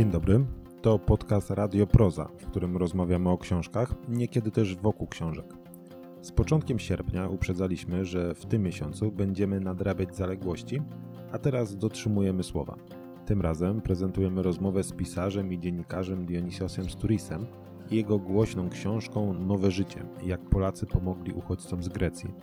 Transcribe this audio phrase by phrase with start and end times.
[0.00, 0.44] Dzień dobry.
[0.82, 5.54] To podcast Radio Proza, w którym rozmawiamy o książkach, niekiedy też wokół książek.
[6.22, 10.82] Z początkiem sierpnia uprzedzaliśmy, że w tym miesiącu będziemy nadrabiać zaległości,
[11.32, 12.76] a teraz dotrzymujemy słowa.
[13.26, 17.46] Tym razem prezentujemy rozmowę z pisarzem i dziennikarzem Dionisiosem Sturisem
[17.90, 22.34] i jego głośną książką Nowe Życie jak Polacy pomogli uchodźcom z Grecji,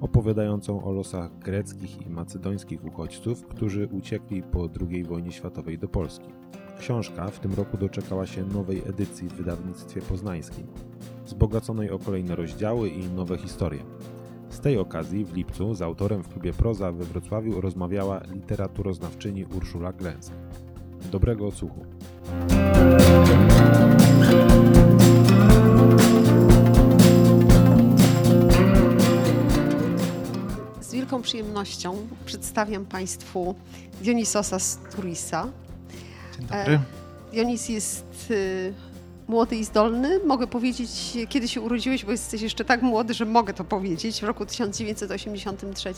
[0.00, 6.28] opowiadającą o losach greckich i macedońskich uchodźców, którzy uciekli po II wojnie światowej do Polski.
[6.78, 10.66] Książka w tym roku doczekała się nowej edycji w wydawnictwie poznańskim,
[11.24, 13.84] wzbogaconej o kolejne rozdziały i nowe historie.
[14.50, 19.92] Z tej okazji w lipcu z autorem w klubie Proza we Wrocławiu rozmawiała literaturoznawczyni Urszula
[19.92, 20.32] Glęsk.
[21.10, 21.86] Dobrego odsłuchu.
[30.80, 31.96] Z wielką przyjemnością
[32.26, 33.54] przedstawiam Państwu
[34.02, 35.48] Dionisosa Sturisa.
[36.38, 36.80] Dzień dobry.
[37.32, 38.74] Dionis jest y,
[39.28, 40.20] młody i zdolny.
[40.24, 40.90] Mogę powiedzieć,
[41.28, 45.94] kiedy się urodziłeś, bo jesteś jeszcze tak młody, że mogę to powiedzieć, w roku 1983.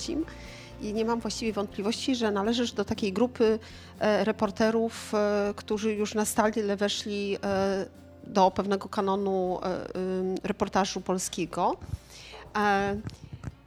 [0.80, 3.58] I nie mam właściwie wątpliwości, że należysz do takiej grupy
[3.98, 7.86] e, reporterów, e, którzy już na stale weszli e,
[8.26, 9.86] do pewnego kanonu e,
[10.42, 11.76] reportażu polskiego.
[12.56, 12.96] E,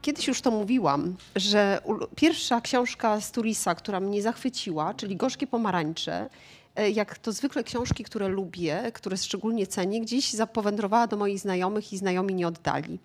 [0.02, 1.82] Kiedyś już to mówiłam, że
[2.16, 6.30] pierwsza książka z Turisa, która mnie zachwyciła, czyli Gorzkie Pomarańcze, e,
[6.94, 11.98] jak to zwykle książki, które lubię, które szczególnie cenię, gdzieś zapowędrowała do moich znajomych i
[11.98, 13.00] znajomi nie oddali.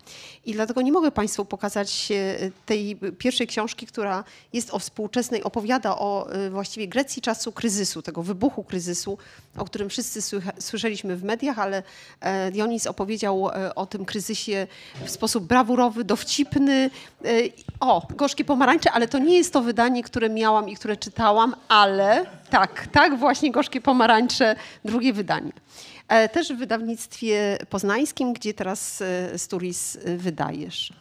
[0.45, 5.97] I dlatego nie mogę Państwu pokazać e, tej pierwszej książki, która jest o współczesnej, opowiada
[5.97, 9.17] o e, właściwie Grecji czasu kryzysu, tego wybuchu kryzysu,
[9.57, 11.83] o którym wszyscy słyszeliśmy w mediach, ale
[12.19, 14.67] e, Dionis opowiedział e, o tym kryzysie
[15.05, 16.89] w sposób brawurowy, dowcipny.
[17.25, 17.29] E,
[17.79, 22.25] O, Gorzkie Pomarańcze, ale to nie jest to wydanie, które miałam i które czytałam, ale
[22.49, 25.51] tak, tak właśnie Gorzkie Pomarańcze, drugie wydanie.
[26.07, 30.93] E, Też w wydawnictwie poznańskim, gdzie teraz e, Sturis e, wydajesz.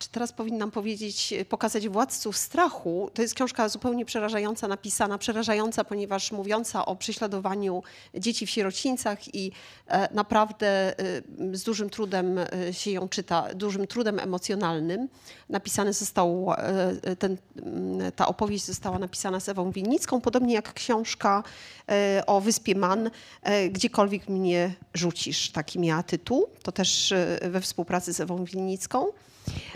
[0.00, 3.10] E, czy teraz powinnam powiedzieć, pokazać Władców Strachu?
[3.14, 7.82] To jest książka zupełnie przerażająca, napisana, przerażająca, ponieważ mówiąca o prześladowaniu
[8.14, 9.52] dzieci w sierocińcach i
[9.86, 11.22] e, naprawdę e,
[11.52, 15.08] z dużym trudem e, się ją czyta, dużym trudem emocjonalnym.
[15.48, 21.42] Napisany został, e, ten, mm, ta opowieść została napisana z Ewą Winnicką, podobnie jak książka
[21.88, 23.10] e, o wyspie Man,
[23.42, 26.46] e, Gdziekolwiek mnie rzucisz, taki miała tytuł.
[26.62, 29.06] To też e, we współpracy z Ewą Winnicką.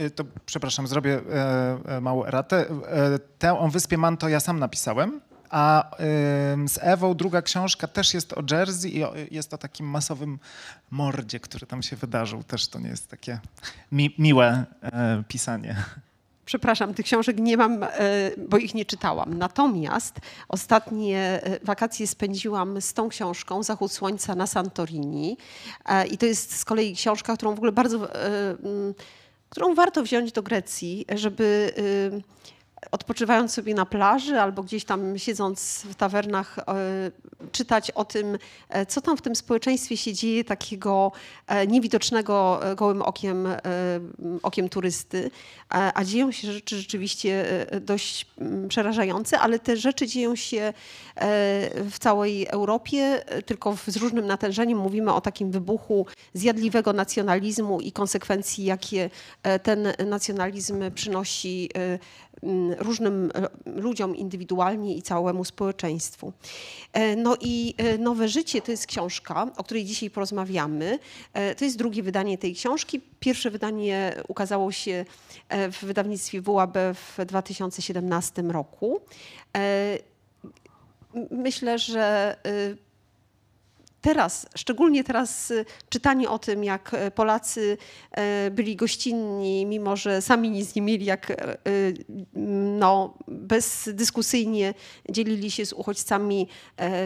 [0.00, 2.66] Y, To przepraszam, zrobię e, e, małą eratę.
[2.70, 5.20] E, Tę o Wyspie Man to ja sam napisałem,
[5.50, 5.90] a
[6.66, 10.38] z Ewą druga książka też jest o Jersey i o, jest o takim masowym
[10.90, 12.42] mordzie, który tam się wydarzył.
[12.42, 13.38] Też to nie jest takie
[13.92, 15.76] mi, miłe e, pisanie.
[16.44, 17.88] Przepraszam, tych książek nie mam, e,
[18.48, 19.38] bo ich nie czytałam.
[19.38, 25.36] Natomiast ostatnie wakacje spędziłam z tą książką Zachód Słońca na Santorini.
[26.10, 28.08] I to jest z kolei książka, którą w ogóle bardzo,
[29.54, 31.72] którą warto wziąć do Grecji, żeby
[32.90, 36.64] odpoczywając sobie na plaży albo gdzieś tam siedząc w tawernach, e,
[37.52, 41.12] czytać o tym, e, co tam w tym społeczeństwie się dzieje, takiego
[41.46, 43.48] e, niewidocznego gołym okiem,
[44.42, 45.30] okiem turysty.
[45.68, 47.44] A, dzieją się rzeczy rzeczywiście
[47.80, 50.72] dość mm, przerażające, ale te rzeczy dzieją się
[51.90, 54.78] w całej Europie, tylko z różnym natężeniem.
[54.78, 59.10] Mówimy o takim wybuchu zjadliwego nacjonalizmu i konsekwencji, jakie
[59.62, 61.70] ten nacjonalizm przynosi
[62.78, 63.48] różnym e,
[63.80, 66.32] ludziom indywidualnie i całemu społeczeństwu.
[66.92, 70.98] E, No i e, Nowe Życie to jest książka, o której dzisiaj porozmawiamy.
[71.56, 73.00] To jest drugie wydanie tej książki.
[73.20, 75.04] Pierwsze wydanie ukazało się
[75.50, 79.00] w wydawnictwie WAB w 2017 roku.
[81.30, 82.83] Myślę, że y,
[84.04, 87.78] teraz, szczególnie teraz y, czytanie o tym, jak e, Polacy
[88.10, 91.34] e, byli gościnni, mimo że sami nic nie mieli, jak y,
[92.78, 94.74] no, bezdyskusyjnie
[95.10, 96.48] dzielili się z uchodźcami,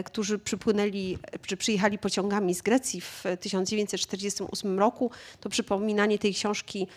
[0.05, 6.87] którzy przypłynęli, czy przyjechali pociągami z Grecji w 1948 roku, to przypominanie tej książki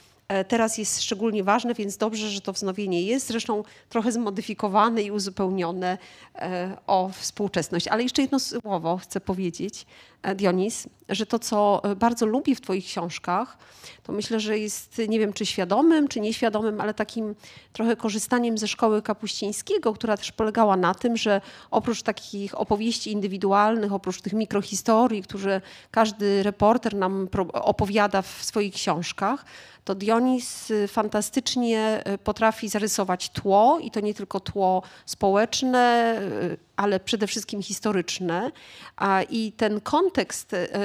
[0.49, 3.27] teraz jest szczególnie ważne, więc dobrze, że to wznowienie jest.
[3.27, 5.99] Zresztą trochę zmodyfikowane i uzupełnione
[6.35, 7.89] e, o współczesność.
[7.89, 9.87] Ale jeszcze jedno słowo chcę powiedzieć, e,
[10.35, 13.59] Dionis, że to, co e, bardzo lubi w Twoich książkach,
[14.03, 17.35] to myślę, że jest, nie wiem, czy świadomym, czy nieświadomym, ale takim
[17.73, 21.41] trochę korzystaniem ze szkoły kapuścińskiego, która też polegała na tym, że
[21.71, 25.61] oprócz takich opowieści indywidualnych, oprócz tych mikrohistorii, które
[25.91, 29.45] każdy reporter nam opowiada w swoich książkach,
[29.85, 36.21] to Dionis y, fantastycznie y, potrafi zarysować tło i to nie tylko tło społeczne,
[36.77, 38.53] ale przede wszystkim historyczne.
[39.31, 40.12] I ten kontekst,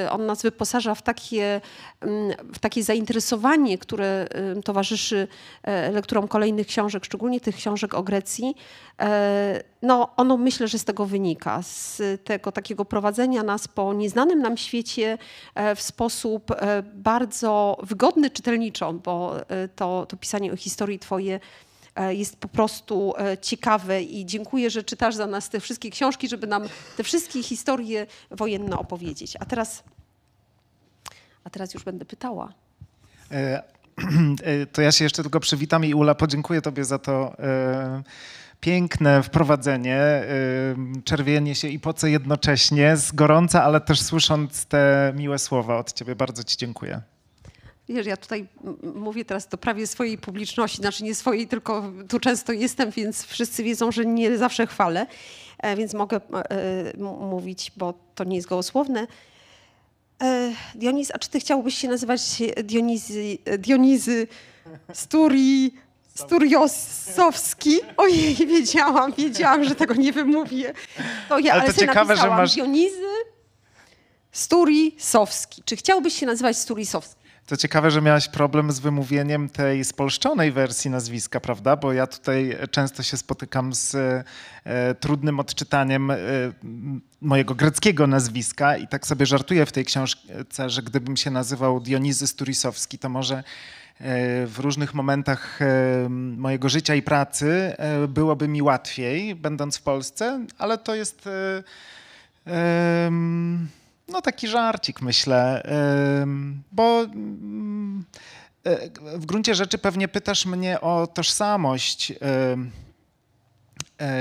[0.10, 1.62] on nas wyposaża w takie,
[2.02, 4.28] mm, w takie zainteresowanie, które
[4.66, 5.28] towarzyszy
[5.92, 8.56] lekturom kolejnych książek, szczególnie tych książek o Grecji.
[9.82, 14.58] No, ono myślę, że z tego wynika, z tego takiego prowadzenia nas po nieznanym nam
[14.58, 15.18] świecie
[15.76, 16.52] w sposób
[16.94, 21.40] bardzo wygodny czytelniczo, bo e, to, to pisanie o historii twoje e,
[22.10, 26.48] jest po prostu e, ciekawe i dziękuję, że czytasz za nas te wszystkie książki, żeby
[26.48, 26.64] nam
[26.98, 29.36] te wszystkie historie wojenne opowiedzieć.
[29.40, 29.84] A teraz,
[31.44, 32.54] a teraz już będę pytała.
[34.74, 37.36] To ja się jeszcze tylko przywitam i Ula, podziękuję tobie za to
[38.60, 40.24] piękne wprowadzenie,
[41.04, 46.16] czerwienie się i poce jednocześnie, z gorąca, ale też słysząc te miłe słowa od ciebie.
[46.16, 47.02] Bardzo ci dziękuję.
[47.90, 48.48] Wiesz, ja tutaj
[48.96, 53.64] mówię teraz do prawie swojej publiczności, znaczy nie swojej, tylko tu często jestem, więc wszyscy
[53.64, 55.08] wiedzą, że nie zawsze chwalę,
[55.60, 59.08] e, więc mogę e, mówić, bo to nie jest gołosłowne.
[60.22, 62.22] E, Dioniz, a czy ty chciałbyś się nazywać
[62.64, 64.28] Dionizy, Dionizy
[64.94, 65.74] Sturi,
[66.16, 67.80] Sturiosowski?
[67.98, 70.74] Ojej, wiedziałam, wiedziałam, że tego nie wymówię.
[71.30, 72.56] To ja, ale to ciekawe, że masz...
[72.56, 73.08] Dionizy
[74.32, 75.64] Sturisowski.
[75.66, 77.27] Czy chciałbyś się nazywać Sturisowski?
[77.48, 81.76] To ciekawe, że miałaś problem z wymówieniem tej spolszczonej wersji nazwiska, prawda?
[81.76, 83.96] Bo ja tutaj często się spotykam z
[84.66, 86.18] e, trudnym odczytaniem e,
[87.22, 92.28] mojego greckiego nazwiska i tak sobie żartuję w tej książce, że gdybym się nazywał Dionizy
[92.28, 93.44] Sturisowski, to może e,
[94.48, 100.46] w różnych momentach e, mojego życia i pracy e, byłoby mi łatwiej, będąc w Polsce,
[100.58, 101.30] ale to jest
[104.08, 105.64] no taki żarcik myślę,
[106.72, 107.08] bo e,
[109.18, 112.14] w gruncie rzeczy pewnie pytasz mnie o tożsamość.
[114.00, 114.18] E,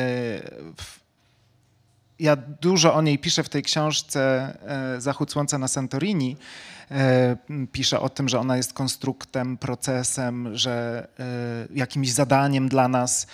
[2.18, 4.52] ja dużo o niej piszę w tej książce
[4.96, 6.36] e, Zachód Słońca na Santorini.
[7.72, 11.08] Piszę o tym, że ona jest konstruktem, procesem, że
[11.74, 13.26] jakimś zadaniem dla nas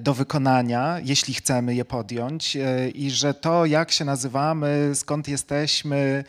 [0.00, 6.24] do wykonania, jeśli chcemy je podjąć, e, i że to, jak się nazywamy, skąd jesteśmy,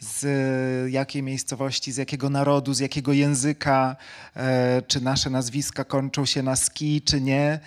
[0.00, 3.96] z jakiej miejscowości, z jakiego narodu, z jakiego języka,
[4.36, 7.60] e, czy nasze nazwiska kończą się na ski, czy nie,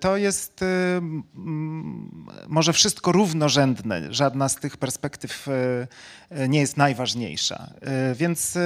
[0.00, 0.60] to jest
[2.48, 4.12] może wszystko równorzędne.
[4.14, 5.46] Żadna z tych perspektyw
[6.48, 7.70] nie jest najważniejsza.
[8.14, 8.58] Więc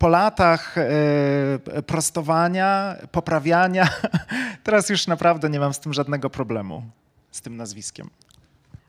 [0.00, 3.88] po latach e, prostowania, poprawiania,
[4.64, 6.82] teraz już naprawdę nie mam z tym żadnego problemu,
[7.30, 8.10] z tym nazwiskiem.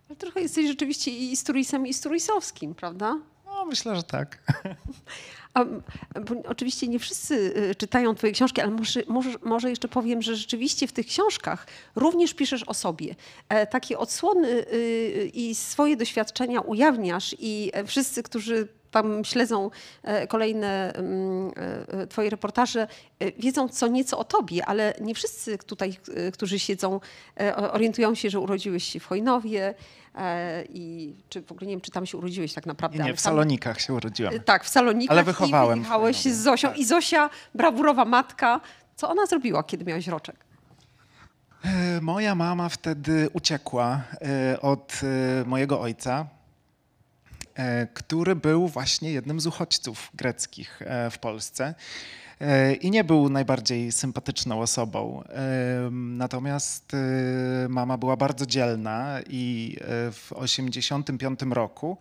[0.10, 3.18] Ale trochę jesteś rzeczywiście i Sturisem, i Sturisowskim, prawda?
[3.46, 4.38] No, myślę, że tak.
[5.54, 5.66] A,
[6.48, 10.88] oczywiście nie wszyscy e, czytają Twoje książki, ale może, może, może, jeszcze powiem, że rzeczywiście
[10.88, 13.16] w tych książkach również piszesz o sobie.
[13.50, 14.66] E, takie odsłony
[15.34, 19.70] i swoje doświadczenia ujawniasz, i wszyscy, którzy tam śledzą
[20.04, 21.52] e, kolejne mm,
[21.88, 22.88] e, Twoje reportaże,
[23.20, 25.98] e, wiedzą co nieco o Tobie, ale nie wszyscy tutaj,
[26.34, 27.00] którzy siedzą,
[27.72, 29.74] orientują się, że urodziłeś się w Chojnowie
[30.70, 33.04] i czy w ogóle nie wiem, czy tam się urodziłeś tak naprawdę.
[33.04, 34.34] Nie, w Salonikach się urodziłam.
[34.40, 35.12] Tak, w Salonikach.
[35.18, 35.80] Ale wychowałem.
[35.80, 36.74] I wyjechałeś z Zosią.
[36.74, 38.62] I Zosia, brawurowa matka,
[38.96, 40.36] co ona zrobiła, kiedy miałeś roczek?
[42.02, 44.02] Moja mama wtedy uciekła
[44.62, 45.02] od
[45.46, 46.41] mojego ojca, E,
[47.94, 51.76] który był właśnie jednym z uchodźców greckich e, w Polsce
[52.42, 55.24] e, i nie był najbardziej sympatyczną osobą.
[55.92, 56.92] Natomiast
[57.70, 59.78] mama była bardzo dzielna i
[60.12, 61.98] w 1985 roku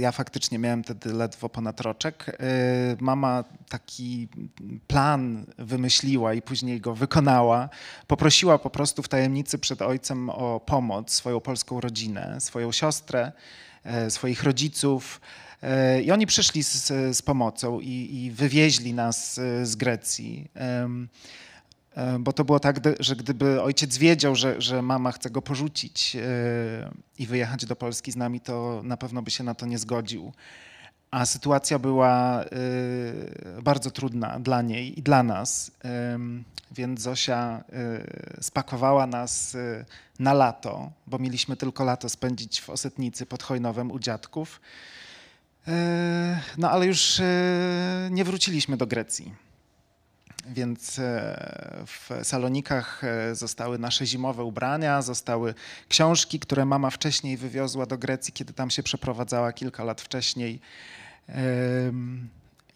[0.00, 2.38] ja faktycznie miałem wtedy ledwo ponad roczek.
[3.00, 4.28] Mama taki
[4.86, 7.68] plan wymyśliła i później go wykonała.
[8.06, 13.71] Poprosiła po prostu w tajemnicy przed ojcem o pomoc swoją polską rodzinę, swoją siostrę E,
[14.08, 15.20] swoich rodziców.
[15.62, 16.86] E, I oni przyszli z,
[17.16, 20.50] z pomocą i, i, wywieźli nas e, z Grecji.
[22.20, 26.16] Bo to było tak, że gdyby ojciec wiedział, że, że mama chce go porzucić
[27.18, 30.32] i wyjechać do Polski z nami, to na pewno by się na to nie zgodził.
[31.12, 32.44] A sytuacja była
[33.62, 35.70] bardzo trudna dla niej i dla nas.
[36.70, 37.64] Więc Zosia
[38.40, 39.56] spakowała nas
[40.18, 44.60] na lato, bo mieliśmy tylko lato spędzić w Osetnicy pod Chojnowem u dziadków.
[46.58, 47.22] No ale już
[48.10, 49.34] nie wróciliśmy do Grecji.
[50.46, 55.54] Więc e, w salonikach e, zostały nasze zimowe ubrania, zostały
[55.88, 60.60] książki, które mama wcześniej wywiozła do Grecji, kiedy tam się przeprowadzała kilka lat wcześniej.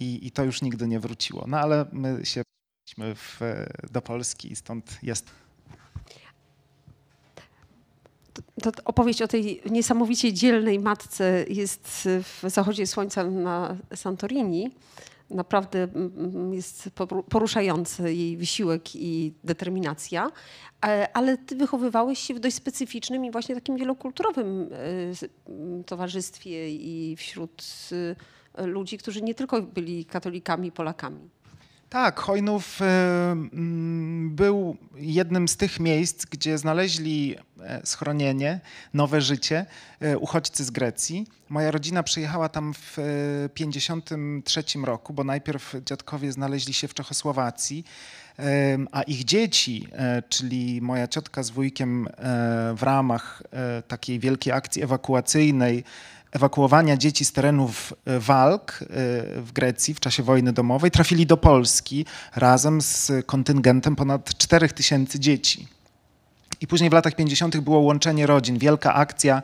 [0.00, 1.45] I, i to już nigdy nie wróciło.
[1.49, 2.43] No ale my się
[3.15, 3.41] w,
[3.91, 5.31] do Polski i stąd jest.
[8.62, 14.71] To opowieść o tej niesamowicie dzielnej matce jest w zachodzie słońca na Santorini
[15.31, 15.88] naprawdę
[16.53, 16.91] jest
[17.29, 20.31] poruszający jej wysiłek i determinacja,
[20.87, 27.17] e, ale ty wychowywałeś się w dość specyficznym i właśnie takim wielokulturowym e, towarzystwie i
[27.17, 27.65] wśród
[28.57, 31.29] ludzi, którzy nie tylko byli katolikami, Polakami.
[31.89, 32.81] Tak, Chojnów
[34.21, 37.37] był jednym z tych miejsc, gdzie znaleźli
[37.85, 38.61] schronienie,
[38.95, 39.67] nowe życie
[40.21, 41.27] uchodźcy z Grecji.
[41.49, 42.93] Moja rodzina przyjechała tam w
[43.55, 47.85] 1953 roku, bo najpierw dziadkowie znaleźli się w Czechosłowacji,
[48.93, 52.13] a ich dzieci, e, czyli moja ciotka z wujkiem e,
[52.77, 55.85] w ramach e, takiej wielkiej akcji ewakuacyjnej,
[56.37, 58.78] ewakuowania dzieci z terenów walk
[59.37, 65.69] w Grecji w czasie wojny domowej, trafili do Polski razem z kontyngentem ponad 4000 dzieci.
[66.61, 67.57] I później w latach 50.
[67.57, 69.43] było łączenie rodzin, wielka akcja,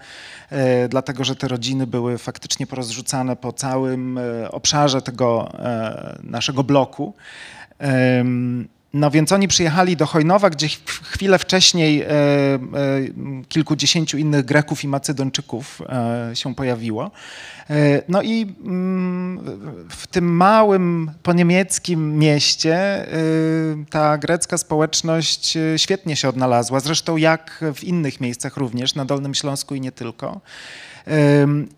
[0.50, 6.64] e, dlatego że te rodziny były faktycznie porozrzucane po całym e, obszarze tego e, naszego
[6.64, 7.14] bloku.
[8.94, 12.58] No więc oni przyjechali do Chojnowa, gdzie chwilę wcześniej e, e,
[13.48, 17.10] kilkudziesięciu innych Greków i Macedończyków e, się pojawiło.
[18.08, 19.40] No i mm,
[19.88, 23.06] w tym małym poniemieckim mieście
[23.90, 29.74] ta grecka społeczność świetnie się odnalazła, zresztą jak w innych miejscach również, na Dolnym Śląsku
[29.74, 30.40] i nie tylko.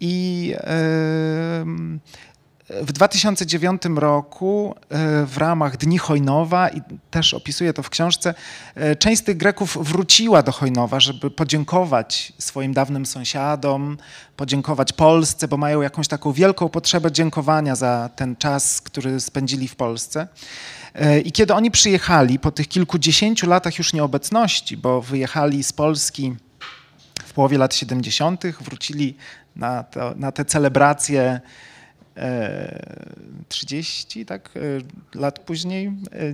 [0.01, 0.55] I
[2.71, 6.81] w 2009 roku e, w ramach Dni Hojnowa, i
[7.11, 8.35] też opisuję to w książce,
[8.75, 13.99] e, część z tych Greków wróciła do Hojnowa, żeby podziękować swoim dawnym sąsiadom,
[14.37, 19.77] podziękować Polsce, bo mają jakąś taką wielką potrzebę dziękowania za ten czas, który spędzili w
[19.77, 20.29] Polsce.
[20.95, 26.37] E, I kiedy oni przyjechali po tych kilkudziesięciu latach już nieobecności, bo wyjechali z Polski
[27.25, 29.17] w połowie lat 70., wrócili
[29.57, 31.41] na, to, na te celebracje
[33.49, 35.87] 30 tak, e, lat później.
[35.87, 36.33] E, e,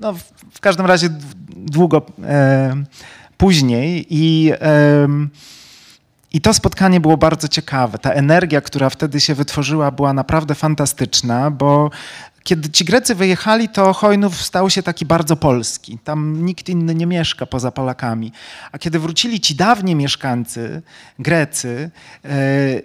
[0.00, 0.14] no,
[0.50, 1.08] w każdym razie
[1.56, 2.06] długo
[3.36, 4.52] później i
[6.32, 7.98] i to spotkanie było bardzo ciekawe.
[7.98, 11.90] Ta energia, która wtedy się wytworzyła, była naprawdę fantastyczna, bo
[12.46, 15.98] kiedy ci Grecy wyjechali, to Chojnów stał się taki bardzo polski.
[16.04, 18.32] Tam nikt inny nie mieszka poza Polakami.
[18.72, 20.82] A kiedy wrócili ci dawni mieszkańcy,
[21.18, 21.90] Grecy,
[22.24, 22.30] yy,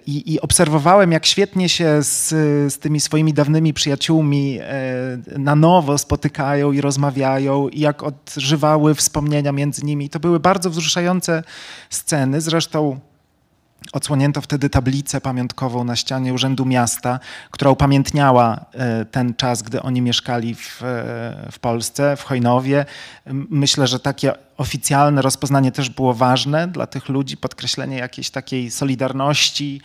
[0.06, 2.28] i obserwowałem, jak świetnie się z,
[2.74, 4.62] z tymi swoimi dawnymi przyjaciółmi yy,
[5.38, 10.08] na nowo spotykają i rozmawiają, i jak odżywały wspomnienia między nimi.
[10.08, 11.42] To były bardzo wzruszające
[11.90, 12.40] sceny.
[12.40, 13.00] Zresztą
[13.92, 17.20] Odsłonięto wtedy tablicę pamiątkową na ścianie Urzędu Miasta,
[17.50, 22.84] która upamiętniała e, ten czas, gdy oni mieszkali w, e, w Polsce, w Chojnowie.
[23.50, 29.80] Myślę, że takie oficjalne rozpoznanie też było ważne dla tych ludzi, podkreślenie jakiejś takiej solidarności,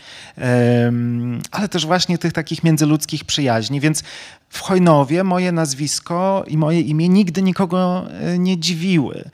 [1.52, 3.80] ale też właśnie tych takich międzyludzkich przyjaźni.
[3.80, 4.04] Więc
[4.50, 9.30] w Chojnowie moje nazwisko i moje imię nigdy nikogo e, nie dziwiły.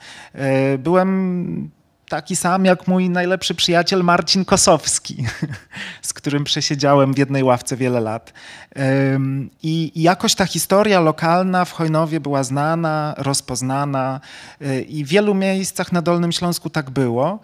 [0.78, 1.70] Byłem
[2.08, 5.24] taki sam jak mój najlepszy przyjaciel Marcin Kosowski,
[6.02, 8.32] z którym przesiedziałem w jednej ławce wiele lat.
[9.62, 14.20] I jakoś ta historia lokalna w Chojnowie była znana, rozpoznana
[14.62, 17.40] y, i w wielu miejscach na Dolnym Śląsku tak było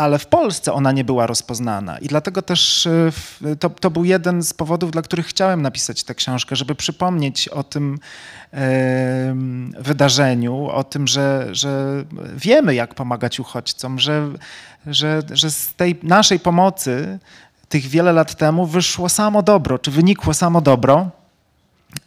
[0.00, 1.98] ale w Polsce ona nie była rozpoznana.
[1.98, 6.14] I dlatego też e, to, to był jeden z powodów, dla których chciałem napisać tę
[6.14, 7.98] książkę, żeby przypomnieć o tym
[9.78, 12.04] wydarzeniu, o tym, że, że
[12.36, 14.28] wiemy, jak pomagać uchodźcom, że,
[14.86, 17.18] że, że z tej naszej pomocy
[17.68, 21.10] tych wiele lat temu wyszło samo dobro, czy wynikło samo dobro,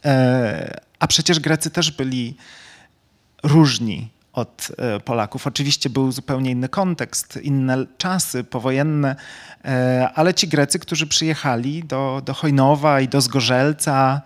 [0.04, 2.36] e, a przecież Grecy też byli
[3.42, 5.46] różni od e, Polaków.
[5.46, 9.16] Oczywiście był zupełnie inny kontekst, inne czasy powojenne,
[9.64, 14.22] e, ale ci Grecy, którzy przyjechali do, do Chojnowa i do Zgorzelca,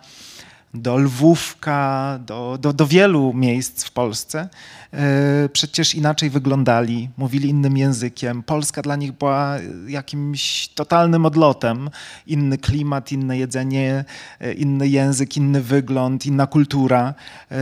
[0.73, 4.49] do Lwówka, do, do, do wielu miejsc w Polsce,
[4.93, 8.43] e, przecież inaczej wyglądali, mówili innym językiem.
[8.43, 11.89] Polska dla nich była jakimś totalnym odlotem.
[12.27, 14.05] Inny klimat, inne jedzenie,
[14.57, 17.13] inny język, inny wygląd, inna kultura.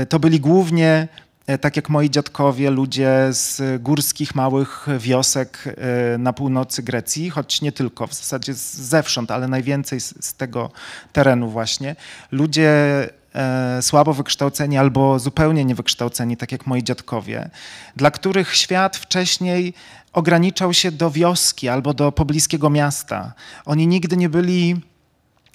[0.10, 1.08] To byli głównie
[1.62, 5.76] tak jak moi dziadkowie, ludzie z górskich, małych wiosek
[6.20, 10.72] na północy Grecji, choć nie tylko, w zasadzie zewsząd, ale najwięcej z, z tego
[11.14, 11.96] terenu właśnie.
[12.32, 12.70] Ludzie
[13.36, 17.50] e, słabo wykształceni albo zupełnie niewykształceni, tak jak moi dziadkowie,
[17.96, 19.74] dla których świat wcześniej
[20.14, 23.34] ograniczał się do wioski albo do pobliskiego miasta.
[23.66, 24.82] Oni nigdy nie byli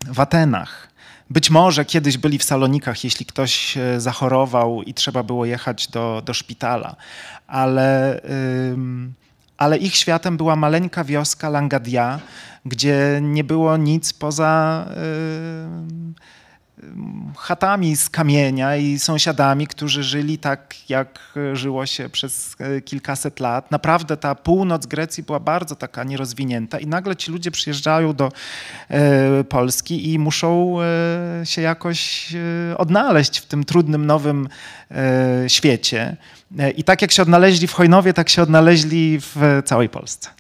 [0.07, 0.92] w Atenach.
[1.33, 6.23] Być może kiedyś byli w Salonikach, jeśli ktoś e, zachorował i trzeba było jechać do,
[6.25, 6.97] do szpitala,
[7.47, 8.21] ale,
[9.57, 12.21] ale ich światem była maleńka wioska Langadia,
[12.67, 14.87] gdzie nie było nic poza.
[17.37, 23.71] Chatami z kamienia i sąsiadami, którzy żyli tak, jak żyło się przez e, kilkaset lat.
[23.71, 28.33] Naprawdę ta północ Grecji była bardzo taka nierozwinięta i nagle ci ludzie przyjeżdżają do
[28.89, 32.33] e, Polski i muszą e, się jakoś
[32.79, 34.49] odnaleźć w tym trudnym, nowym
[35.49, 36.17] świecie.
[36.77, 40.31] I tak jak się odnaleźli w Hojnowie, tak się odnaleźli w całej Polsce.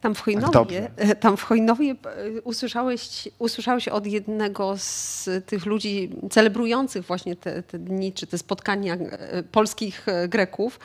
[0.00, 6.10] Tam w Chojnowie, tak, tam w Chojnowie e, usłyszałeś, usłyszałeś od jednego z tych ludzi
[6.30, 10.80] celebrujących właśnie te, te dni, czy te spotkania e, polskich e, Greków.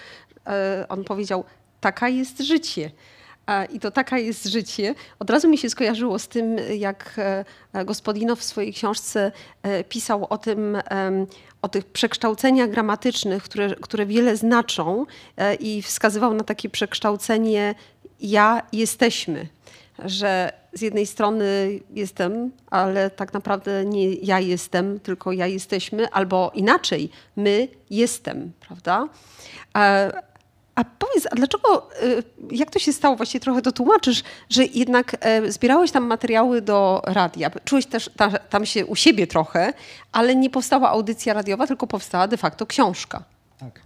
[0.89, 1.43] On powiedział,
[1.81, 2.91] taka jest życie.
[3.71, 4.95] I to taka jest życie.
[5.19, 7.19] Od razu mi się skojarzyło z tym, jak
[7.85, 9.31] Gospodinow w swojej książce
[9.89, 10.77] pisał o tym,
[11.61, 15.05] o tych przekształceniach gramatycznych, które, które wiele znaczą
[15.59, 17.75] i wskazywał na takie przekształcenie
[18.19, 19.47] ja jesteśmy,
[20.05, 26.51] że z jednej strony jestem, ale tak naprawdę nie ja jestem, tylko ja jesteśmy, albo
[26.53, 29.07] inaczej, my jestem, prawda?
[29.73, 30.07] A,
[30.75, 35.15] a powiedz, a dlaczego, y, jak to się stało, właściwie trochę to tłumaczysz, że jednak
[35.19, 38.09] e, zbierałeś tam materiały do radia, czułeś też
[38.49, 39.73] tam się u siebie trochę,
[40.11, 43.23] ale nie powstała audycja radiowa, tylko powstała de facto książka.
[43.59, 43.79] Tak.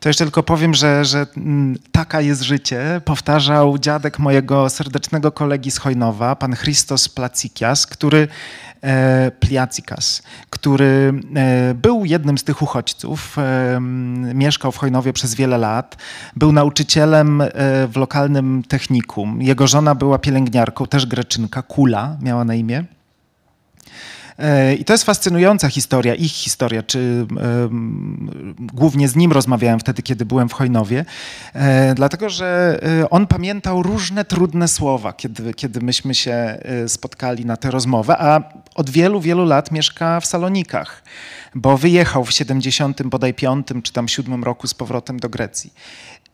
[0.00, 3.00] To jeszcze tylko powiem, że, że mm, taka jest życie.
[3.04, 8.28] Powtarzał dziadek mojego serdecznego kolegi z Hojnowa, pan Christos Placikias, który
[8.82, 13.78] e, Pliacikas, który e, był jednym z tych uchodźców, e,
[14.34, 15.96] mieszkał w Hojnowie przez wiele lat,
[16.36, 17.48] był nauczycielem e,
[17.86, 19.42] w lokalnym technikum.
[19.42, 22.84] Jego żona była pielęgniarką, też greczynka, Kula miała na imię.
[24.38, 27.26] E, I to jest fascynująca historia, ich historia, czy
[28.58, 31.04] głównie z nim rozmawiałem wtedy, kiedy byłem w Hojnowie,
[31.54, 37.56] e, dlatego że e, on pamiętał różne trudne słowa, kiedy, kiedy myśmy się spotkali na
[37.56, 38.40] tę rozmowę, a
[38.74, 41.02] od wielu, wielu lat mieszka w Salonikach,
[41.54, 45.72] bo wyjechał w 70 bodaj 5 czy tam 7 roku z powrotem do Grecji.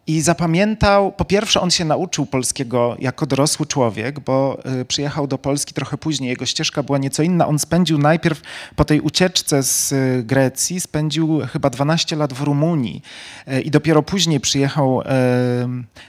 [0.07, 5.39] I zapamiętał, po pierwsze, on się nauczył polskiego jako dorosły człowiek, bo y, przyjechał do
[5.39, 6.31] Polski trochę później.
[6.31, 7.47] Jego ścieżka była nieco inna.
[7.47, 8.41] On spędził najpierw
[8.77, 13.03] po tej ucieczce z y, Grecji, spędził chyba 12 lat w Rumunii
[13.49, 15.03] y, i dopiero później przyjechał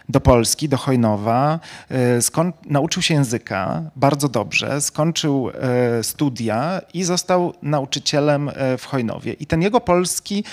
[0.09, 1.59] do Polski, do Chojnowa.
[2.65, 5.51] nauczył się języka bardzo dobrze, skończył
[6.01, 9.33] studia i został nauczycielem w Chojnowie.
[9.33, 10.43] I ten jego polski,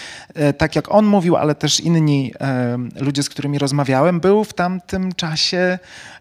[0.59, 2.33] tak jak on mówił, ale też inni
[2.96, 5.78] ludzie, z którymi rozmawiałem, był w tamtym czasie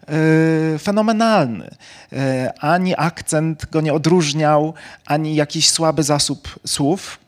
[0.08, 1.70] e, fenomenalny.
[2.12, 4.74] E, ani akcent go nie odróżniał,
[5.06, 7.18] ani jakiś słaby zasób słów.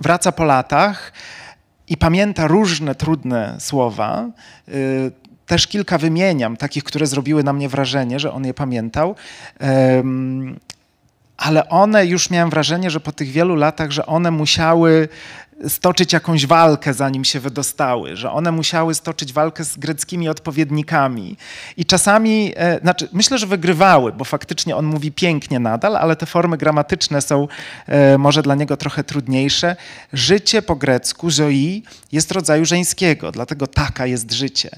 [0.00, 1.12] Wraca po latach
[1.88, 4.26] i pamięta różne trudne słowa.
[4.68, 4.72] E,
[5.46, 9.16] też kilka wymieniam, takich, które zrobiły na mnie wrażenie, że on je pamiętał
[11.38, 15.08] ale one już miałem wrażenie, że po tych wielu latach, że one musiały
[15.68, 21.36] stoczyć jakąś walkę, zanim się wydostały, że one musiały stoczyć walkę z greckimi odpowiednikami.
[21.76, 26.26] I czasami, e, znaczy, myślę, że wygrywały, bo faktycznie on mówi pięknie nadal, ale te
[26.26, 27.48] formy gramatyczne są
[27.86, 29.76] e, może dla niego trochę trudniejsze.
[30.12, 34.70] Życie po grecku, zoi, jest rodzaju żeńskiego, dlatego taka jest życie.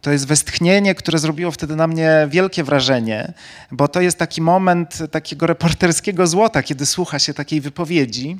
[0.00, 3.32] To jest westchnienie, które zrobiło wtedy na mnie wielkie wrażenie,
[3.70, 8.36] bo to jest taki moment takiego reporterskiego złota, kiedy słucha się takiej wypowiedzi.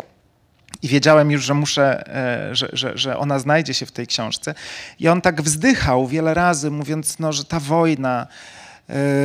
[0.83, 2.15] I wiedziałem już, że muszę,
[2.51, 4.55] e, że, że, że ona znajdzie się w tej książce.
[5.01, 8.27] I on tak wzdychał wiele razy, mówiąc, no, że ta wojna,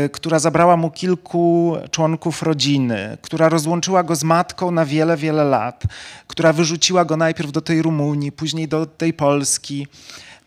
[0.05, 5.43] y, która zabrała mu kilku członków rodziny, która rozłączyła go z matką na wiele, wiele
[5.43, 5.83] lat,
[6.27, 9.87] która wyrzuciła go najpierw do tej Rumunii, później do tej Polski.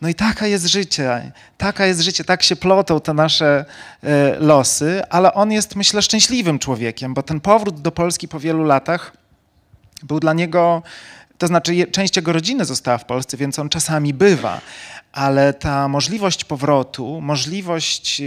[0.01, 3.65] No i taka jest życie, taka jest życie, tak się plotą te nasze
[4.03, 8.63] e, losy, ale on jest, myślę, szczęśliwym człowiekiem, bo ten powrót do Polski po wielu
[8.63, 9.24] latach
[10.03, 10.83] był dla niego,
[11.37, 14.61] to znaczy część jego rodziny została w Polsce, więc on czasami bywa,
[15.11, 18.25] ale ta możliwość powrotu, możliwość e,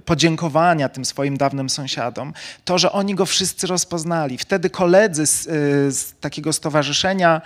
[0.00, 2.32] podziękowania tym swoim dawnym sąsiadom,
[2.64, 4.38] to, że oni go wszyscy rozpoznali.
[4.38, 5.50] Wtedy koledzy z, e,
[5.92, 7.40] z takiego stowarzyszenia,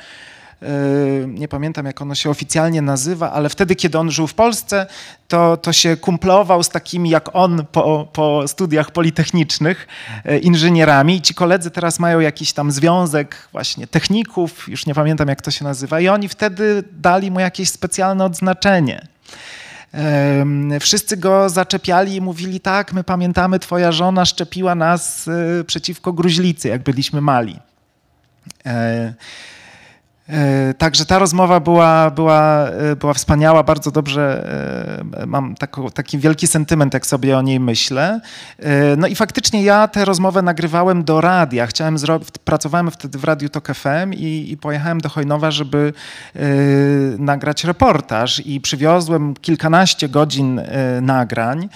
[1.26, 4.86] nie pamiętam jak ono się oficjalnie nazywa, ale wtedy, kiedy on żył w Polsce,
[5.28, 9.86] to, to się kumplował z takimi jak on po, po studiach politechnicznych,
[10.24, 11.22] e, inżynierami.
[11.22, 15.64] Ci koledzy teraz mają jakiś tam związek właśnie techników, już nie pamiętam jak to się
[15.64, 19.06] nazywa, i oni wtedy dali mu jakieś specjalne odznaczenie.
[19.92, 25.30] Em, Wszyscy go zaczepiali i mówili: Tak, my pamiętamy, twoja żona szczepiła nas
[25.66, 27.58] przeciwko gruźlicy, jak byliśmy mali.
[30.30, 34.48] E, Także ta rozmowa była, była, e, była wspaniała, bardzo dobrze.
[35.16, 35.54] e, Mam
[35.94, 38.20] taki wielki sentyment, jak sobie o niej myślę.
[38.96, 41.66] No i faktycznie ja tę rozmowę nagrywałem do radia.
[41.66, 45.92] Chciałem zrobić, pracowałem wtedy w Radiu Tok FM i, i pojechałem do Chojnowa, żeby
[47.18, 50.60] nagrać reportaż i przywiozłem kilkanaście godzin
[51.02, 51.68] nagrań,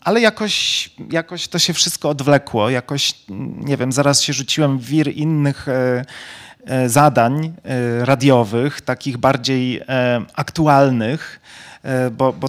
[0.00, 2.70] ale jakoś, jakoś to się wszystko odwlekło.
[2.70, 3.14] Jakoś,
[3.60, 5.66] nie wiem, zaraz się rzuciłem w wir innych
[6.86, 11.40] zadań e, radiowych, takich bardziej e, aktualnych,
[11.82, 12.48] e, bo, bo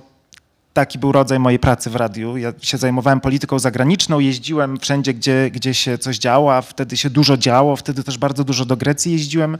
[0.73, 2.37] taki był rodzaj mojej pracy w radiu.
[2.37, 7.09] Ja się zajmowałem polityką zagraniczną, jeździłem wszędzie, gdzie, gdzie się coś działo, a wtedy się
[7.09, 9.57] dużo działo, wtedy też bardzo dużo do Grecji jeździłem.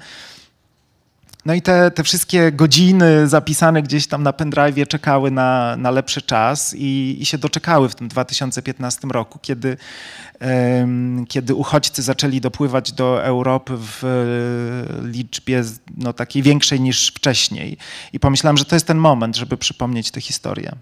[1.45, 6.21] No i te, te wszystkie godziny zapisane gdzieś tam na pendrive'ie czekały na, na lepszy
[6.21, 9.77] czas i, i się doczekały w tym 2015 roku, kiedy,
[10.39, 15.63] em, kiedy uchodźcy zaczęli dopływać do Europy w e, liczbie
[15.97, 17.77] no, takiej większej niż wcześniej.
[18.13, 20.75] I pomyślałem, że to jest ten moment, żeby przypomnieć tę historię.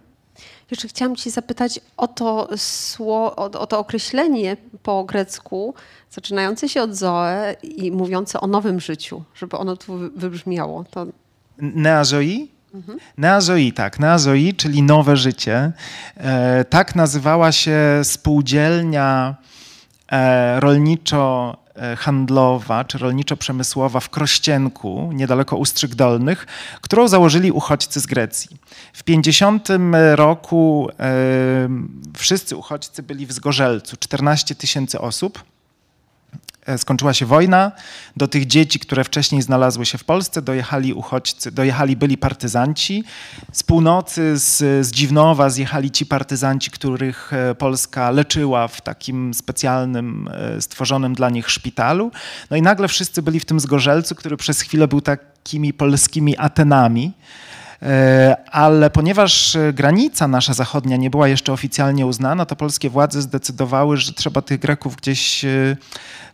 [0.72, 5.74] Jeszcze chciałam Cię zapytać o to, sło, o, o to określenie po grecku,
[6.12, 10.84] zaczynające się od zoe i mówiące o nowym życiu, żeby ono tu wy- wybrzmiało.
[10.92, 11.06] To
[11.58, 12.52] Neazoi?
[13.18, 14.00] Neazoi, tak.
[14.00, 15.72] Neazoi, czyli nowe życie.
[16.18, 19.36] E, tak nazywała się spółdzielnia
[20.12, 20.60] e,
[21.76, 26.48] rolniczo-handlowa czy rolniczo-przemysłowa w Krościenku, niedaleko Ustrzyk Dolnych,
[26.82, 28.58] którą założyli uchodźcy z Grecji.
[28.94, 29.68] W 50
[30.16, 31.70] roku e,
[32.18, 35.44] wszyscy uchodźcy byli w Zgorzelcu, 14 tysięcy osób.
[36.66, 37.72] E, skończyła się wojna.
[38.18, 43.04] Do tych dzieci, które wcześniej znalazły się w Polsce, dojechali uchodźcy, dojechali byli partyzanci.
[43.52, 50.30] Z północy, z, z Dziwnowa zjechali ci partyzanci, których e, Polska leczyła w takim specjalnym,
[50.34, 52.12] e, stworzonym dla nich szpitalu.
[52.50, 57.14] No i nagle wszyscy byli w tym Zgorzelcu, który przez chwilę był takimi polskimi Atenami.
[58.52, 64.14] Ale ponieważ granica nasza zachodnia nie była jeszcze oficjalnie uznana, to polskie władze zdecydowały, że
[64.14, 65.46] trzeba tych Greków gdzieś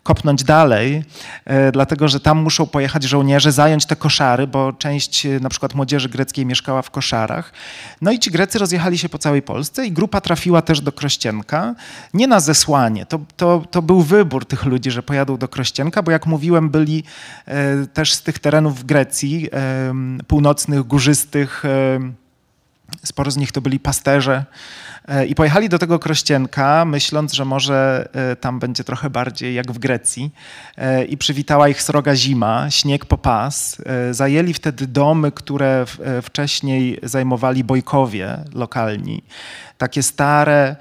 [0.07, 1.03] kopnąć dalej,
[1.45, 5.75] e, dlatego że tam muszą pojechać żołnierze, zająć te koszary, bo część e, na przykład
[5.75, 7.53] młodzieży greckiej mieszkała w koszarach.
[8.01, 11.75] No i ci Grecy rozjechali się po całej Polsce i grupa trafiła też do Krościenka.
[12.13, 16.11] Nie na zesłanie, to, to, to był wybór tych ludzi, że pojadą do Krościenka, bo
[16.11, 17.03] jak mówiłem, byli
[17.45, 19.49] e, też z tych terenów w Grecji,
[20.27, 21.63] północnych, górzystych,
[23.03, 24.45] sporo z nich to byli pasterze.
[25.07, 29.71] E, I pojechali do tego Krościenka, myśląc, że może e, tam będzie trochę bardziej jak
[29.71, 30.31] w Grecji.
[30.77, 33.81] E, I przywitała ich sroga zima, śnieg po pas.
[34.11, 35.85] Zajęli wtedy domy, które
[36.23, 39.23] wcześniej zajmowali bojkowie lokalni.
[39.77, 40.75] Takie stare,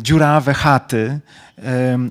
[0.00, 1.20] dziurawe chaty,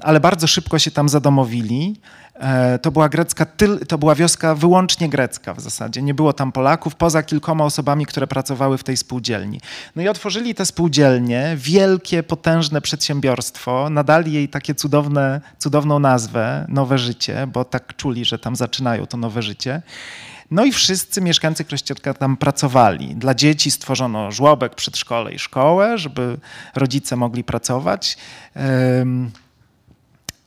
[0.02, 1.96] ale bardzo szybko się tam zadomowili.
[2.36, 3.46] E, To była grecka,
[3.88, 6.02] to była wioska wyłącznie grecka w zasadzie.
[6.02, 9.62] Nie było tam Polaków, poza kilkoma osobami, które pracowały w tej spółdzielni.
[9.96, 16.98] No i otworzyli te spółdzielnie, wielkie, potężne przedsiębiorstwo, nadali jej takie cudowne, cudowną nazwę, Nowe
[16.98, 19.82] Życie, bo tak czuli, że tam zaczynają to nowe życie.
[20.52, 23.16] No i wszyscy mieszkańcy Krościenka tam pracowali.
[23.16, 26.38] Dla dzieci stworzono żłobek, przedszkole i szkołę, żeby
[26.76, 28.18] rodzice mogli pracować.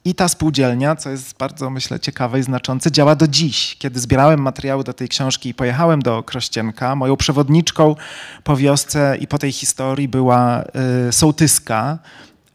[0.06, 3.76] I ta spółdzielnia, co jest bardzo, myślę, ciekawe i znaczące, działa do dziś.
[3.78, 7.96] Kiedy zbierałem materiały do tej książki i pojechałem do Krościenka, moją przewodniczką
[8.44, 10.64] po wiosce i po tej historii była
[11.08, 11.98] y, sołtyska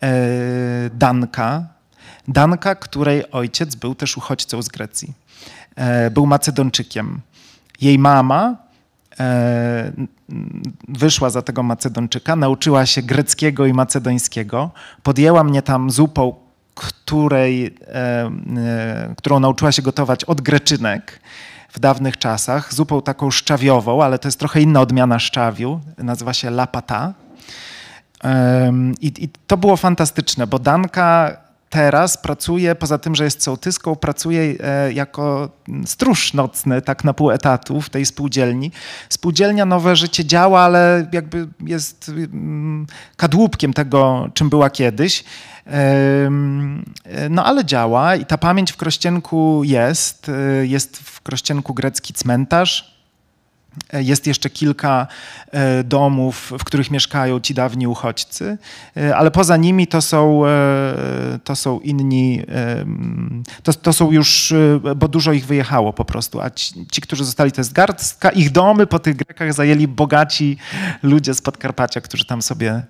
[0.03, 0.07] y,
[0.93, 1.63] Danka.
[2.27, 5.13] Danka, której ojciec był też uchodźcą z Grecji.
[5.75, 7.21] E, był Macedończykiem.
[7.81, 8.55] Jej mama
[9.19, 9.91] e,
[10.87, 14.71] wyszła za tego Macedończyka, nauczyła się greckiego i macedońskiego,
[15.03, 16.50] podjęła mnie tam zupą,
[16.87, 18.29] której, e,
[19.17, 21.19] którą nauczyła się gotować od greczynek
[21.69, 26.49] w dawnych czasach, zupą taką szczawiową, ale to jest trochę inna odmiana szczawiu, nazywa się
[26.49, 27.13] lapata.
[29.01, 31.37] I, to było fantastyczne, bo Danka
[31.71, 35.49] teraz pracuje, poza tym, że jest sołtyską, pracuje e, jako
[35.85, 38.71] stróż nocny, tak na pół etatu w tej spółdzielni.
[39.09, 45.23] Spółdzielnia Nowe Życie działa, ale jakby jest mm, kadłubkiem tego, czym była kiedyś.
[47.29, 50.29] No ale działa i ta pamięć w Krościenku jest.
[50.29, 52.90] E, jest w Krościenku grecki cmentarz,
[53.93, 55.07] jest jeszcze kilka
[55.51, 58.57] e, domów, w których mieszkają ci dawni uchodźcy,
[58.97, 62.43] e, ale poza nimi to są, e, to są inni,
[63.63, 64.53] to, to są już,
[64.95, 68.29] bo dużo ich wyjechało po prostu, a ci, ci, którzy zostali, to jest garstka.
[68.29, 70.57] Ich domy po tych Grekach zajęli bogaci
[71.03, 72.81] ludzie z Podkarpacia, którzy tam sobie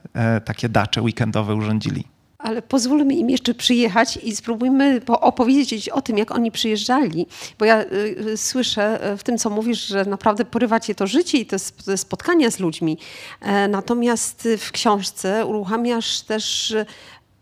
[0.45, 2.20] takie dacze weekendowe urządzili.
[2.43, 7.27] Ale pozwólmy im jeszcze przyjechać i spróbujmy opowiedzieć o tym, jak oni przyjeżdżali.
[7.59, 7.85] Bo ja y,
[8.27, 11.59] y, słyszę y, w tym, co mówisz, że naprawdę porywacie to życie i te,
[11.97, 12.97] spotkania z ludźmi.
[13.41, 16.75] E, natomiast w książce uruchamiasz też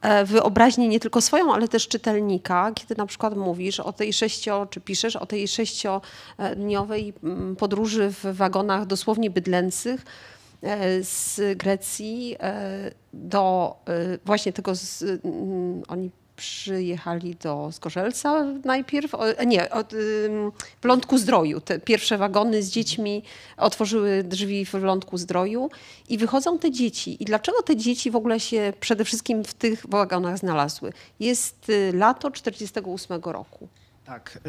[0.01, 4.67] e, wyobraźnię nie tylko swoją, ale też czytelnika, kiedy na przykład mówisz o tej sześcio,
[4.69, 10.05] czy piszesz o tej sześciodniowej mm, podróży w wagonach dosłownie bydlęcych,
[11.01, 19.11] z Grecji e, do e, właśnie tego, z, mm, oni przyjechali do Zgorzelca najpierw,
[19.47, 19.93] nie, od,
[20.81, 21.61] w Lądku Zdroju.
[21.61, 23.23] Te pierwsze wagony z dziećmi
[23.57, 25.69] otworzyły drzwi w Lądku Zdroju
[26.09, 27.23] i wychodzą te dzieci.
[27.23, 30.93] I dlaczego te dzieci w ogóle się przede wszystkim w tych wagonach znalazły?
[31.19, 33.67] Jest y, lato 48 roku.
[34.05, 34.39] Tak.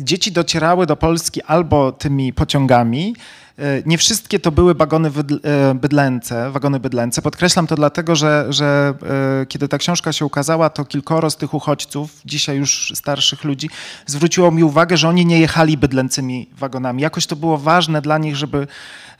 [0.00, 3.43] Dzieci docierały do Polski albo tymi pociągami, E,
[3.86, 5.10] nie wszystkie to były wagony
[5.42, 7.22] e, bydlęce, wagony bydlęce.
[7.22, 8.94] Podkreślam to dlatego, że, że
[9.42, 13.70] e, kiedy ta książka się ukazała, to kilkoro z tych uchodźców, dzisiaj już starszych ludzi,
[14.06, 17.02] zwróciło mi uwagę, że oni nie jechali bydlęcymi wagonami.
[17.02, 18.66] Jakoś to było ważne dla nich, żeby,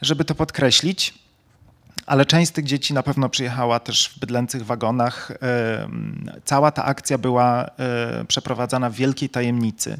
[0.01, 1.13] żeby to podkreślić.
[2.05, 5.31] Ale część z tych dzieci na pewno przyjechała też w bydlęcych wagonach.
[6.45, 7.69] Cała ta akcja była
[8.27, 9.99] przeprowadzana w wielkiej tajemnicy.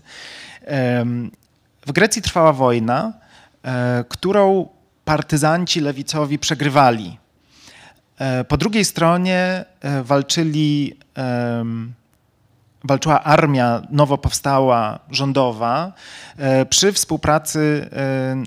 [1.85, 3.13] W Grecji trwała wojna.
[3.65, 4.67] E, którą
[5.05, 7.17] partyzanci lewicowi przegrywali.
[8.17, 10.99] E, po drugiej stronie e, walczyli,
[12.83, 15.93] walczyła armia nowo powstała, rządowa,
[16.69, 17.89] przy współpracy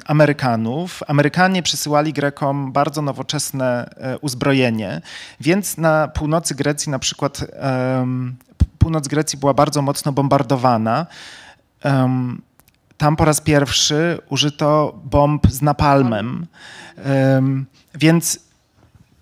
[0.06, 1.02] Amerykanów.
[1.06, 5.00] Amerykanie przysyłali Grekom bardzo nowoczesne uzbrojenie,
[5.40, 7.44] więc na północy Grecji na przykład
[8.78, 11.06] północ Grecji była bardzo mocno bombardowana
[12.98, 16.46] tam po raz pierwszy użyto bomb z napalmem.
[17.94, 18.40] Więc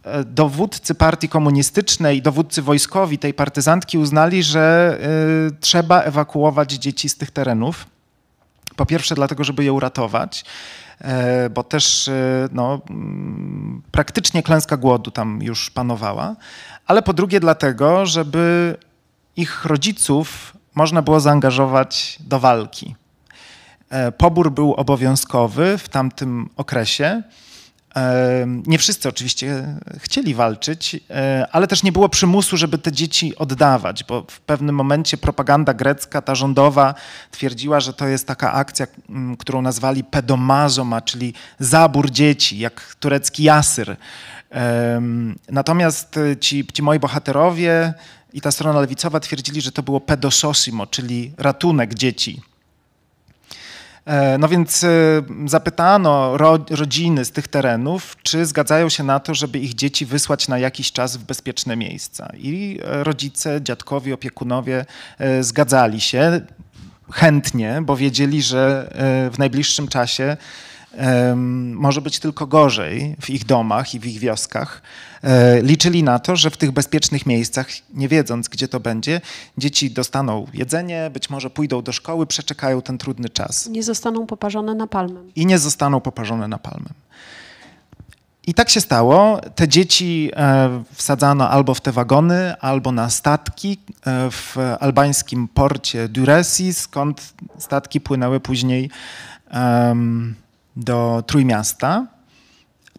[0.05, 7.17] e, dowódcy partii komunistycznej, dowódcy wojskowi tej partyzantki uznali, że e, trzeba ewakuować dzieci z
[7.17, 7.87] tych terenów.
[8.77, 10.45] Po pierwsze dlatego, żeby je uratować,
[11.01, 12.11] e, bo też
[12.53, 16.37] no, mm, praktycznie klęska głodu tam już panowała,
[16.87, 18.77] ale po drugie dlatego, żeby
[19.37, 22.95] ich rodziców można było zaangażować do walki.
[23.91, 27.23] E, pobór był obowiązkowy w tamtym okresie.
[27.97, 33.37] E, nie wszyscy oczywiście chcieli walczyć, e, ale też nie było przymusu, żeby te dzieci
[33.37, 36.95] oddawać, bo w pewnym momencie propaganda grecka, ta rządowa,
[37.31, 38.87] twierdziła, że to jest taka akcja,
[39.39, 43.97] którą nazwali pedomazoma, czyli zabór dzieci, jak turecki jasyr.
[45.49, 47.95] Natomiast ci, ci moi bohaterowie
[48.33, 52.43] i ta strona lewicowa twierdzili, że to było pedososimo, czyli ratunek dzieci.
[54.07, 54.89] E, no więc e,
[55.47, 56.37] zapytano
[56.71, 60.93] rodziny z tych terenów, czy zgadzają się na to, żeby ich dzieci wysłać na jakiś
[60.93, 62.33] czas w bezpieczne miejsca.
[62.39, 64.85] I e, rodzice, dziadkowie, opiekunowie
[65.41, 66.41] zgadzali się
[67.13, 68.91] chętnie, bo wiedzieli, że
[69.33, 70.37] w najbliższym czasie
[71.75, 74.83] może być tylko gorzej w ich domach i w ich wioskach.
[75.23, 79.21] E, liczyli na to, że w tych bezpiecznych miejscach, nie wiedząc gdzie to będzie,
[79.59, 83.67] dzieci dostaną jedzenie, być może pójdą do szkoły, przeczekają ten trudny czas.
[83.67, 85.33] Nie zostaną poparzone napalmem.
[85.37, 86.93] I nie zostaną poparzone napalmem.
[88.47, 89.41] I tak się stało.
[89.55, 96.09] Te dzieci e, wsadzano albo w te wagony, albo na statki e, w albańskim porcie
[96.09, 98.91] Duresi, skąd statki płynęły później
[100.77, 102.07] do Trójmiasta.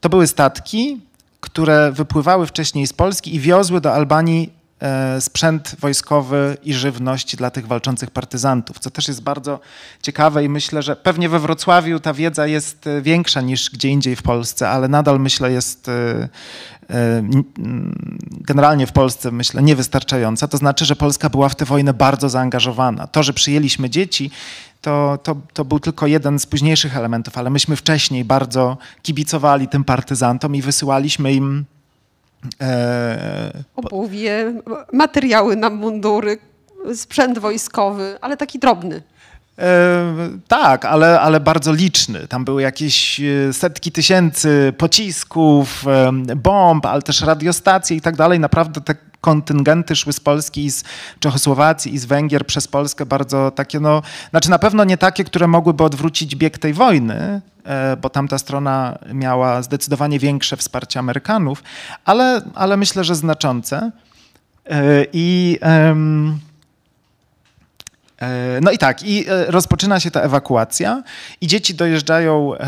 [0.01, 1.01] To były statki,
[1.39, 7.51] które wypływały wcześniej z Polski i wiozły do Albanii e, sprzęt wojskowy i żywność dla
[7.51, 9.59] tych walczących partyzantów, co też jest bardzo
[10.01, 14.15] ciekawe i myślę, że pewnie we Wrocławiu ta wiedza jest e, większa niż gdzie indziej
[14.15, 16.29] w Polsce, ale nadal myślę jest e,
[18.31, 20.47] generalnie w Polsce myślę niewystarczająca.
[20.47, 23.07] To znaczy, że Polska była w tę wojnę bardzo zaangażowana.
[23.07, 24.31] To, że przyjęliśmy dzieci,
[24.81, 29.83] to, to, to był tylko jeden z późniejszych elementów, ale myśmy wcześniej bardzo kibicowali tym
[29.83, 31.65] partyzantom i wysyłaliśmy im
[32.61, 34.53] e, obuwie,
[34.93, 36.37] materiały na mundury,
[36.95, 39.01] sprzęt wojskowy, ale taki drobny.
[39.60, 40.13] E,
[40.48, 42.28] tak, ale, ale bardzo liczny.
[42.28, 48.39] Tam były jakieś e, setki tysięcy pocisków, e, bomb, ale też radiostacje i tak dalej.
[48.39, 50.84] Naprawdę te kontyngenty szły z Polski i z
[51.20, 55.48] Czechosłowacji i z Węgier przez Polskę bardzo takie, no, znaczy na pewno nie takie, które
[55.48, 57.41] mogłyby odwrócić bieg tej wojny,
[58.02, 61.63] bo tamta strona miała zdecydowanie większe wsparcie Amerykanów,
[62.06, 63.91] ale, ale myślę, że znaczące.
[65.13, 66.39] I um,
[68.62, 71.03] no i tak, i e, rozpoczyna się ta ewakuacja
[71.41, 72.67] i dzieci dojeżdżają, e,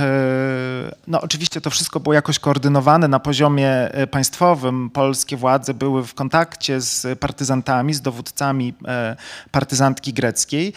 [1.08, 4.90] no oczywiście to wszystko było jakoś koordynowane na poziomie państwowym.
[4.90, 8.74] Polskie władze były w kontakcie z partyzantami, z dowódcami
[9.52, 10.74] partyzantki greckiej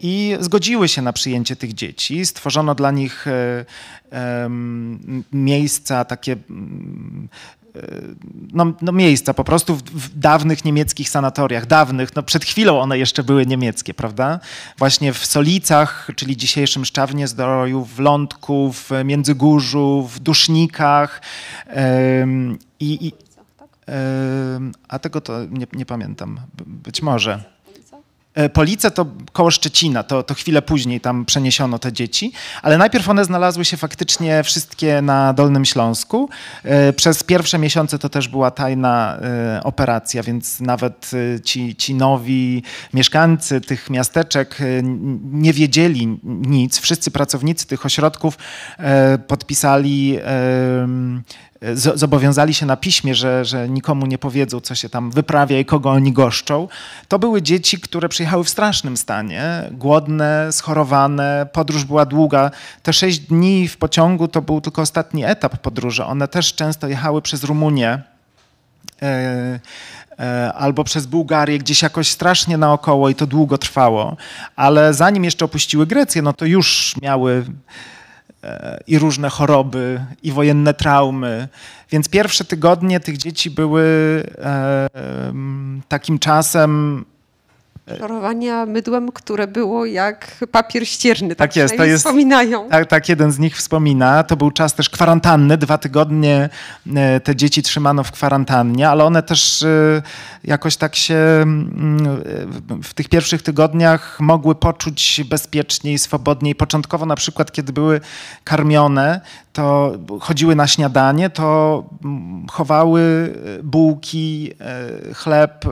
[0.00, 2.26] i zgodziły się na przyjęcie tych dzieci.
[2.26, 3.26] Stworzono dla nich
[5.32, 6.36] miejsca takie
[8.52, 12.98] no, no, miejsca po prostu w, w, dawnych niemieckich sanatoriach, dawnych, no przed chwilą one
[12.98, 14.40] jeszcze były niemieckie, prawda?
[14.78, 21.22] Właśnie w Solicach, czyli dzisiejszym Szczawnie Zdroju, w Lądku, w Międzygórzu, w Dusznikach
[22.80, 23.12] i, i
[24.56, 27.59] ym, a tego to nie, nie pamiętam, być może.
[28.40, 33.08] E, Police to koło Szczecina, to, to chwilę później tam przeniesiono te dzieci, ale najpierw
[33.08, 36.28] one znalazły się faktycznie wszystkie na Dolnym Śląsku.
[36.64, 41.10] E, przez pierwsze miesiące to też była tajna e, operacja, więc nawet
[41.44, 42.62] ci, ci nowi
[42.94, 44.58] mieszkańcy tych miasteczek
[45.32, 46.78] nie wiedzieli nic.
[46.78, 48.38] Wszyscy pracownicy tych ośrodków
[49.26, 50.18] podpisali
[51.94, 55.90] zobowiązali się na piśmie, że, że nikomu nie powiedzą, co się tam wyprawia i kogo
[55.90, 56.68] oni goszczą.
[57.08, 62.50] To były dzieci, które przyjechały w strasznym stanie, głodne, schorowane, podróż była długa.
[62.82, 66.04] Te sześć dni w pociągu to był tylko ostatni etap podróży.
[66.04, 68.02] One też często jechały przez Rumunię
[69.02, 69.60] e,
[70.18, 74.16] e, albo przez Bułgarię, gdzieś jakoś strasznie naokoło i to długo trwało.
[74.56, 77.44] Ale zanim jeszcze opuściły Grecję, no to już miały
[78.86, 81.48] i różne choroby, i wojenne traumy.
[81.90, 84.22] Więc pierwsze tygodnie tych dzieci były
[85.88, 87.04] takim czasem
[87.98, 91.28] Szorowania mydłem, które było jak papier ścierny.
[91.28, 92.04] Tak, tak jest, to jest.
[92.04, 92.68] Wspominają.
[92.68, 94.22] Tak, tak, jeden z nich wspomina.
[94.22, 95.56] To był czas też kwarantanny.
[95.56, 96.48] Dwa tygodnie
[96.96, 100.02] e, te dzieci trzymano w kwarantannie, ale one też e,
[100.44, 102.22] jakoś tak się mm,
[102.82, 106.54] w tych pierwszych tygodniach mogły poczuć bezpieczniej, swobodniej.
[106.54, 108.00] Początkowo na przykład, kiedy były
[108.44, 109.20] karmione,
[109.52, 115.64] to chodziły na śniadanie, to mm, chowały bułki, e, chleb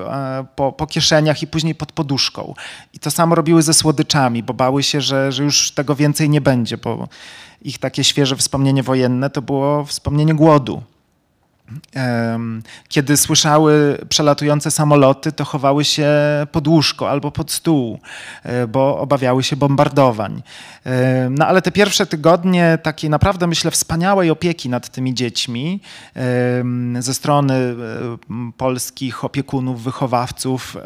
[0.56, 2.54] po, po kieszeniach i później pod poduszką.
[2.92, 6.40] I to samo robiły ze słodyczami, bo bały się, że, że już tego więcej nie
[6.40, 7.08] będzie, bo
[7.62, 10.82] ich takie świeże wspomnienie wojenne to było wspomnienie głodu.
[12.88, 16.08] Kiedy słyszały przelatujące samoloty, to chowały się
[16.52, 17.98] pod łóżko albo pod stół,
[18.42, 20.42] e, bo obawiały się bombardowań.
[21.30, 25.80] No ale te pierwsze tygodnie takiej naprawdę, myślę, wspaniałej opieki nad tymi dziećmi
[26.98, 27.74] ze strony e,
[28.56, 30.80] polskich opiekunów, wychowawców, e,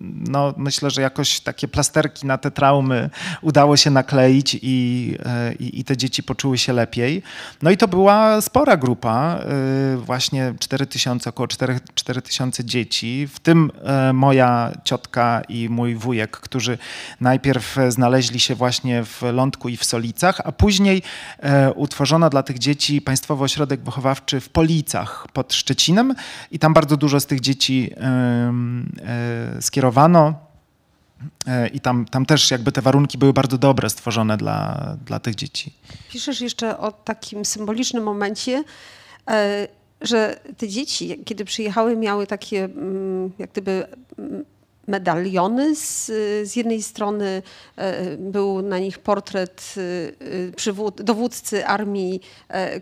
[0.00, 3.10] no myślę, że jakoś takie plasterki na te traumy
[3.42, 5.18] udało się nakleić i,
[5.58, 7.22] i, i te dzieci poczuły się lepiej.
[7.62, 9.38] No i to była spora grupa
[9.96, 15.94] właśnie 4 tysiące, około 4, 4 tysiące dzieci, w tym e, moja ciotka i mój
[15.94, 16.78] wujek, którzy
[17.20, 21.02] najpierw znaleźli się właśnie w Lądku i w Solicach, a później
[21.38, 26.14] e, utworzono dla tych dzieci Państwowy Ośrodek Wychowawczy w Policach pod Szczecinem
[26.50, 28.52] i tam bardzo dużo z tych dzieci e,
[29.60, 30.46] skierowano.
[31.72, 35.72] I tam, tam też jakby te warunki były bardzo dobre stworzone dla, dla tych dzieci.
[36.10, 38.64] Piszesz jeszcze o takim symbolicznym momencie,
[40.00, 43.86] że te dzieci, kiedy przyjechały, miały takie mm, jak gdyby
[44.18, 44.44] mm,
[44.86, 45.76] medaliony.
[45.76, 46.06] Z,
[46.50, 47.42] z jednej strony
[47.76, 49.74] e, był na nich portret
[50.66, 52.20] e, dowódcy armii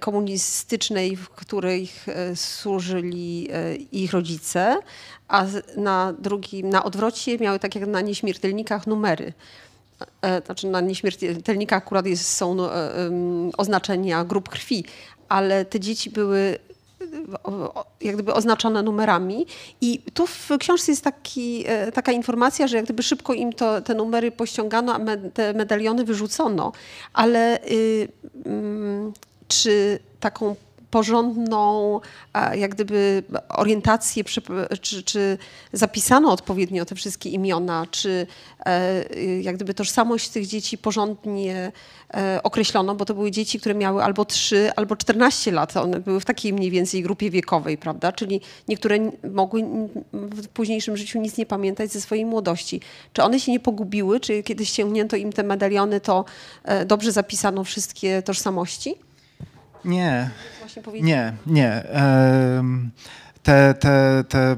[0.01, 1.89] komunistycznej, w której
[2.35, 3.49] służyli
[3.93, 4.79] ich rodzice,
[5.29, 9.33] a na drugim, na odwrocie miały tak jak na nieśmiertelnikach numery.
[10.47, 12.57] Znaczy na nieśmiertelnikach akurat jest, są
[13.57, 14.85] oznaczenia grup krwi,
[15.29, 16.59] ale te dzieci były
[18.01, 19.47] jak gdyby oznaczone numerami.
[19.81, 23.81] I tu w książce jest taki, e, taka informacja, że jak gdyby szybko im to,
[23.81, 25.01] te numery pościągano, a
[25.35, 26.73] te medaliony wyrzucono.
[27.13, 28.09] Ale y,
[28.47, 29.13] mm,
[29.49, 30.57] czy taką
[30.95, 32.01] porządną
[32.55, 34.25] jak gdyby orientację,
[34.81, 35.39] czy, czy
[35.73, 38.27] zapisano odpowiednio te wszystkie imiona, czy
[38.67, 41.73] e, y, jak gdyby tożsamość tych dzieci porządnie
[42.43, 45.77] określono, bo to były dzieci, które miały albo 3, albo 14 lat.
[45.77, 48.13] One były w takiej mniej więcej grupie wiekowej, prawda?
[48.13, 48.99] Czyli niektóre
[49.33, 49.63] mogły
[50.13, 52.81] w późniejszym życiu nic nie pamiętać ze swojej młodości.
[53.13, 54.21] Czy one się nie pogubiły?
[54.21, 56.25] Czy kiedy ściągnięto im te medaliony, to
[56.65, 58.95] e, dobrze zapisano wszystkie tożsamości?
[59.85, 60.31] Nie,
[61.03, 61.83] nie, nie.
[61.89, 62.91] Em,
[63.43, 64.57] Te, te, te e,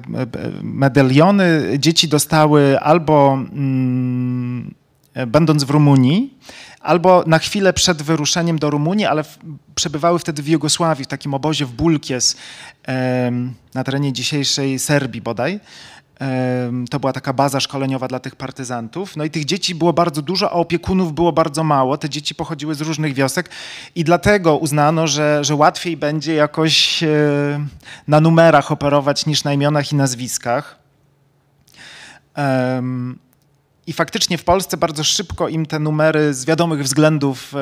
[0.62, 4.74] medaliony dzieci dostały albo mm,
[5.14, 6.38] e, będąc w Rumunii,
[6.86, 9.38] albo na chwilę przed wyruszeniem do Rumunii, ale w,
[9.74, 12.36] przebywały wtedy w Jugosławii, w takim obozie w Bulkies
[13.74, 15.60] na terenie dzisiejszej Serbii bodaj.
[16.90, 19.16] To była taka baza szkoleniowa dla tych partyzantów.
[19.16, 21.98] No i tych dzieci było bardzo dużo, a opiekunów było bardzo mało.
[21.98, 23.50] Te dzieci pochodziły z różnych wiosek
[23.94, 27.08] i dlatego uznano, że, że łatwiej będzie jakoś e,
[28.08, 30.78] na numerach operować niż na imionach i nazwiskach.
[32.34, 33.18] Em,
[33.86, 37.58] I faktycznie w Polsce bardzo szybko im te numery z wiadomych względów e,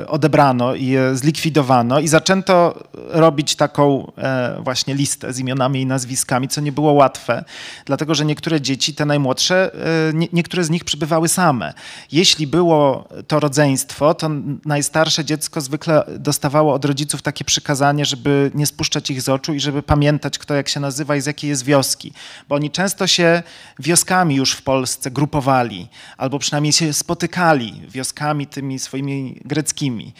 [0.00, 5.86] e, odebrano i je zlikwidowano i zaczęto robić taką e, właśnie listę z imionami i
[5.86, 7.44] nazwiskami, co nie było łatwe,
[7.84, 9.70] dlatego że niektóre dzieci, te najmłodsze,
[10.14, 11.74] nie, niektóre z nich przybywały same.
[12.12, 14.30] Jeśli było to rodzeństwo, to
[14.64, 19.60] najstarsze dziecko zwykle dostawało od rodziców takie przykazanie, żeby nie spuszczać ich z oczu i
[19.60, 22.12] żeby pamiętać, kto jak się nazywa i z jakiej jest wioski,
[22.48, 23.42] bo oni często się
[23.78, 30.12] wioskami już w Polsce grupowali, albo przynajmniej się spotykali wioskami tymi swoimi greckimi.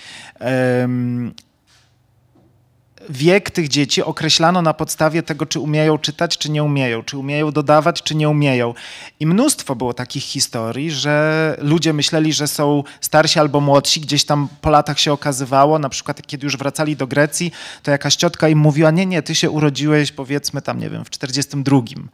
[3.10, 7.52] Wiek tych dzieci określano na podstawie tego, czy umieją czytać, czy nie umieją, czy umieją
[7.52, 8.74] dodawać, czy nie umieją.
[9.20, 14.48] I mnóstwo było takich historii, że ludzie myśleli, że są starsi albo młodsi, gdzieś tam
[14.60, 18.58] po latach się okazywało, na przykład kiedy już wracali do Grecji, to jakaś ciotka im
[18.58, 21.76] mówiła, nie, nie, ty się urodziłeś powiedzmy tam, nie wiem, w 42.
[21.76, 22.08] Em,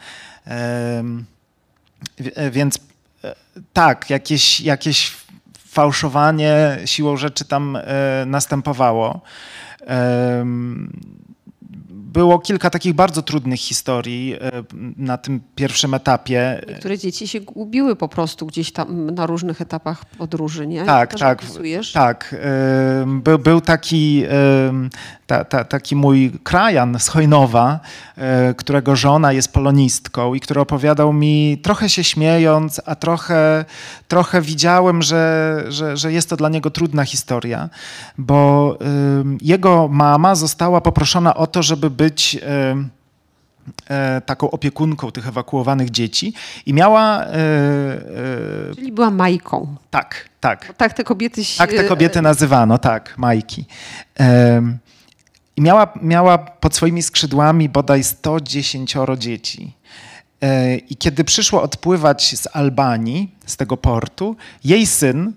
[0.46, 1.39] w- e,
[2.50, 2.78] Więc
[3.24, 3.34] e,
[3.72, 5.16] tak, jakieś, jakieś
[5.58, 7.82] fałszowanie siłą rzeczy tam e,
[8.26, 9.20] następowało.
[11.90, 14.38] Było kilka takich bardzo trudnych historii e,
[14.96, 16.62] na tym pierwszym etapie.
[16.68, 20.84] Niektóre dzieci się gubiły po prostu gdzieś tam na różnych etapach podróży, nie?
[20.84, 21.42] Tak, tak.
[21.42, 21.92] opisujesz.
[21.92, 22.36] Tak.
[23.02, 24.24] em, Był, taki,
[25.30, 27.80] ta, ta, taki mój krajan z Hojnowa,
[28.16, 33.64] e, którego żona jest polonistką i który opowiadał mi, trochę się śmiejąc, a trochę,
[34.08, 37.68] trochę widziałem, że, że, że jest to dla niego trudna historia,
[38.18, 42.38] bo em, jego mama została poproszona o to, żeby być
[43.90, 46.34] e, taką opiekunką tych ewakuowanych dzieci
[46.66, 47.24] i miała...
[47.24, 49.76] e, e, Czyli była Majką.
[49.90, 50.64] tak, tak.
[50.68, 51.58] Bo tak te kobiety się...
[51.58, 53.64] Tak te kobiety nazywano, tak, Majki.
[55.60, 59.72] I miała, miała pod swoimi skrzydłami bodaj 110 dzieci.
[60.42, 65.32] E, I kiedy przyszło odpływać z Albanii, z tego portu, jej syn,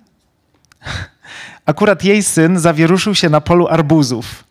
[1.65, 4.43] akurat jej syn zawieruszył się na polu arbuzów.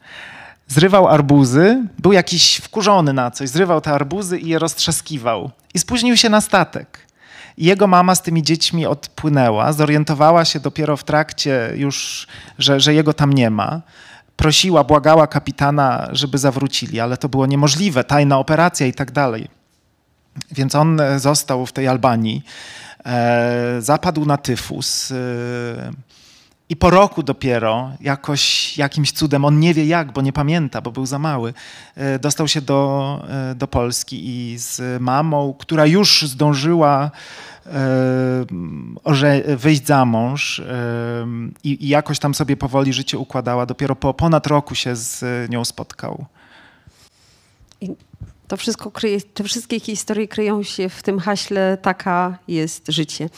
[0.68, 5.50] Zrywał arbuzy, był jakiś wkurzony na coś, zrywał te arbuzy i je roztrzaskiwał.
[5.74, 6.98] I spóźnił się na statek.
[7.56, 12.26] I jego mama z tymi dziećmi odpłynęła, zorientowała się dopiero w trakcie już,
[12.58, 13.82] że, że jego tam nie ma.
[14.42, 19.48] Prosiła, błagała kapitana, żeby zawrócili, ale to było niemożliwe, tajna operacja i tak dalej.
[20.52, 22.42] Więc on e, został w tej Albanii,
[23.06, 25.12] e, zapadł na tyfus.
[26.68, 30.92] I po roku dopiero, jakoś jakimś cudem, on nie wie jak, bo nie pamięta, bo
[30.92, 31.54] był za mały,
[31.94, 37.10] e, dostał się do, e, do Polski i z mamą, która już zdążyła
[37.66, 40.62] e, wyjść za mąż
[41.64, 43.66] i, i jakoś tam sobie powoli życie układała.
[43.66, 46.26] Dopiero po ponad roku się z nią spotkał.
[48.52, 53.28] To wszystko kryje, te wszystkie historie kryją się w tym haśle taka jest życie.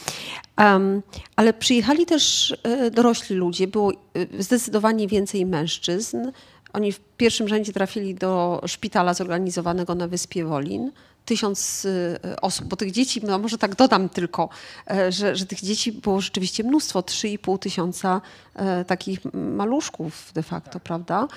[0.57, 1.01] Em,
[1.35, 6.17] ale przyjechali też e, dorośli ludzie, było e, zdecydowanie więcej mężczyzn.
[6.73, 10.91] Oni w pierwszym rzędzie trafili do szpitala zorganizowanego na Wyspie Wolin.
[11.25, 11.87] Tysiąc
[12.23, 14.49] e, osób, bo tych dzieci, no może tak dodam tylko,
[15.09, 18.21] że, że tych dzieci było rzeczywiście mnóstwo, 3,5 tysiąca
[18.87, 21.27] takich maluszków de facto, prawda?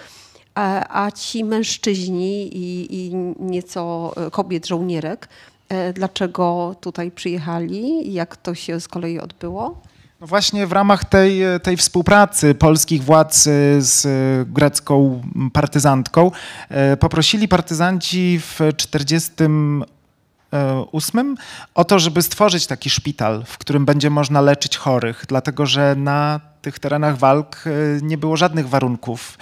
[0.58, 5.28] A, a ci mężczyźni i, i nieco e, kobiet żołnierek,
[5.68, 9.80] e, dlaczego tutaj przyjechali jak to się z kolei odbyło?
[10.20, 13.42] No właśnie w ramach tej, tej współpracy polskich władz
[13.78, 14.06] z
[14.48, 16.30] grecką partyzantką
[16.68, 21.36] e, poprosili partyzanci w 1948
[21.74, 26.40] o to, żeby stworzyć taki szpital, w którym będzie można leczyć chorych, dlatego że na
[26.62, 27.64] tych terenach walk
[28.02, 29.38] nie było żadnych warunków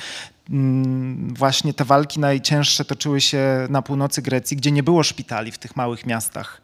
[1.29, 5.77] właśnie te walki najcięższe toczyły się na północy Grecji, gdzie nie było szpitali w tych
[5.77, 6.61] małych miastach.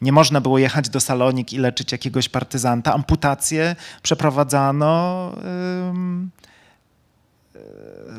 [0.00, 2.94] Nie można było jechać do Salonik i leczyć jakiegoś partyzanta.
[2.94, 5.32] Amputacje przeprowadzano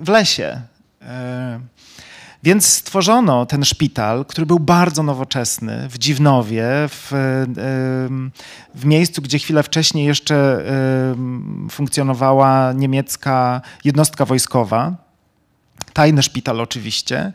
[0.01, 0.61] w lesie.
[1.01, 1.59] E,
[2.43, 7.11] więc stworzono ten szpital, który był bardzo nowoczesny, w Dziwnowie, w,
[8.75, 10.63] w miejscu, gdzie chwilę wcześniej jeszcze
[11.71, 15.04] funkcjonowała niemiecka jednostka wojskowa
[15.95, 17.31] tajny szpital oczywiście,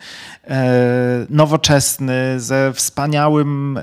[0.48, 3.82] e, nowoczesny, ze wspaniałym e,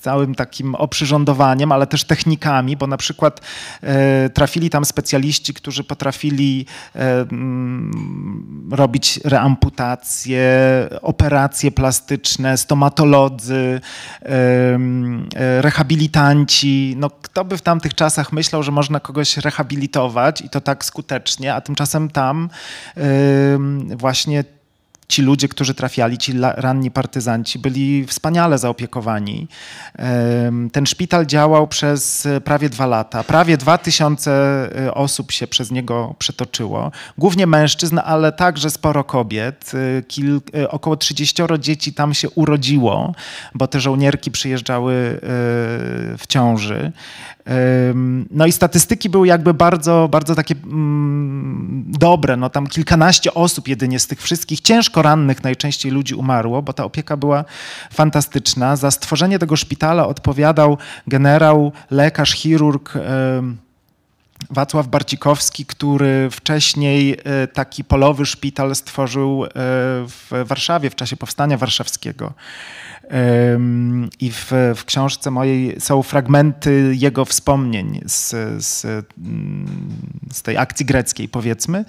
[0.00, 3.40] całym takim oprzyrządowaniem, ale też technikami, bo na przykład
[3.82, 10.44] e, trafili tam specjaliści, którzy potrafili mm, robić reamputacje,
[11.02, 13.80] operacje plastyczne, stomatolodzy,
[15.60, 16.94] rehabilitanci.
[16.98, 21.54] No, kto by w tamtych czasach myślał, że można kogoś rehabilitować i to tak skutecznie,
[21.54, 22.48] a tymczasem tam
[23.96, 24.44] właśnie
[25.08, 29.48] ci ludzie, którzy trafiali, ci ranni partyzanci, byli wspaniale zaopiekowani.
[30.72, 33.24] Ten szpital działał przez prawie dwa lata.
[33.24, 34.30] Prawie dwa tysiące
[34.86, 36.92] e, osób się przez niego przetoczyło.
[37.18, 39.72] Głównie mężczyzn, ale także sporo kobiet.
[39.74, 43.14] E, Kil, e, około 30 dzieci tam się urodziło,
[43.54, 45.20] bo te żołnierki przyjeżdżały
[46.18, 46.92] w ciąży.
[48.30, 52.36] No i statystyki były jakby bardzo, bardzo takie mm, dobre.
[52.36, 56.84] No tam kilkanaście osób jedynie z tych wszystkich ciężko rannych najczęściej ludzi umarło, bo ta
[56.84, 57.44] opieka była
[57.92, 58.76] fantastyczna.
[58.76, 62.92] Za stworzenie tego szpitala odpowiadał generał, lekarz, chirurg.
[64.50, 69.48] Wacław Barcikowski, który wcześniej e, taki polowy szpital stworzył e,
[70.06, 72.32] w Warszawie w czasie powstania warszawskiego.
[74.20, 78.30] I w, w, książce mojej są fragmenty jego wspomnień z,
[78.64, 78.82] z,
[80.32, 81.84] z tej akcji greckiej, powiedzmy.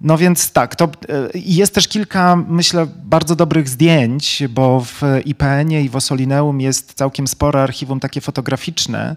[0.00, 0.88] No więc tak, to e,
[1.34, 7.28] jest też kilka, myślę, bardzo dobrych zdjęć, bo w IPN-ie i w Osolineum jest całkiem
[7.28, 9.16] spore archiwum takie fotograficzne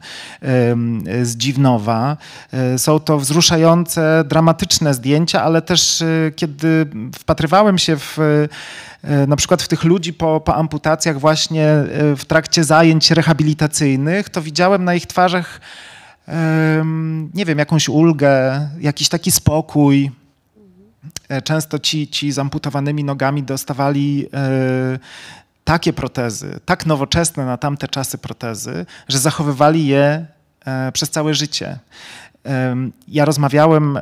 [1.23, 2.17] z Dziwnowa.
[2.53, 6.85] E, są to wzruszające, dramatyczne zdjęcia, ale też e, kiedy
[7.19, 8.17] wpatrywałem się w
[9.27, 11.67] na przykład w tych ludzi po, po amputacjach właśnie
[12.17, 15.61] w trakcie zajęć rehabilitacyjnych, to widziałem na ich twarzach
[17.33, 20.11] nie wiem, jakąś ulgę, jakiś taki spokój,
[21.43, 24.99] często ci, ci z amputowanymi nogami dostawali e,
[25.63, 30.25] takie protezy, tak nowoczesne na tamte czasy protezy, że zachowywali je
[30.65, 31.79] e, przez całe życie.
[33.07, 33.99] Ja rozmawiałem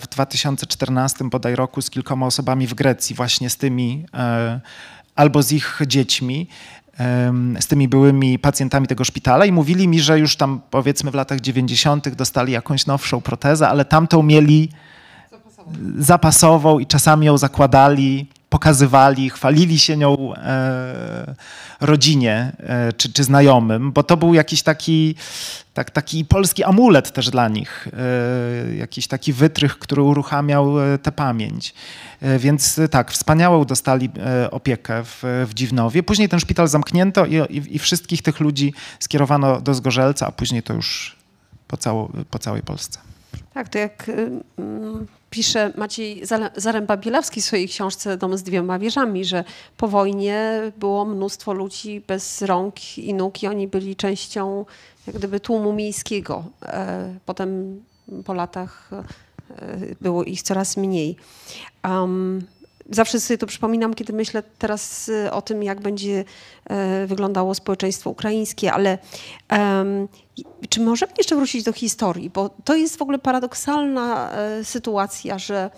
[0.00, 4.06] w 2014 bodaj roku z kilkoma osobami w Grecji, właśnie z tymi
[5.16, 6.48] albo z ich dziećmi,
[7.60, 11.40] z tymi byłymi pacjentami tego szpitala i mówili mi, że już tam powiedzmy w latach
[11.40, 12.08] 90.
[12.08, 14.70] dostali jakąś nowszą protezę, ale tamtą mieli
[15.98, 21.34] zapasową i czasami ją zakładali, pokazywali, chwalili się nią e,
[21.80, 25.14] rodzinie e, czy, czy znajomym, bo to był jakiś taki,
[25.74, 27.88] tak, taki polski amulet też dla nich,
[28.68, 31.74] e, jakiś taki wytrych, który uruchamiał e, tę pamięć.
[32.20, 34.10] E, więc e, tak, wspaniałą dostali
[34.50, 36.02] opiekę w, w Dziwnowie.
[36.02, 40.62] Później ten szpital zamknięto i, i, i wszystkich tych ludzi skierowano do Zgorzelca, a później
[40.62, 41.16] to już
[41.68, 42.98] po, cało, po całej Polsce.
[43.54, 46.22] Tak, to jak y, mm, pisze Maciej
[46.56, 49.44] Zaręba-Bielawski w swojej książce Dom z dwiema wieżami, że
[49.76, 54.64] po wojnie było mnóstwo ludzi bez rąk i nóg i oni byli częścią
[55.06, 56.44] jak gdyby tłumu miejskiego.
[56.62, 57.80] E, potem
[58.24, 59.04] po latach e,
[60.00, 61.16] było ich coraz mniej.
[61.84, 62.46] Um,
[62.90, 66.24] zawsze sobie to przypominam, kiedy myślę teraz y, o tym, jak będzie
[66.64, 68.98] e, wyglądało społeczeństwo ukraińskie, ale
[69.50, 70.08] um,
[70.68, 72.30] czy możemy jeszcze wrócić do historii?
[72.30, 75.70] Bo to jest w ogóle paradoksalna e, sytuacja, że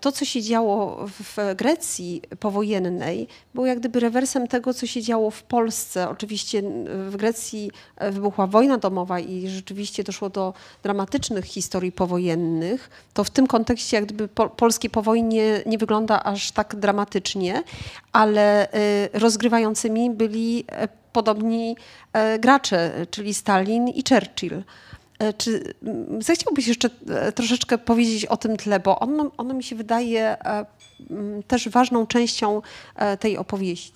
[0.00, 5.30] to, co się działo w Grecji powojennej, było jak gdyby rewersem tego, co się działo
[5.30, 6.08] w Polsce.
[6.08, 6.62] Oczywiście
[7.08, 12.90] w Grecji e, wybuchła wojna domowa i rzeczywiście doszło do dramatycznych historii powojennych.
[13.14, 17.62] To w tym kontekście jak gdyby polskie po wojnie nie wygląda aż tak dramatycznie,
[18.12, 20.64] ale e, rozgrywającymi byli
[21.12, 21.76] podobni
[22.38, 24.62] gracze, czyli Stalin i Churchill.
[25.18, 29.62] E, czy mm, zechciałbyś jeszcze e, troszeczkę powiedzieć o tym tle, bo ono, ono mi
[29.62, 30.66] się wydaje e,
[31.10, 32.62] mm, też ważną częścią
[33.20, 33.92] tej opowieści.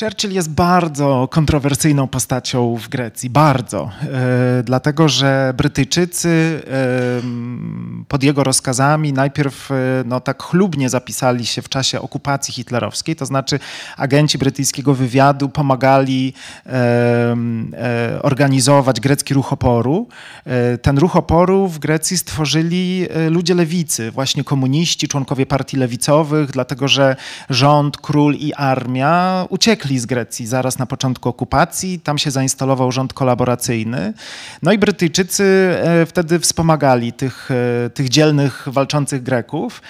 [0.00, 3.90] Churchill jest bardzo kontrowersyjną postacią w Grecji, bardzo.
[4.02, 6.62] E, dlatego, że Brytyjczycy
[8.08, 9.74] pod jego rozkazami najpierw e,
[10.06, 13.58] no, tak chlubnie zapisali się w czasie okupacji hitlerowskiej, to znaczy
[13.96, 16.34] agenci brytyjskiego wywiadu pomagali
[16.66, 17.36] e,
[18.22, 20.08] organizować grecki ruch oporu.
[20.82, 27.16] Ten ruch oporu w Grecji stworzyli ludzie lewicy, właśnie komuniści, członkowie partii lewicowych, dlatego że
[27.50, 32.00] rząd, król i armia uciekli z Grecji zaraz na początku okupacji.
[32.00, 34.12] Tam się zainstalował rząd kolaboracyjny.
[34.62, 37.50] No i Brytyjczycy e, wtedy wspomagali tych,
[37.86, 39.82] e, tych dzielnych, walczących Greków.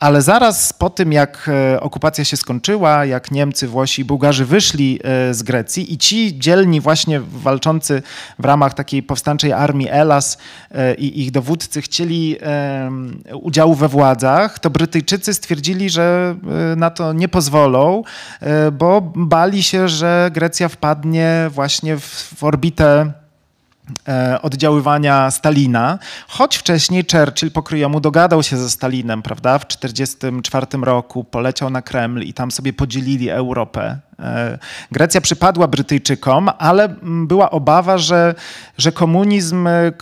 [0.00, 5.00] Ale zaraz po tym, jak e, okupacja się skończyła, jak Niemcy, Włosi i Bułgarzy wyszli
[5.04, 8.02] e, z Grecji i ci dzielni właśnie walczący
[8.38, 10.38] w ramach takiej powstańczej armii Elas
[10.70, 12.36] e, i ich dowódcy chcieli
[13.34, 16.36] udziału we władzach, to Brytyjczycy stwierdzili, że
[16.76, 18.02] na to nie pozwolą,
[18.72, 23.19] bo bali się, że Grecja wpadnie właśnie w orbitę E,
[24.42, 29.58] oddziaływania Stalina, choć wcześniej Churchill pokryjomu dogadał się ze Stalinem, prawda?
[29.58, 34.09] W 1944 roku poleciał na Kreml i tam sobie podzielili Europę E,
[34.92, 38.34] Grecja przypadła Brytyjczykom, ale była obawa, że,
[38.78, 39.92] że komunizm, e,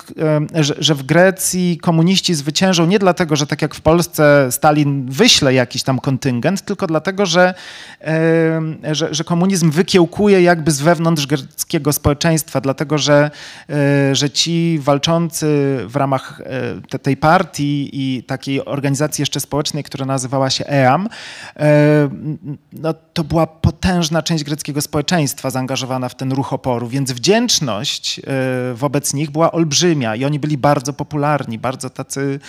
[0.54, 5.06] e, że, że w Grecji komuniści zwyciężą nie dlatego, że tak jak w Polsce Stalin
[5.10, 7.54] wyśle jakiś tam kontyngent, tylko dlatego, że,
[8.92, 13.30] że, że komunizm wykiełkuje jakby z wewnątrz greckiego społeczeństwa, dlatego że,
[14.12, 16.42] że ci walczący w ramach
[17.02, 21.08] tej partii i takiej organizacji jeszcze społecznej, która nazywała się EAM,
[22.72, 28.18] no, to była potężna potężna część greckiego społeczeństwa zaangażowana w ten ruch oporu, więc wdzięczność
[28.18, 28.22] e,
[28.74, 32.40] wobec nich była olbrzymia i oni byli bardzo popularni, bardzo tacy,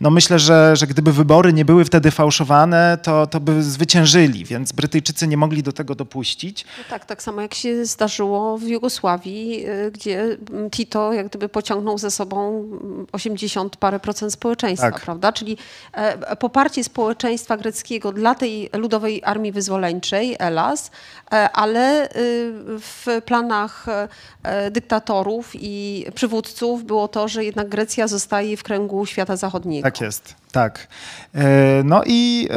[0.00, 4.72] no myślę, że, że gdyby wybory nie były wtedy fałszowane, to, to by zwyciężyli, więc
[4.72, 6.64] Brytyjczycy nie mogli do tego dopuścić.
[6.78, 10.36] No tak, tak samo jak się zdarzyło w Jugosławii, e, gdzie
[10.70, 12.68] Tito jak gdyby pociągnął ze sobą
[13.12, 15.02] 80 parę procent społeczeństwa, tak.
[15.02, 15.32] prawda?
[15.32, 15.56] Czyli
[15.92, 20.90] e, poparcie społeczeństwa greckiego dla tej ludowej armii wyzwoleńczej, ELAS,
[21.52, 23.86] ale y, w planach
[24.42, 29.84] e, dyktatorów i przywódców było to, że jednak Grecja zostaje w kręgu świata zachodniego.
[29.84, 30.88] Tak jest, tak.
[31.34, 32.48] E, no i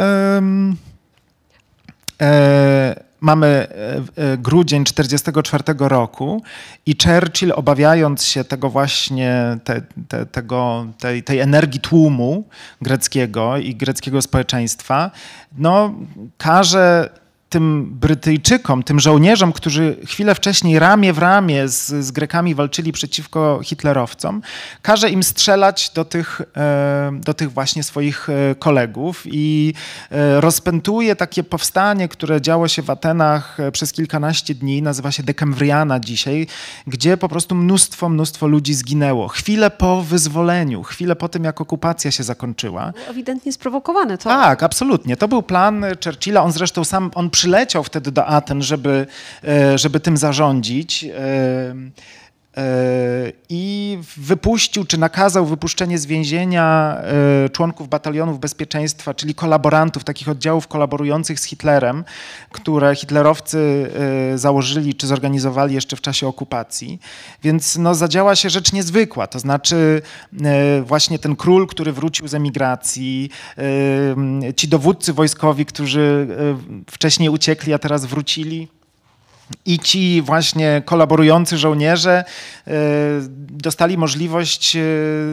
[3.20, 3.68] mamy
[4.38, 6.44] grudzień 1944 roku
[6.86, 12.44] i Churchill, obawiając się tego właśnie, te, te, tego, tej, tej energii tłumu
[12.82, 15.12] greckiego i greckiego społeczeństwa,
[15.58, 15.94] no,
[16.38, 17.10] każe
[17.50, 23.60] tym Brytyjczykom, tym żołnierzom, którzy chwilę wcześniej ramię w ramię z, z Grekami walczyli przeciwko
[23.64, 24.42] hitlerowcom,
[24.82, 29.74] każe im strzelać do tych, e, do tych właśnie swoich e, kolegów i
[30.12, 36.00] e, rozpętuje takie powstanie, które działo się w Atenach przez kilkanaście dni, nazywa się Dekembriana
[36.00, 36.48] dzisiaj,
[36.88, 39.28] gdzie po prostu mnóstwo, mnóstwo ludzi zginęło.
[39.28, 42.94] Chwilę po wyzwoleniu, chwilę po tym, jak okupacja się zakończyła.
[43.10, 44.24] Ewidentnie sprowokowane to.
[44.24, 45.18] Tak, absolutnie.
[45.18, 46.44] To był plan Churchilla.
[46.44, 49.08] On zresztą sam, on przyleciał wtedy do Aten, żeby,
[49.48, 51.04] e, żeby tym zarządzić.
[51.04, 51.10] E,
[53.50, 56.98] i wypuścił, czy nakazał wypuszczenie z więzienia
[57.52, 62.04] członków batalionów bezpieczeństwa, czyli kolaborantów, takich oddziałów kolaborujących z Hitlerem,
[62.52, 63.92] które hitlerowcy
[64.36, 67.00] założyli czy zorganizowali jeszcze w czasie okupacji.
[67.44, 70.02] Więc no, zadziała się rzecz niezwykła, to znaczy
[70.84, 73.30] właśnie ten król, który wrócił z emigracji,
[74.56, 76.28] ci dowódcy wojskowi, którzy
[76.92, 78.77] wcześniej uciekli, a teraz wrócili.
[79.66, 82.24] I ci właśnie kolaborujący żołnierze
[82.68, 82.72] e,
[83.50, 84.82] dostali możliwość e,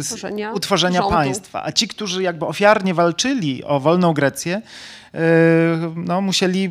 [0.01, 1.65] utworzenia, utworzenia państwa.
[1.65, 4.63] A ci, którzy jakby ofiarnie walczyli o wolną Grecję,
[5.15, 5.21] e,
[5.97, 6.69] no, musieli,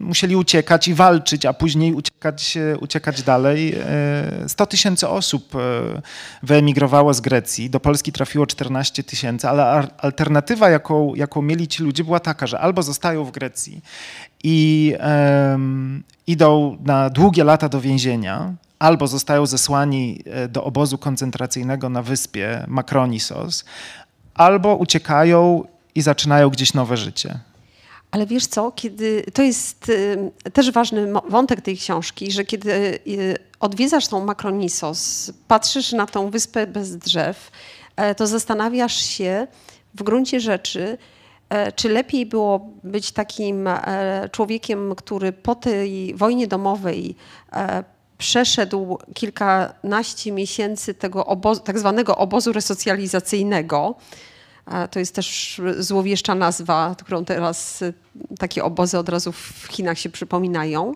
[0.00, 3.74] musieli uciekać i walczyć, a później uciekać, uciekać dalej.
[4.46, 5.52] 100 tysięcy osób
[6.42, 12.04] wyemigrowało z Grecji, do Polski trafiło 14 tysięcy, ale alternatywa, jaką, jaką mieli ci ludzie,
[12.04, 13.82] była taka, że albo zostają w Grecji
[14.48, 14.94] i
[15.50, 22.02] um, idą na długie lata do więzienia, albo zostają zesłani e, do obozu koncentracyjnego na
[22.02, 23.64] wyspie Makronisos,
[24.34, 27.38] albo uciekają i zaczynają gdzieś nowe życie.
[28.10, 29.92] Ale wiesz co, kiedy to jest
[30.44, 32.98] e, też ważny wątek tej książki, że kiedy e,
[33.60, 37.50] odwiedzasz tą Makronisos, patrzysz na tą wyspę bez drzew,
[38.16, 39.46] to zastanawiasz się
[39.94, 40.98] w gruncie rzeczy, E,
[41.74, 47.16] czy lepiej było być takim e, człowiekiem, który po tej wojnie domowej
[47.52, 47.84] e,
[48.18, 53.94] przeszedł kilkanaście miesięcy tego obozu, tak zwanego obozu resocjalizacyjnego,
[54.90, 57.84] To jest też złowieszcza nazwa, którą teraz
[58.38, 60.94] takie obozy od razu w Chinach się przypominają.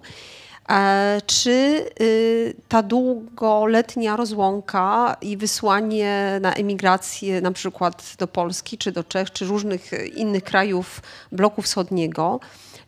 [1.27, 9.05] Czy y, ta długoletnia rozłąka i wysłanie na emigrację na przykład do Polski, czy do
[9.05, 11.03] Czech, czy różnych innych krajów
[11.33, 12.41] bloku wschodniego,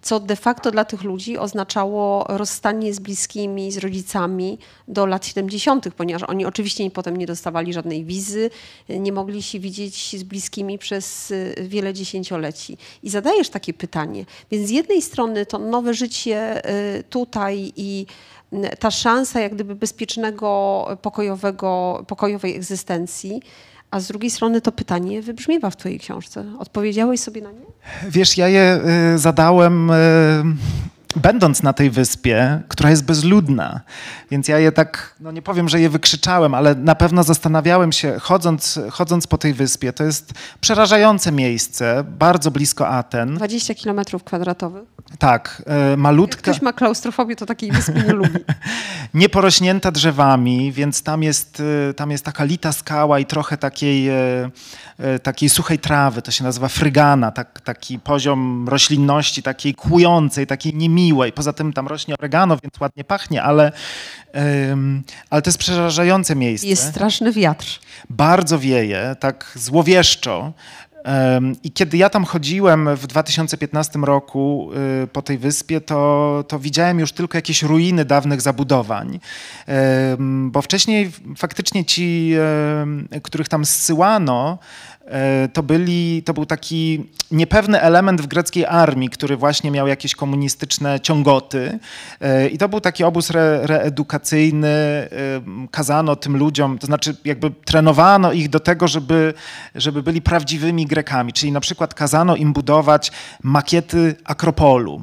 [0.02, 5.94] co de facto dla tych ludzi oznaczało rozstanie z bliskimi, z rodzicami do lat 70.,
[5.94, 8.50] ponieważ oni oczywiście potem nie dostawali żadnej wizy,
[8.88, 12.76] nie mogli się widzieć z bliskimi przez y, wiele dziesięcioleci.
[13.02, 14.24] I zadajesz takie pytanie.
[14.50, 16.62] Więc z jednej strony to nowe życie
[16.98, 18.06] y, tutaj i
[18.52, 23.42] y, ta szansa jak gdyby bezpiecznego, pokojowego, pokojowej egzystencji,
[23.92, 26.44] a z drugiej strony to pytanie wybrzmiewa w Twojej książce.
[26.58, 27.66] Odpowiedziałeś sobie na nie?
[28.10, 28.80] Wiesz, ja je
[29.14, 29.90] y, zadałem.
[31.16, 33.80] Będąc na tej wyspie, która jest bezludna,
[34.30, 38.16] więc ja je tak, no nie powiem, że je wykrzyczałem, ale na pewno zastanawiałem się,
[38.20, 43.34] chodząc, chodząc po tej wyspie, to jest przerażające miejsce, bardzo blisko Aten.
[43.34, 44.82] 20 kilometrów kwadratowych.
[45.18, 46.36] Tak, e, malutka.
[46.36, 48.38] Jak ktoś ma klaustrofobię, to takiej wyspy nie lubi.
[49.14, 54.50] Nieporośnięta drzewami, więc tam jest, e, tam jest taka lita skała i trochę takiej, e,
[55.22, 61.01] takiej suchej trawy, to się nazywa frygana, tak, taki poziom roślinności takiej kłującej, takiej niemiłej.
[61.34, 63.72] Poza tym tam rośnie oregano, więc ładnie pachnie, ale,
[65.30, 66.66] ale to jest przerażające miejsce.
[66.66, 67.80] Jest straszny wiatr.
[68.10, 70.52] Bardzo wieje, tak złowieszczo.
[71.62, 74.70] I kiedy ja tam chodziłem w 2015 roku
[75.02, 79.20] y, po tej wyspie, to, to widziałem już tylko jakieś ruiny dawnych zabudowań,
[80.28, 82.34] bo wcześniej faktycznie ci,
[83.22, 84.58] których tam zsyłano,
[85.52, 91.00] to, byli, to był taki niepewny element w greckiej armii, który właśnie miał jakieś komunistyczne
[91.00, 91.78] ciągoty.
[92.20, 94.68] E, I to był taki obóz re, reedukacyjny.
[94.68, 95.08] E,
[95.70, 99.34] kazano tym ludziom, to znaczy jakby trenowano ich do tego, żeby,
[99.74, 101.32] żeby byli prawdziwymi Grekami.
[101.32, 105.00] Czyli na przykład kazano im budować makiety Akropolu,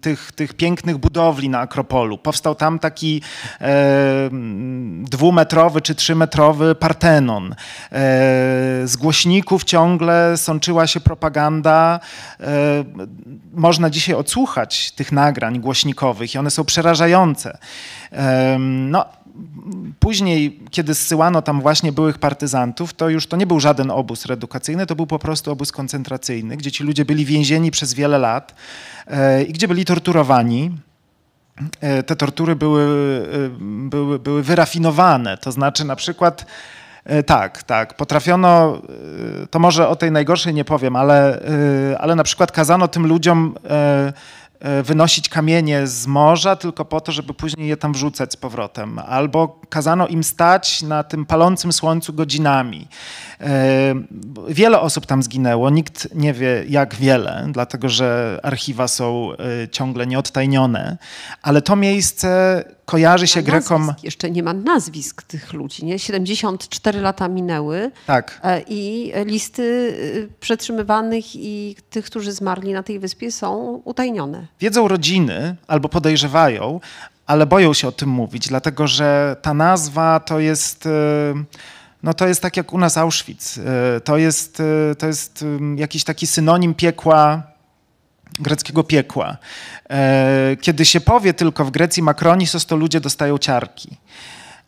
[0.00, 2.18] tych, tych pięknych budowli na Akropolu.
[2.18, 3.22] Powstał tam taki
[5.02, 7.54] dwumetrowy czy trzymetrowy Partenon
[8.84, 12.00] z głośników ciągle sączyła się propaganda.
[12.40, 12.84] E,
[13.52, 17.58] można dzisiaj odsłuchać tych nagrań głośnikowych i one są przerażające.
[18.68, 19.04] No,
[19.98, 24.86] później, kiedy zsyłano tam właśnie byłych partyzantów, to już to nie był żaden obóz reedukacyjny,
[24.86, 28.54] to był po prostu obóz koncentracyjny, gdzie ci ludzie byli więzieni przez wiele lat
[29.06, 30.70] e, i gdzie byli torturowani.
[31.80, 32.86] E, te tortury były,
[33.60, 36.46] były, były wyrafinowane, to znaczy na przykład E,
[37.26, 37.94] tak, tak.
[37.94, 38.82] Potrafiono,
[39.42, 41.42] e, to może o tej najgorszej nie powiem, ale,
[41.92, 44.12] e, ale na przykład kazano tym ludziom E,
[44.84, 48.98] wynosić kamienie z morza tylko po to, żeby później je tam wrzucać z powrotem.
[48.98, 52.88] Albo kazano im stać na tym palącym słońcu godzinami.
[53.40, 53.94] E,
[54.48, 60.06] wiele osób tam zginęło, nikt nie wie jak wiele, dlatego że archiwa są e, ciągle
[60.06, 60.96] nieodtajnione,
[61.42, 63.86] ale to miejsce kojarzy się Grekom.
[63.86, 64.04] Nazwisk.
[64.04, 65.98] Jeszcze nie ma nazwisk tych ludzi, nie?
[65.98, 67.90] 74 lata minęły.
[68.06, 68.40] Tak.
[68.66, 69.94] I listy
[70.40, 74.47] przetrzymywanych i tych, którzy zmarli na tej wyspie są utajnione.
[74.60, 76.80] Wiedzą rodziny albo podejrzewają,
[77.28, 80.86] ale boją się o tym mówić, dlatego że ta nazwa to jest.
[80.86, 80.90] E,
[82.02, 83.58] no to jest tak jak u nas Auschwitz.
[83.58, 85.44] E, to jest, e, to jest
[85.76, 87.42] jakiś taki synonim piekła,
[88.38, 89.36] greckiego piekła.
[90.60, 93.96] Kiedy się powie tylko w Grecji Makronisos, to ludzie dostają ciarki.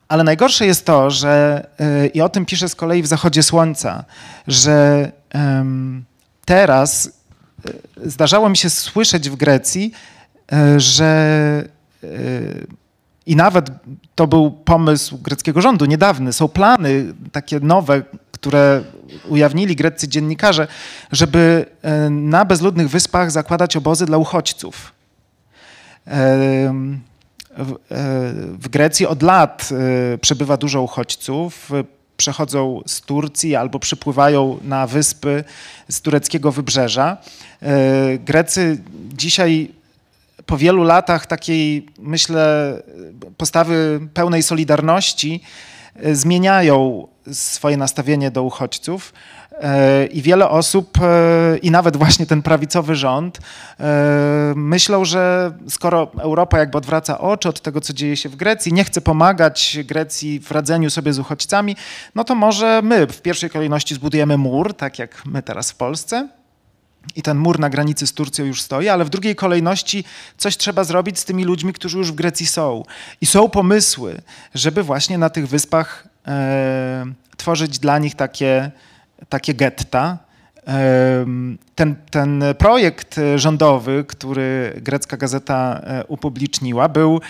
[0.09, 1.66] Ale najgorsze jest to, że,
[2.14, 4.05] i o tym pisze z kolei w Zachodzie Słońca,
[4.47, 5.12] że
[6.45, 7.20] teraz
[8.04, 9.92] zdarzało mi się słyszeć w Grecji,
[10.52, 11.64] e, że
[12.04, 12.08] e,
[13.26, 13.70] i nawet
[14.14, 16.32] to był pomysł greckiego rządu, niedawny.
[16.32, 18.02] Są plany takie nowe,
[18.32, 18.82] które
[19.28, 20.66] ujawnili greccy dziennikarze,
[21.12, 24.92] żeby e, na bezludnych wyspach zakładać obozy dla uchodźców.
[28.58, 29.68] W Grecji od lat
[30.20, 31.70] przebywa dużo uchodźców
[32.21, 35.45] przechodzą z Turcji albo przypływają na wyspy
[35.89, 37.16] z tureckiego wybrzeża.
[37.62, 38.79] E, Grecy
[39.12, 39.71] dzisiaj
[40.47, 42.75] po wielu latach takiej, myślę,
[43.37, 45.41] postawy pełnej solidarności
[45.97, 49.12] e, zmieniają swoje nastawienie do uchodźców.
[49.61, 53.38] E, I wiele osób, e, i nawet właśnie ten prawicowy rząd,
[53.80, 58.72] e, myślą, że skoro Europa jakby odwraca oczy od tego, co dzieje się w Grecji,
[58.72, 61.76] nie chce pomagać Grecji w radzeniu sobie z uchodźcami,
[62.14, 66.28] no to może my w pierwszej kolejności zbudujemy mur, tak jak my teraz w Polsce,
[67.16, 70.04] i ten mur na granicy z Turcją już stoi, ale w drugiej kolejności
[70.38, 72.82] coś trzeba zrobić z tymi ludźmi, którzy już w Grecji są.
[73.20, 74.20] I są pomysły,
[74.54, 77.06] żeby właśnie na tych wyspach e,
[77.36, 78.70] tworzyć dla nich takie
[79.31, 80.18] takie getta.
[81.74, 87.20] Ten, ten projekt rządowy, który grecka gazeta e, upubliczniła, był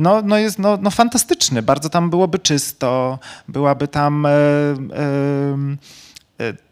[0.00, 1.62] no, no jest, no, no fantastyczny.
[1.62, 4.26] Bardzo tam byłoby czysto, byłaby tam.
[4.26, 4.30] E,
[6.40, 6.67] e,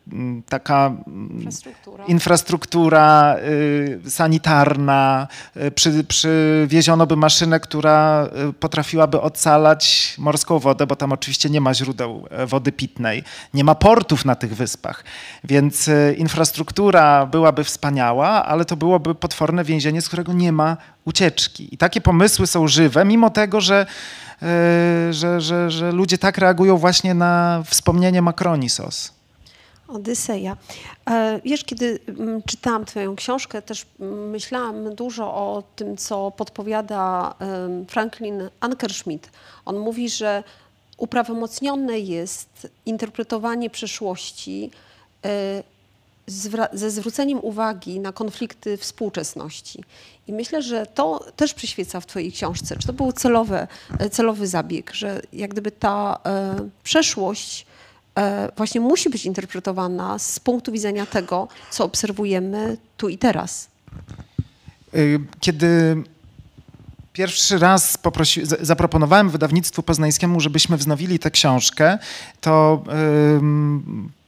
[0.49, 0.93] taka
[1.31, 2.05] Infrastruktura.
[2.05, 10.97] infrastruktura y, sanitarna, y, przy, przywieziono by maszynę, która y, potrafiłaby ocalać morską wodę, bo
[10.97, 15.05] tam oczywiście nie ma źródeł e, wody pitnej, nie ma portów na tych wyspach,
[15.45, 21.75] więc infrastruktura byłaby wspaniała, ale to byłoby potworne więzienie, z którego nie ma ucieczki.
[21.75, 23.87] I takie pomysły są żywe, mimo tego, że,
[25.11, 29.16] że, że, że ludzie tak reagują właśnie na wspomnienie Makronisos.
[29.89, 30.57] Odyseja.
[31.11, 37.35] E, Wiesz, kiedy mm, czytałam Twoją książkę, też mm, myślałam dużo o tym, co podpowiada
[37.89, 39.31] Franklin Ankerschmidt.
[39.65, 40.43] On mówi, że
[40.97, 44.71] uprawomocnione jest interpretowanie przeszłości
[45.25, 45.63] e,
[46.73, 49.85] ze zwróceniem uwagi na konflikty współczesności.
[50.27, 52.77] I myślę, że to też przyświeca w Twojej książce.
[52.77, 53.69] Czy to był celowe,
[53.99, 56.19] e, celowy zabieg, że jak gdyby ta
[56.83, 57.66] przeszłość
[58.57, 63.69] właśnie musi być interpretowana z punktu widzenia tego, co obserwujemy tu i teraz.
[64.95, 65.97] Y, Kiedy
[67.13, 71.99] pierwszy raz poprosi, zaproponowałem wydawnictwu poznańskiemu, żebyśmy wznowili tę książkę,
[72.41, 72.83] to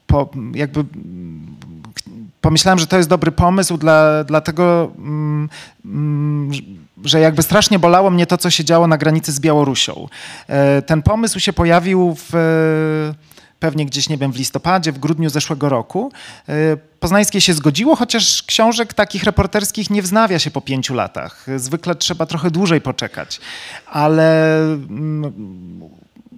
[0.07, 0.85] po, jakby
[2.41, 5.49] pomyślałem, że to jest dobry pomysł, dla, dlatego mm,
[5.85, 6.51] mm,
[7.05, 10.09] że jakby strasznie bolało mnie to, co się działo na granicy z Białorusią.
[10.47, 15.31] E, Ten pomysł się pojawił w e, pewnie gdzieś, nie wiem, w listopadzie, w grudniu
[15.31, 16.13] zeszłego roku.
[16.49, 21.47] E, Poznańskie się zgodziło, chociaż książek takich reporterskich nie wznawia się po pięciu latach.
[21.57, 23.41] Zwykle trzeba trochę dłużej poczekać.
[23.87, 25.33] Ale mm,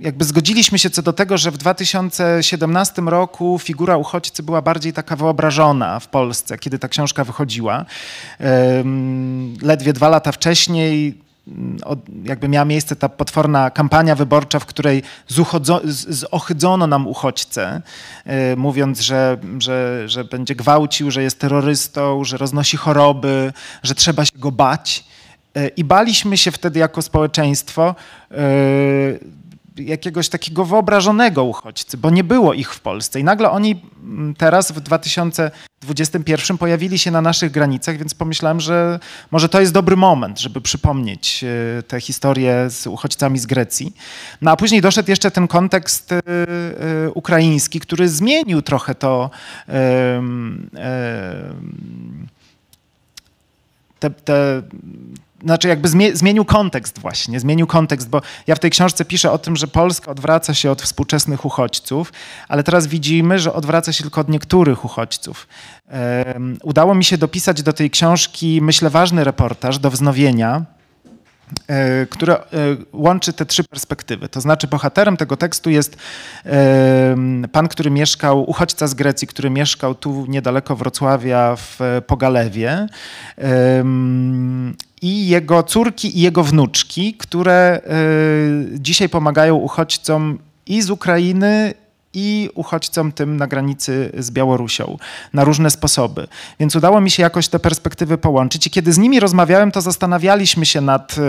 [0.00, 5.16] jakby zgodziliśmy się co do tego, że w 2017 roku figura uchodźcy była bardziej taka
[5.16, 7.84] wyobrażona w Polsce, kiedy ta książka wychodziła.
[9.62, 11.18] Ledwie dwa lata wcześniej
[12.24, 15.02] jakby miała miejsce ta potworna kampania wyborcza, w której
[16.08, 17.82] zohydzono nam uchodźcę,
[18.24, 24.24] e, mówiąc, że, że, że będzie gwałcił, że jest terrorystą, że roznosi choroby, że trzeba
[24.24, 25.04] się go bać.
[25.56, 27.94] E, I baliśmy się wtedy jako społeczeństwo
[28.30, 28.34] e,
[29.76, 33.20] jakiegoś takiego wyobrażonego uchodźcy, bo nie było ich w Polsce.
[33.20, 39.00] I nagle oni mm, teraz w 2021 pojawili się na naszych granicach, więc pomyślałem, że
[39.30, 43.94] może to jest dobry moment, żeby przypomnieć e, tę historię z uchodźcami z Grecji.
[44.42, 49.30] No a później doszedł jeszcze ten kontekst e, e, ukraiński, który zmienił trochę to.
[54.00, 54.62] te, te,
[55.44, 59.38] znaczy jakby zmie, zmienił kontekst właśnie, zmienił kontekst, bo ja w tej książce piszę o
[59.38, 62.12] tym, że Polska odwraca się od współczesnych uchodźców,
[62.48, 65.46] ale teraz widzimy, że odwraca się tylko od niektórych uchodźców.
[66.62, 70.64] Udało mi się dopisać do tej książki, myślę, ważny reportaż do wznowienia,
[71.68, 72.46] e, które e,
[72.92, 74.28] łączy te trzy perspektywy.
[74.28, 75.96] To znaczy bohaterem tego tekstu jest
[77.52, 82.86] pan, który mieszkał, uchodźca z Grecji, który mieszkał tu niedaleko Wrocławia w Pogalewie
[85.02, 87.80] i jego córki i jego wnuczki, które e,
[88.74, 91.74] dzisiaj pomagają uchodźcom i z Ukrainy,
[92.14, 94.98] i uchodźcom tym na granicy z Białorusią
[95.32, 96.26] na różne sposoby.
[96.60, 98.66] Więc udało mi się jakoś te perspektywy połączyć.
[98.66, 101.22] I kiedy z nimi rozmawiałem, to zastanawialiśmy się nad, e,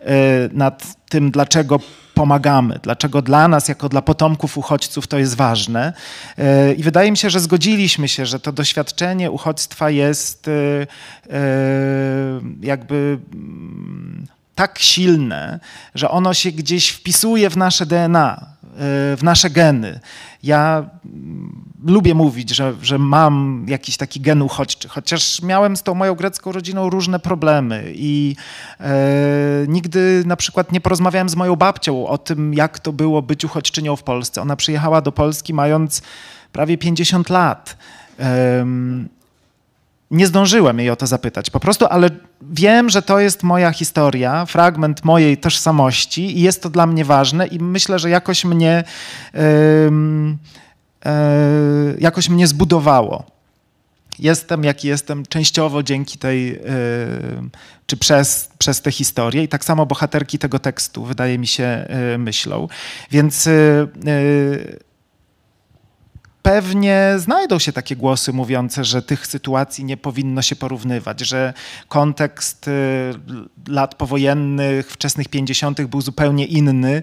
[0.00, 0.16] e,
[0.52, 1.80] nad tym, dlaczego
[2.14, 5.92] pomagamy, dlaczego dla nas, jako dla potomków uchodźców, to jest ważne.
[6.38, 10.50] E, I wydaje mi się, że zgodziliśmy się, że to doświadczenie uchodźstwa jest
[12.60, 14.26] jakby mm,
[14.60, 15.60] tak silne,
[15.94, 20.00] że ono się gdzieś wpisuje w nasze DNA, e, w nasze geny.
[20.42, 25.94] Ja mm, lubię mówić, że, że mam jakiś taki gen uchodźczy, chociaż miałem z tą
[25.94, 28.36] moją grecką rodziną różne problemy i
[28.80, 28.92] e,
[29.68, 33.96] nigdy na przykład nie porozmawiałem z moją babcią o tym, jak to było być uchodźczynią
[33.96, 34.42] w Polsce.
[34.42, 36.02] Ona przyjechała do Polski mając
[36.52, 37.76] prawie 50 lat.
[40.10, 42.10] Nie zdążyłem jej o to zapytać po prostu, ale
[42.42, 47.46] wiem, że to jest moja historia, fragment mojej tożsamości i jest to dla mnie ważne
[47.46, 48.84] i myślę, że jakoś mnie,
[49.34, 51.10] e,
[51.98, 53.24] jakoś mnie zbudowało.
[54.18, 56.60] Jestem, jaki jestem, częściowo dzięki tej, e,
[57.86, 62.18] czy przez, przez tę historię i tak samo bohaterki tego tekstu, wydaje mi się, e,
[62.18, 62.68] myślą.
[63.10, 63.48] Więc
[66.42, 71.54] pewnie znajdą się takie głosy mówiące, że tych sytuacji nie powinno się porównywać, że
[71.88, 73.12] kontekst y,
[73.68, 75.82] lat powojennych, wczesnych 50.
[75.82, 77.02] był zupełnie inny,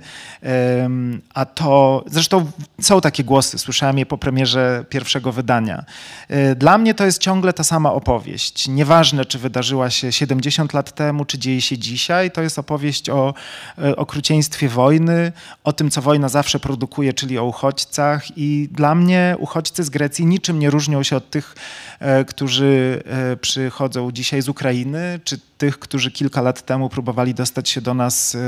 [1.33, 5.85] a to zresztą są takie głosy, słyszałem je po premierze pierwszego wydania.
[6.31, 8.67] Y, Dla mnie to jest ciągle ta sama opowieść.
[8.67, 13.33] Nieważne, czy wydarzyła się 70 lat temu, czy dzieje się dzisiaj, to jest opowieść o
[13.79, 15.31] y, okrucieństwie wojny,
[15.63, 20.25] o tym, co wojna zawsze produkuje, czyli o uchodźcach i dla mnie uchodźcy z Grecji
[20.25, 21.55] niczym nie różnią się od tych,
[21.99, 27.69] e, którzy e, przychodzą dzisiaj z Ukrainy, czy tych, którzy kilka lat temu próbowali dostać
[27.69, 28.39] się do nas, e,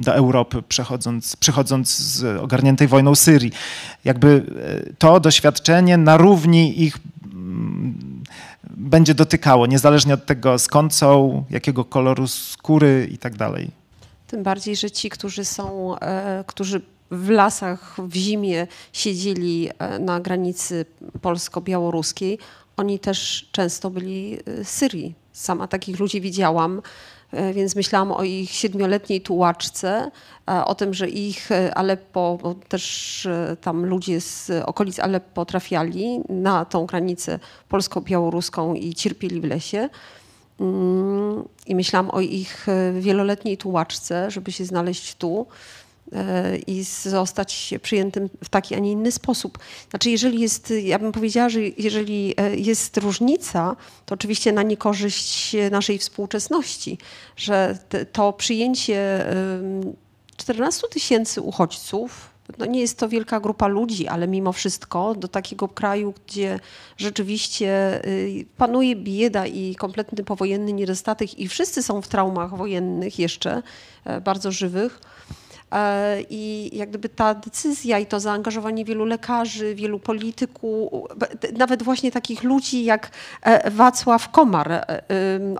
[0.00, 3.52] do Europy, przechodząc, przychodząc z ogarniętej wojną Syrii.
[4.04, 4.46] Jakby
[4.98, 6.98] to doświadczenie na równi ich
[8.70, 13.70] będzie dotykało, niezależnie od tego skąd są, jakiego koloru skóry i tak dalej.
[14.26, 15.96] Tym bardziej, że ci, którzy są,
[16.46, 16.80] którzy
[17.12, 20.84] w lasach w zimie siedzieli e, na granicy
[21.22, 22.38] polsko-białoruskiej,
[22.76, 25.14] oni też często byli e, z Syrii.
[25.32, 26.82] Sama takich ludzi widziałam,
[27.32, 30.10] e, więc myślałam o ich siedmioletniej tułaczce,
[30.46, 33.28] o tym, że ich Aleppo, bo też
[33.60, 37.38] tam ludzie z okolic Aleppo trafiali na tą granicę
[37.68, 39.88] polsko-białoruską i cierpieli w lesie.
[40.60, 42.66] Mm, I myślałam o ich
[43.00, 45.46] wieloletniej tułaczce, żeby się znaleźć tu
[46.66, 49.58] i zostać przyjętym w taki, a nie inny sposób.
[49.90, 55.56] Znaczy, jeżeli jest, ja bym powiedziała, że jeżeli e, jest różnica, to oczywiście na niekorzyść
[55.70, 56.98] naszej współczesności,
[57.36, 57.78] że
[58.12, 59.96] to przyjęcie em,
[60.36, 65.68] 14 tysięcy uchodźców, no nie jest to wielka grupa ludzi, ale mimo wszystko do takiego
[65.68, 66.60] kraju, gdzie
[66.96, 73.62] rzeczywiście y, panuje bieda i kompletny powojenny niedostatek i wszyscy są w traumach wojennych jeszcze,
[74.04, 75.00] e, bardzo żywych.
[75.72, 80.92] E, I jak gdyby ta decyzja i to zaangażowanie wielu lekarzy, wielu polityków,
[81.56, 83.10] nawet właśnie takich ludzi jak
[83.42, 84.84] e, Wacław Komar, e,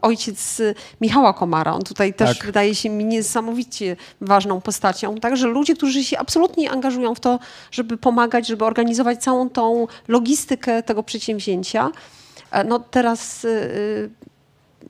[0.02, 0.62] ojciec
[1.00, 2.46] Michała Komara, on tutaj też Tak.
[2.46, 5.14] wydaje się mi niesamowicie ważną postacią.
[5.18, 7.38] Także ludzie, którzy się absolutnie angażują w to,
[7.70, 11.90] żeby pomagać, żeby organizować całą tą logistykę tego przedsięwzięcia.
[12.64, 14.10] No teraz y,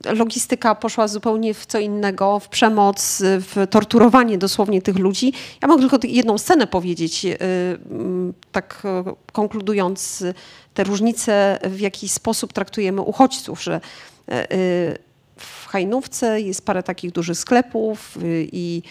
[0.04, 5.32] logistyka poszła zupełnie w co innego, w przemoc, w torturowanie dosłownie tych ludzi.
[5.62, 7.38] Ja mogę tylko jedną scenę powiedzieć, y,
[7.90, 10.34] mm, tak e, konkludując y,
[10.74, 13.80] te różnice, w jaki sposób traktujemy uchodźców, że
[14.30, 14.98] y,
[15.36, 18.82] w Hajnówce jest parę takich dużych sklepów y, i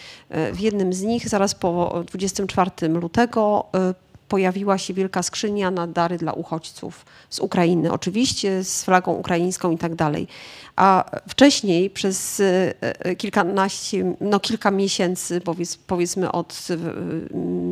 [0.54, 6.18] w jednym z nich zaraz po 24 lutego y, pojawiła się wielka skrzynia na dary
[6.18, 10.28] dla uchodźców z Ukrainy, oczywiście z flagą ukraińską i tak dalej.
[10.76, 16.68] A wcześniej przez e, e, kilkanaście, no kilka miesięcy, powiedz, powiedzmy od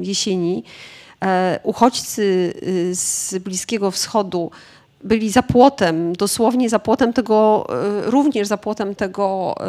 [0.02, 0.64] jesieni,
[1.24, 4.52] e, uchodźcy y, z Bliskiego Wschodu
[5.04, 9.64] byli za płotem, dosłownie za płotem tego, e, również za płotem tego e,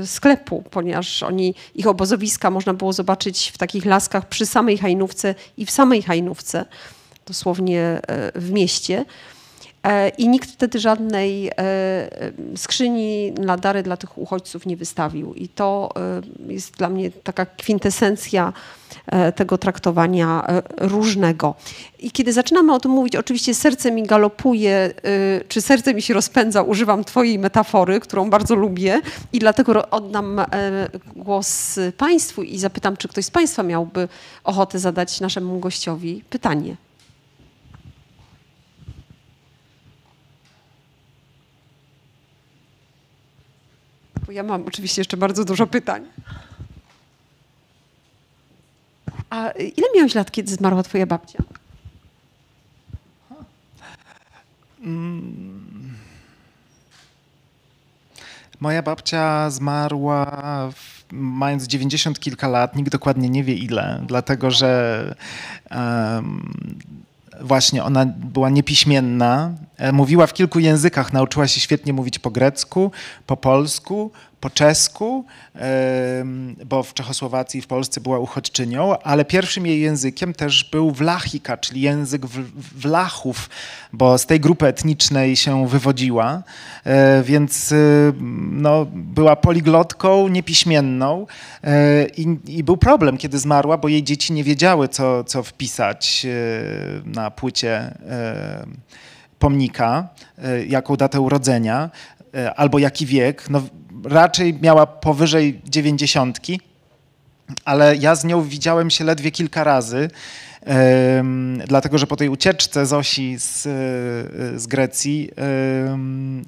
[0.00, 5.34] e, sklepu, ponieważ oni, ich obozowiska można było zobaczyć w takich laskach przy samej Hajnówce
[5.56, 6.64] i w samej Hajnówce,
[7.26, 8.00] dosłownie
[8.34, 9.04] w mieście.
[9.82, 11.52] E, I nikt wtedy żadnej e,
[12.56, 15.34] skrzyni na dary dla tych uchodźców nie wystawił.
[15.34, 15.90] I to
[16.48, 18.52] e, jest dla mnie taka kwintesencja
[19.36, 21.54] tego traktowania różnego.
[21.98, 24.94] I kiedy zaczynamy o tym mówić, oczywiście serce mi galopuje,
[25.48, 29.00] czy serce mi się rozpędza, używam twojej metafory, którą bardzo lubię
[29.32, 30.40] i dlatego oddam
[31.16, 34.08] głos Państwu i zapytam, czy ktoś z Państwa miałby
[34.44, 36.76] ochotę zadać naszemu gościowi pytanie.
[44.30, 46.06] Bo ja mam oczywiście jeszcze bardzo dużo pytań.
[49.30, 51.42] A ile miałeś lat, kiedy zmarła twoja babcia?
[58.60, 60.26] Moja babcia zmarła
[60.72, 65.14] w, mając 90 kilka lat, nikt dokładnie nie wie ile, dlatego że
[65.70, 66.52] em,
[67.40, 72.90] właśnie ona była niepiśmienna, e, mówiła w kilku językach, nauczyła się świetnie mówić po grecku,
[73.26, 74.10] po polsku,
[74.40, 75.24] po czesku,
[76.66, 81.56] bo w Czechosłowacji i w Polsce była uchodźczynią, ale pierwszym jej językiem też był Wlachika,
[81.56, 82.26] czyli język
[82.76, 83.50] Wlachów,
[83.92, 86.42] bo z tej grupy etnicznej się wywodziła,
[86.84, 87.76] e, więc e,
[88.50, 91.26] no, była poliglotką, niepiśmienną
[91.64, 96.26] e, i, i był problem, kiedy zmarła, bo jej dzieci nie wiedziały, co, co wpisać
[96.26, 97.94] e, na płycie
[99.38, 100.08] pomnika,
[100.68, 101.90] jaką datę urodzenia
[102.56, 103.50] albo jaki wiek.
[103.50, 103.62] No,
[104.04, 106.60] raczej miała powyżej dziewięćdziesiątki,
[107.64, 110.10] ale ja z nią widziałem się ledwie kilka razy
[111.66, 113.62] dlatego, że po tej ucieczce Zosi z,
[114.62, 115.30] z Grecji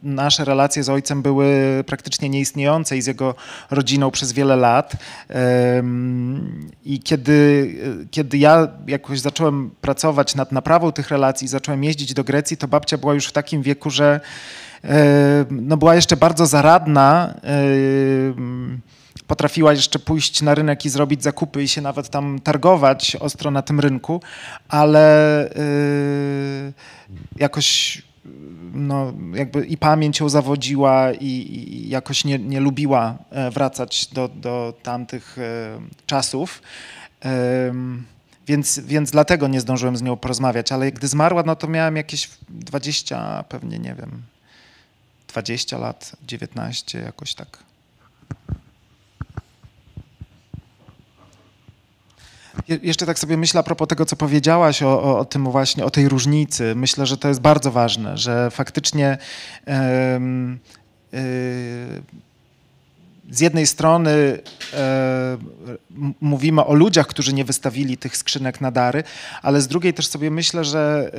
[0.03, 3.35] nasze relacje z ojcem były praktycznie nieistniejące i z jego
[3.71, 4.97] rodziną przez wiele lat.
[6.85, 7.69] I kiedy,
[8.11, 12.99] kiedy ja jakoś zacząłem pracować nad naprawą tych relacji, zacząłem jeździć do Grecji, to babcia
[12.99, 14.62] była już w takim wieku, że e,
[15.51, 17.35] no była jeszcze bardzo zaradna.
[17.43, 18.81] em,
[19.27, 23.63] potrafiła jeszcze pójść na rynek i zrobić zakupy i się nawet tam targować ostro na
[23.63, 24.21] tym rynku,
[24.69, 26.73] ale y,
[27.37, 28.03] jakoś
[28.75, 34.75] no, jakby i pamięć ją zawodziła i, jakoś nie, nie lubiła e, wracać do, do
[34.83, 36.63] tamtych e, czasów.
[38.47, 42.31] Więc, więc dlatego nie zdążyłem z nią porozmawiać, ale gdy zmarła, no to miałem jakieś
[42.49, 44.23] 20, pewnie nie wiem,
[45.33, 47.59] 20 lat, 19, jakoś tak.
[52.69, 55.85] Je- Jeszcze tak sobie myślę a propos tego, co powiedziałaś o, o, o tym właśnie,
[55.85, 56.75] o tej różnicy.
[56.77, 59.19] Myślę, że to jest bardzo ważne, że faktycznie
[59.67, 60.59] em,
[61.15, 62.03] y,
[63.31, 64.39] z jednej strony
[64.75, 65.39] e,
[66.21, 69.05] mówimy o ludziach, którzy nie wystawili tych skrzynek na dary,
[69.43, 71.11] ale z drugiej też sobie myślę, że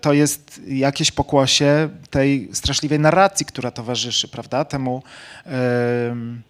[0.00, 5.02] to jest jakieś pokłosie tej straszliwej narracji, która towarzyszy, prawda, temu
[5.44, 6.42] em,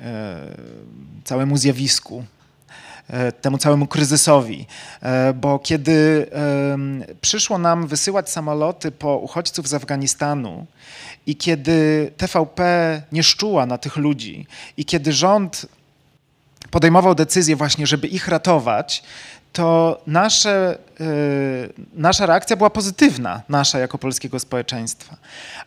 [0.00, 0.36] e,
[1.24, 2.24] całemu zjawisku,
[3.08, 4.66] e, temu całemu kryzysowi.
[5.02, 6.26] E, Bo kiedy
[7.20, 10.66] przyszło nam wysyłać samoloty po uchodźców z Afganistanu
[11.26, 12.62] i kiedy TVP
[13.12, 14.46] nie szczuła na tych ludzi
[14.76, 15.66] i kiedy rząd
[16.70, 19.02] podejmował decyzję właśnie, żeby ich ratować,
[19.52, 25.16] to nasze, y, nasza reakcja była pozytywna, nasza jako polskiego społeczeństwa.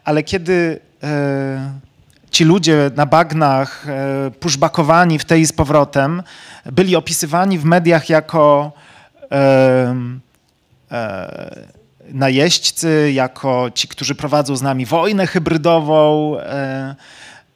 [0.03, 1.07] Ale kiedy y,
[2.31, 3.85] ci ludzie na bagnach,
[4.27, 6.23] y, puszbakowani w tej i z powrotem,
[6.65, 8.71] byli opisywani w mediach jako
[9.31, 9.95] e,
[12.09, 16.95] najeźdźcy, jako ci, którzy prowadzą z nami wojnę hybrydową, e,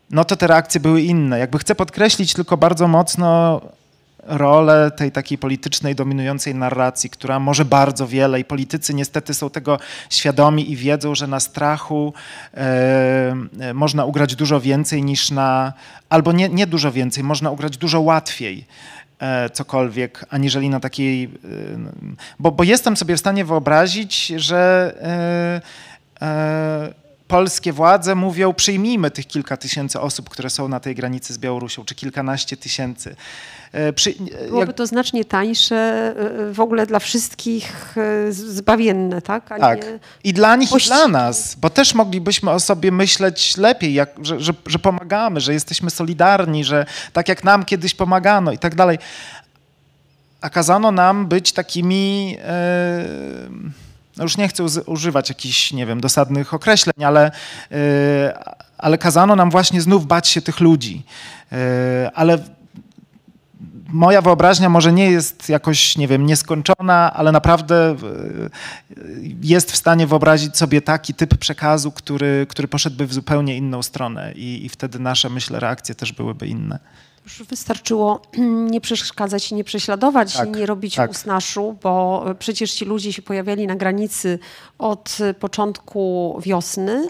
[0.09, 1.39] no to te reakcje były inne.
[1.39, 3.61] Jakby chcę podkreślić tylko bardzo mocno
[4.27, 9.79] rolę tej takiej politycznej, dominującej narracji, która może bardzo wiele i politycy niestety są tego
[10.09, 12.13] świadomi i wiedzą, że na strachu
[12.53, 15.73] e, e, można ugrać dużo więcej niż na,
[16.09, 18.65] albo nie, nie dużo więcej, można ugrać dużo łatwiej
[19.19, 21.29] e, cokolwiek, aniżeli na takiej, e,
[22.39, 24.93] bo, bo jestem sobie w stanie wyobrazić, że
[27.27, 31.85] polskie władze mówią, przyjmijmy tych kilka tysięcy osób, które są na tej granicy z Białorusią,
[31.85, 33.15] czy kilkanaście tysięcy.
[33.71, 34.13] E, Przy,
[34.47, 36.13] Byłoby jak, to znacznie tańsze
[36.49, 37.95] y, w ogóle dla wszystkich
[38.29, 39.51] zbawienne, tak?
[39.51, 39.85] A tak.
[40.23, 44.39] I dla nich, i dla nas, bo też moglibyśmy o sobie myśleć lepiej, jak, że,
[44.39, 48.97] że, że pomagamy, że jesteśmy solidarni, że tak jak nam kiedyś pomagano i tak dalej.
[50.41, 52.37] A kazano nam być takimi.
[52.41, 53.05] E,
[54.17, 57.31] no już nie chcę używać jakichś, nie wiem, dosadnych określeń, ale,
[57.71, 58.43] e,
[58.77, 61.03] ale kazano nam właśnie znów bać się tych ludzi.
[61.51, 62.37] E, ale
[63.89, 67.95] moja wyobraźnia może nie jest jakoś, nie wiem, nieskończona, ale naprawdę e,
[69.41, 74.33] jest w stanie wyobrazić sobie taki typ przekazu, który, który poszedłby w zupełnie inną stronę
[74.35, 76.79] i, i wtedy nasze, myślę, reakcje też byłyby inne.
[77.27, 78.21] Już wystarczyło
[78.73, 81.11] nie przeszkadzać i nie prześladować, Tak, i nie robić tak.
[81.11, 84.39] usnaszu, bo przecież ci ludzie się pojawiali na granicy
[84.77, 87.07] od początku wiosny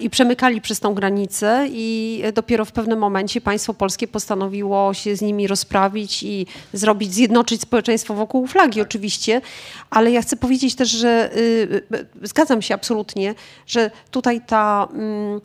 [0.00, 5.20] i przemykali przez tą granicę i dopiero w pewnym momencie państwo polskie postanowiło się z
[5.20, 9.40] nimi rozprawić i zrobić, zjednoczyć społeczeństwo wokół flagi oczywiście,
[9.90, 11.38] ale ja chcę powiedzieć też, że y,
[11.94, 13.34] y, zgadzam się absolutnie,
[13.66, 14.88] że tutaj ta...
[14.92, 15.40] mm,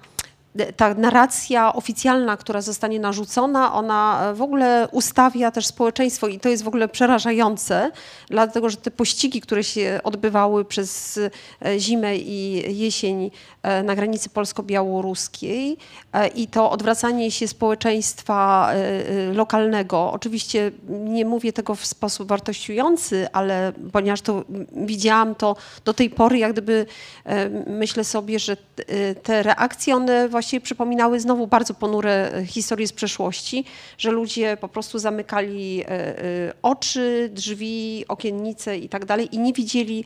[0.78, 6.64] ta narracja oficjalna, która zostanie narzucona, ona w ogóle ustawia też społeczeństwo i to jest
[6.64, 7.91] w ogóle przerażające,
[8.30, 11.20] dlatego że te pościgi, które się odbywały przez
[11.66, 13.32] e, zimę i jesień
[13.64, 15.78] e, na granicy polsko-białoruskiej
[16.14, 22.28] e, i to odwracanie się społeczeństwa e, e, lokalnego, oczywiście nie mówię tego w sposób
[22.28, 24.43] wartościujący, ale ponieważ to
[24.76, 26.86] widziałam to do tej pory, jak gdyby
[27.26, 32.88] e, myślę sobie, że e, te reakcje, one właściwie przypominały znowu bardzo ponure e, historie
[32.88, 33.66] z przeszłości,
[33.98, 39.54] że ludzie po prostu zamykali e, e, oczy, drzwi, okiennice i tak dalej i nie
[39.54, 40.06] widzieli,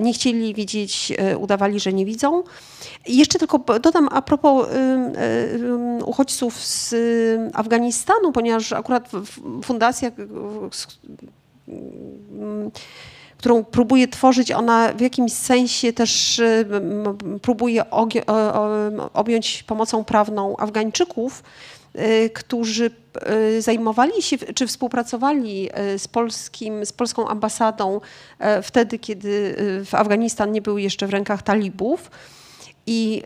[0.00, 2.42] nie chcieli widzieć, udawali, że nie widzą.
[3.06, 4.68] I jeszcze tylko dodam a propos
[6.04, 6.94] uchodźców z
[7.54, 9.10] Afganistanu, ponieważ akurat
[9.64, 10.10] fundacja,
[13.38, 16.66] którą próbuje tworzyć, ona w jakimś sensie też y,
[17.42, 17.84] próbuje
[19.14, 21.42] objąć pomocą prawną Afgańczyków,
[21.96, 22.90] y, którzy
[23.56, 25.68] y, zajmowali się czy współpracowali
[25.98, 28.00] z, polskim, z polską ambasadą
[28.38, 32.10] e, wtedy, kiedy w Afganistan nie był jeszcze w rękach talibów.
[32.86, 33.22] I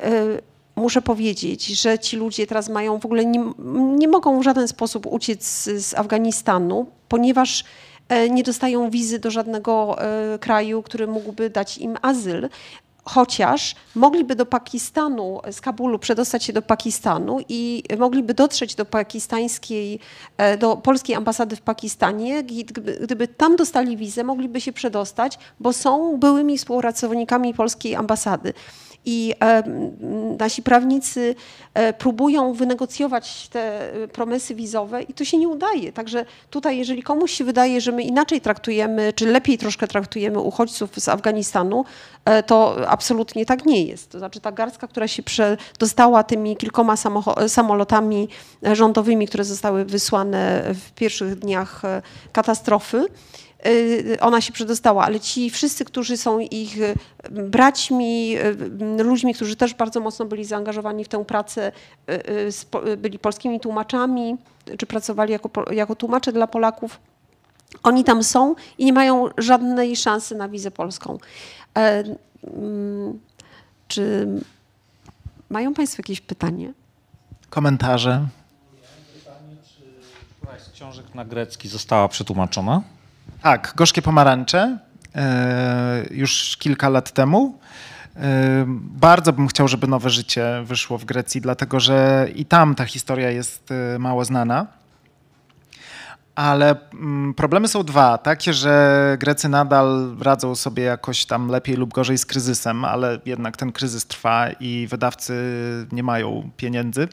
[0.76, 3.44] muszę powiedzieć, że ci ludzie teraz mają w ogóle nie,
[3.98, 7.64] nie mogą w żaden sposób uciec z, z Afganistanu, ponieważ
[8.30, 12.48] nie dostają wizy do żadnego e, kraju, który mógłby dać im azyl.
[13.04, 20.00] Chociaż mogliby do Pakistanu, z Kabulu przedostać się do Pakistanu i mogliby dotrzeć do pakistańskiej,
[20.36, 22.42] e, do polskiej ambasady w Pakistanie.
[22.42, 28.52] Gdyby, gdyby tam dostali wizę, mogliby się przedostać, bo są byłymi współpracownikami polskiej ambasady.
[29.04, 29.62] I e,
[30.38, 31.34] nasi prawnicy
[31.74, 35.92] e, próbują wynegocjować te e, promesy wizowe i to się nie udaje.
[35.92, 40.90] Także tutaj, jeżeli komuś się wydaje, że my inaczej traktujemy, czy lepiej troszkę traktujemy uchodźców
[40.96, 41.84] z Afganistanu,
[42.46, 44.10] to absolutnie tak nie jest.
[44.10, 46.94] To znaczy ta garstka, która się przedostała tymi kilkoma
[47.48, 48.28] samolotami
[48.72, 51.82] rządowymi, które zostały wysłane w pierwszych dniach
[52.32, 53.06] katastrofy,
[54.20, 56.94] ona się przedostała, ale ci wszyscy, którzy są ich y,
[57.30, 58.36] braćmi,
[58.98, 61.72] y, ludźmi, którzy też bardzo mocno byli zaangażowani w tę pracę,
[62.10, 64.36] y, y, y, byli polskimi tłumaczami,
[64.78, 67.00] czy pracowali jako, jako tłumacze dla Polaków,
[67.82, 71.18] oni tam są i nie mają żadnej szansy na wizę polską.
[71.76, 72.04] E,
[72.44, 73.18] mm,
[73.88, 74.28] Czy
[75.50, 76.72] mają Państwo jakieś pytanie?
[77.50, 78.26] Komentarze?
[80.40, 82.82] Któraś z książek na grecki została przetłumaczona?
[83.42, 84.78] Tak, Gorzkie Pomarańcze
[85.14, 87.58] e, już kilka lat temu.
[88.16, 92.84] E, Bardzo bym chciał, żeby Nowe Życie wyszło w Grecji, dlatego że i tam ta
[92.84, 94.66] historia jest e, mało znana.
[96.34, 98.18] Ale mm, problemy są dwa.
[98.18, 103.56] Takie, że Grecy nadal radzą sobie jakoś tam lepiej lub gorzej z kryzysem, ale jednak
[103.56, 105.34] ten kryzys trwa i wydawcy
[105.92, 107.08] nie mają pieniędzy.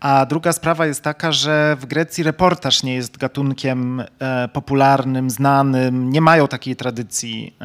[0.00, 6.10] A druga sprawa jest taka, że w Grecji reportaż nie jest gatunkiem e, popularnym, znanym.
[6.10, 7.56] Nie mają takiej tradycji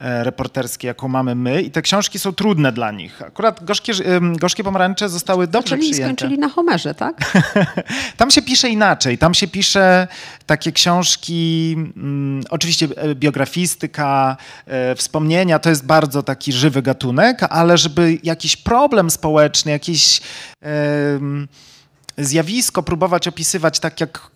[0.00, 1.62] e, e, reporterskiej, jaką mamy my.
[1.62, 3.22] I te książki są trudne dla nich.
[3.22, 3.92] Akurat Gorzkie,
[4.36, 6.04] gorzkie Pomarańcze zostały dobrze Czyli przyjęte.
[6.04, 7.32] skończyli na Homerze, tak?
[8.16, 9.18] Tam się pisze inaczej.
[9.18, 10.08] Tam się pisze
[10.46, 17.78] takie książki, mm, oczywiście e, biografistyka, e, wspomnienia, to jest bardzo taki żywy gatunek, ale
[17.78, 20.20] żeby jakiś problem społeczny, jakieś
[20.60, 21.48] em,
[22.18, 24.30] zjawisko próbować opisywać tak jak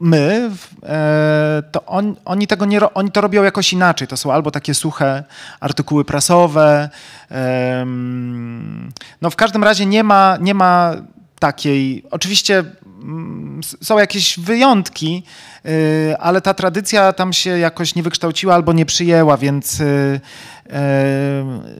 [0.00, 0.50] my,
[0.82, 4.08] e, to on, oni tego nie, oni to robią jakoś inaczej.
[4.08, 5.24] To są albo takie suche
[5.60, 6.90] artykuły prasowe.
[9.22, 10.94] no w każdym razie nie ma, nie ma
[11.38, 12.64] takiej, oczywiście
[13.02, 15.22] mm, są jakieś wyjątki,
[15.66, 20.20] y, ale ta tradycja tam się jakoś nie wykształciła albo nie przyjęła, więc y,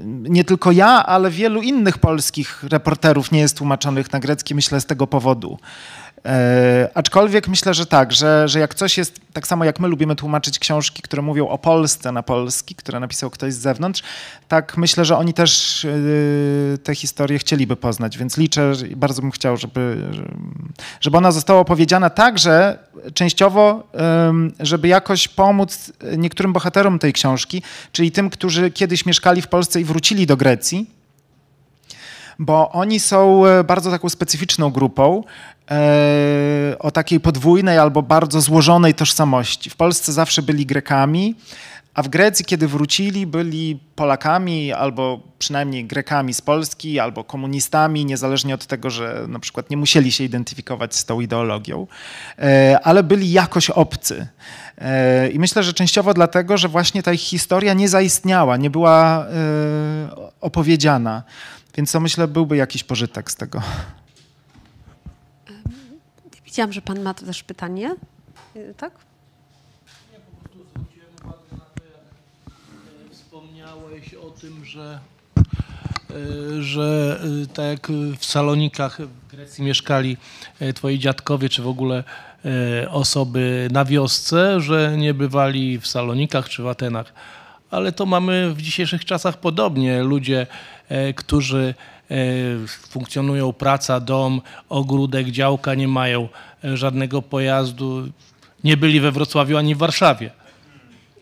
[0.05, 4.86] nie tylko ja, ale wielu innych polskich reporterów nie jest tłumaczonych na grecki, myślę z
[4.86, 5.59] tego powodu.
[6.27, 10.16] E, aczkolwiek myślę, że tak, że, że jak coś jest, tak samo jak my lubimy
[10.16, 14.03] tłumaczyć książki, które mówią o Polsce na polski, które napisał ktoś z zewnątrz,
[14.48, 19.57] tak myślę, że oni też e, te historie chcieliby poznać, więc liczę bardzo bym chciał,
[19.57, 19.97] żeby,
[21.01, 22.78] żeby ona została opowiedziana tak, że
[23.15, 23.89] częściowo,
[24.61, 27.62] żeby jakoś pomóc niektórym bohaterom tej książki,
[27.93, 30.97] czyli tym, którzy kiedyś mieszkali w Polsce i wrócili do Grecji,
[32.39, 35.24] bo oni są e, bardzo taką specyficzną grupą
[36.79, 39.71] o takiej podwójnej albo bardzo złożonej tożsamości.
[39.71, 41.35] W Polsce zawsze byli Grekami,
[41.97, 48.55] a w Grecji, kiedy wrócili, byli Polakami albo przynajmniej Grekami z Polski, albo komunistami, niezależnie
[48.55, 51.87] od tego, że na przykład nie musieli się identyfikować z tą ideologią,
[52.39, 54.27] e, ale byli jakoś obcy.
[54.79, 59.27] E, I myślę, że częściowo dlatego, że właśnie ta ich historia nie zaistniała, nie była
[59.27, 59.31] e,
[60.41, 61.23] opowiedziana.
[61.77, 63.63] Więc to myślę, byłby jakiś pożytek z tego.
[66.57, 67.97] Widziałam, że pan ma też pytanie.
[68.57, 68.93] Y, Tak?
[73.11, 74.99] Wspomniałeś o tym, że,
[76.11, 77.89] e, że e, tak jak
[78.19, 80.16] w Salonikach w Grecji mieszkali
[80.61, 82.05] e, twoi dziadkowie, czy w ogóle
[82.45, 87.12] e, osoby na wiosce, że nie bywali w Salonikach czy w Atenach.
[87.70, 90.03] Ale to mamy w dzisiejszych czasach podobnie.
[90.03, 90.47] Ludzie,
[90.89, 91.95] e, którzy e,
[92.89, 96.28] funkcjonują praca, dom, ogródek, działka, nie mają
[96.65, 98.09] e, żadnego pojazdu,
[98.65, 100.31] nie byli we Wrocławiu ani w Warszawie.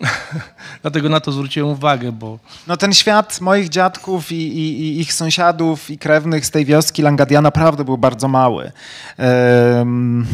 [0.82, 5.12] Dlatego na to zwróciłem uwagę, bo No ten świat moich dziadków i, i, i ich
[5.12, 8.72] sąsiadów i krewnych z tej wioski Langadia naprawdę był bardzo mały.
[9.16, 10.26] Em,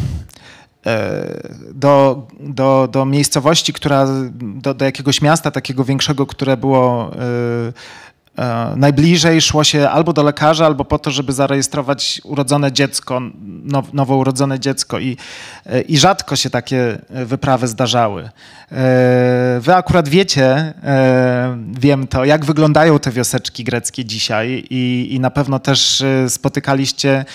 [1.73, 7.73] do, do, do miejscowości, która, do, do jakiegoś miasta takiego większego, które było E,
[8.75, 13.21] najbliżej szło się albo do lekarza, albo po to, żeby zarejestrować urodzone dziecko,
[13.63, 15.17] now, nowo urodzone dziecko i,
[15.65, 18.23] e, i rzadko się takie wyprawy zdarzały.
[18.23, 18.29] E,
[19.61, 20.73] wy akurat wiecie,
[21.79, 27.25] wiem to, jak wyglądają te wioseczki greckie dzisiaj i, i na pewno też spotykaliście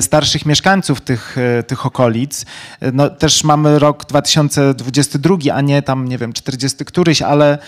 [0.00, 1.36] starszych mieszkańców tych,
[1.66, 2.46] tych okolic.
[2.92, 7.58] No, też mamy rok 2022, a nie tam, nie wiem, 40 któryś, ale...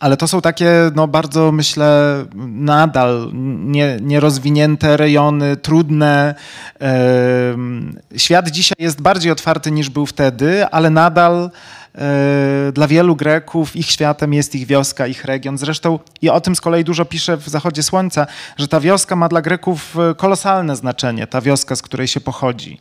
[0.00, 6.34] ale to są takie no, bardzo, myślę, nadal nie, nierozwinięte rejony, trudne.
[8.16, 11.50] Świat dzisiaj jest bardziej otwarty niż był wtedy, ale nadal
[11.94, 15.58] e, dla wielu Greków ich światem jest ich wioska, ich region.
[15.58, 18.26] Zresztą i o tym z kolei dużo pisze w Zachodzie Słońca,
[18.56, 22.80] że ta wioska ma dla Greków e, kolosalne znaczenie, ta wioska, z której się pochodzi.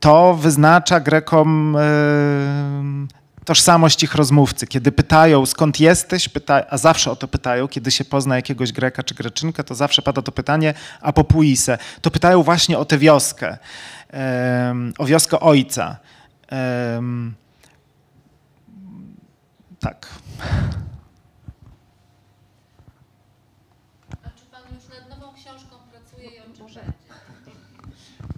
[0.00, 1.76] To wyznacza Grekom
[3.48, 4.66] tożsamość ich rozmówcy.
[4.66, 9.02] Kiedy pytają, skąd jesteś, pyta, a zawsze o to pytają, kiedy się pozna jakiegoś Greka
[9.02, 11.78] czy Greczynkę, to zawsze pada to pytanie, a po puise.
[12.02, 13.58] To pytają właśnie o tę wioskę,
[14.12, 15.96] um, o wioskę ojca.
[16.52, 17.34] Um,
[19.80, 20.08] tak.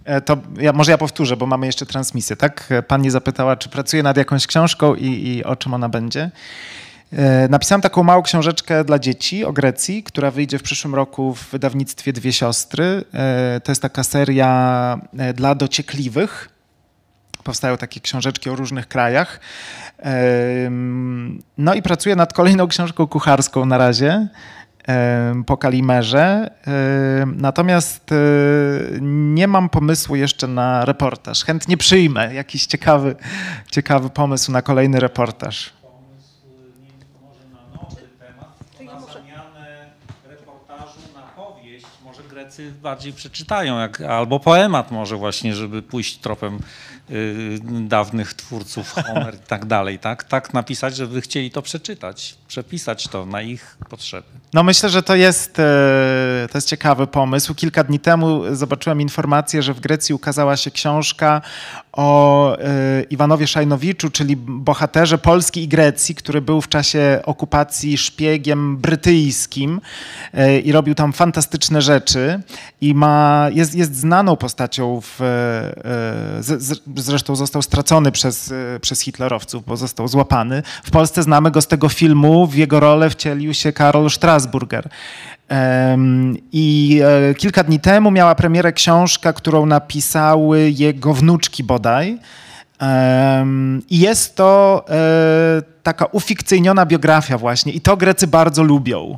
[0.25, 2.69] to ja, może ja powtórzę, bo mamy jeszcze transmisję, tak?
[2.87, 6.31] Pani zapytała, czy pracuję nad jakąś książką i, i o czym ona będzie.
[7.13, 11.51] E, napisałem taką małą książeczkę dla dzieci o Grecji, która wyjdzie w przyszłym roku w
[11.51, 13.03] wydawnictwie Dwie Siostry.
[13.13, 14.99] E, to jest taka seria
[15.33, 16.49] dla dociekliwych.
[17.43, 19.39] Powstają takie książeczki o różnych krajach.
[21.57, 24.27] No i pracuję nad kolejną książką kucharską na razie
[25.45, 26.51] po Kalimerze.
[27.25, 28.15] Natomiast e,
[29.01, 31.45] nie mam pomysłu jeszcze na reportaż.
[31.45, 33.15] Chętnie przyjmę jakiś ciekawy,
[33.71, 35.73] ciekawy pomysł na kolejny reportaż.
[42.81, 46.59] bardziej przeczytają, jak, albo poemat może właśnie, żeby pójść tropem
[47.63, 50.23] dawnych twórców, Homer i tak dalej, tak?
[50.23, 54.27] Tak napisać, żeby chcieli to przeczytać, przepisać to na ich potrzeby.
[54.53, 57.55] No myślę, że to jest, e, to jest ciekawy pomysł.
[57.55, 61.41] Kilka dni temu zobaczyłem informację, że w Grecji ukazała się książka
[61.91, 68.77] o e, Iwanowie Szajnowiczu, czyli bohaterze Polski i Grecji, który był w czasie okupacji szpiegiem
[68.77, 69.81] brytyjskim
[70.33, 72.41] e, i robił tam fantastyczne rzeczy
[72.81, 75.19] i ma, jest, jest znaną postacią, w,
[77.01, 80.63] zresztą został stracony przez, przez hitlerowców, bo został złapany.
[80.83, 84.89] W Polsce znamy go z tego filmu, w jego rolę wcielił się Karol Strasburger.
[86.51, 86.99] I
[87.29, 92.19] e, kilka dni temu miała premierę książka, którą napisały jego wnuczki bodaj.
[93.89, 99.17] I jest to e, taka ufikcyjniona biografia właśnie i to Grecy bardzo lubią.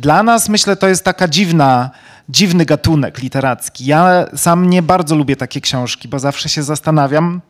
[0.00, 1.90] Dla nas myślę to jest taka dziwna,
[2.28, 3.86] dziwny gatunek literacki.
[3.86, 7.40] Ja sam nie bardzo lubię takie książki, bo zawsze się zastanawiam,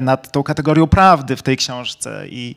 [0.00, 2.54] nad tą kategorią prawdy w tej książce i,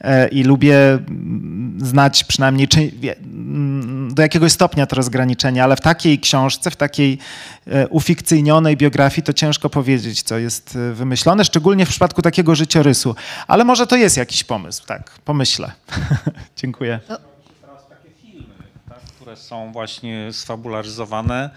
[0.00, 5.80] e, i lubię mm, znać przynajmniej czy, mm, do jakiegoś stopnia to rozgraniczenie, ale w
[5.80, 7.18] takiej książce, w takiej
[7.66, 13.14] e, ufikcyjnionej biografii to ciężko powiedzieć, co jest wymyślone, szczególnie w przypadku takiego życiorysu.
[13.46, 15.72] Ale może to jest jakiś pomysł, tak, pomyślę.
[16.56, 17.00] Dziękuję.
[17.06, 18.54] Teraz takie filmy,
[18.88, 21.50] tak, które są właśnie sfabularyzowane,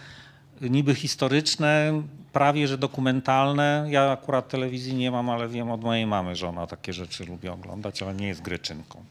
[0.62, 2.02] niby historyczne,
[2.34, 3.86] prawie że dokumentalne.
[3.90, 7.48] Ja akurat telewizji nie mam, ale wiem od mojej mamy, że ona takie rzeczy lubi
[7.48, 9.04] oglądać, ale nie jest greczynką.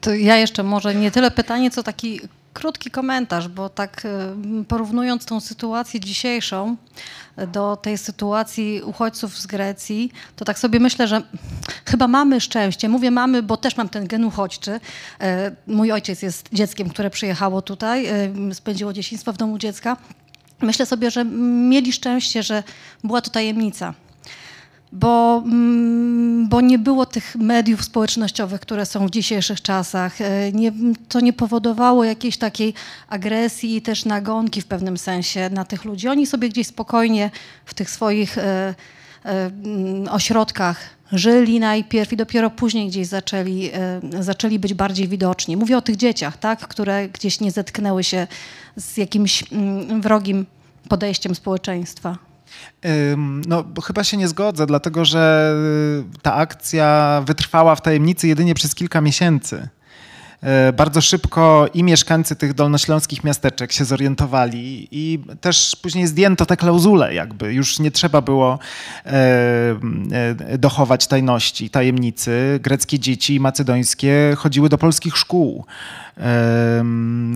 [0.00, 2.20] To ja jeszcze może nie tyle pytanie, co taki
[2.54, 6.76] krótki komentarz, bo tak e, porównując tą sytuację dzisiejszą
[7.36, 11.22] e, do tej sytuacji uchodźców z Grecji, to tak sobie myślę, że
[11.86, 12.88] chyba mamy szczęście.
[12.88, 14.80] Mówię mamy, bo też mam ten gen uchodźczy.
[15.20, 18.06] E, mój ojciec jest dzieckiem, które przyjechało tutaj,
[18.52, 19.96] spędziło dzieciństwo w domu dziecka.
[20.60, 21.24] Myślę sobie, że
[21.68, 22.62] mieli szczęście, że
[23.04, 23.94] była to tajemnica.
[24.94, 30.20] Bo, mm, bo nie było tych mediów społecznościowych, które są w dzisiejszych czasach.
[30.20, 30.72] E, nie,
[31.08, 32.74] to nie powodowało jakiejś takiej
[33.08, 36.08] agresji i też nagonki w pewnym sensie na tych ludzi.
[36.08, 37.30] Oni sobie gdzieś spokojnie
[37.64, 38.74] w tych swoich e, e,
[39.24, 40.80] mm, ośrodkach
[41.12, 43.70] żyli najpierw i dopiero później gdzieś zaczęli,
[44.20, 45.56] zaczęli być bardziej widoczni.
[45.56, 48.26] Mówię o tych dzieciach, tak, które gdzieś nie zetknęły się
[48.76, 50.46] z jakimś mm, wrogim
[50.88, 52.33] podejściem społeczeństwa?
[53.46, 55.54] No, chyba się nie zgodzę, dlatego że
[56.16, 59.68] y, ta akcja wytrwała w tajemnicy jedynie przez kilka miesięcy.
[60.44, 66.56] E, Bardzo szybko i mieszkańcy tych dolnośląskich miasteczek się zorientowali i też później zdjęto te
[66.56, 67.54] klauzule jakby.
[67.54, 68.58] Już nie trzeba było
[69.06, 69.76] e,
[70.58, 72.60] dochować tajności, tajemnicy.
[72.62, 75.64] Greckie dzieci macedońskie chodziły do polskich szkół.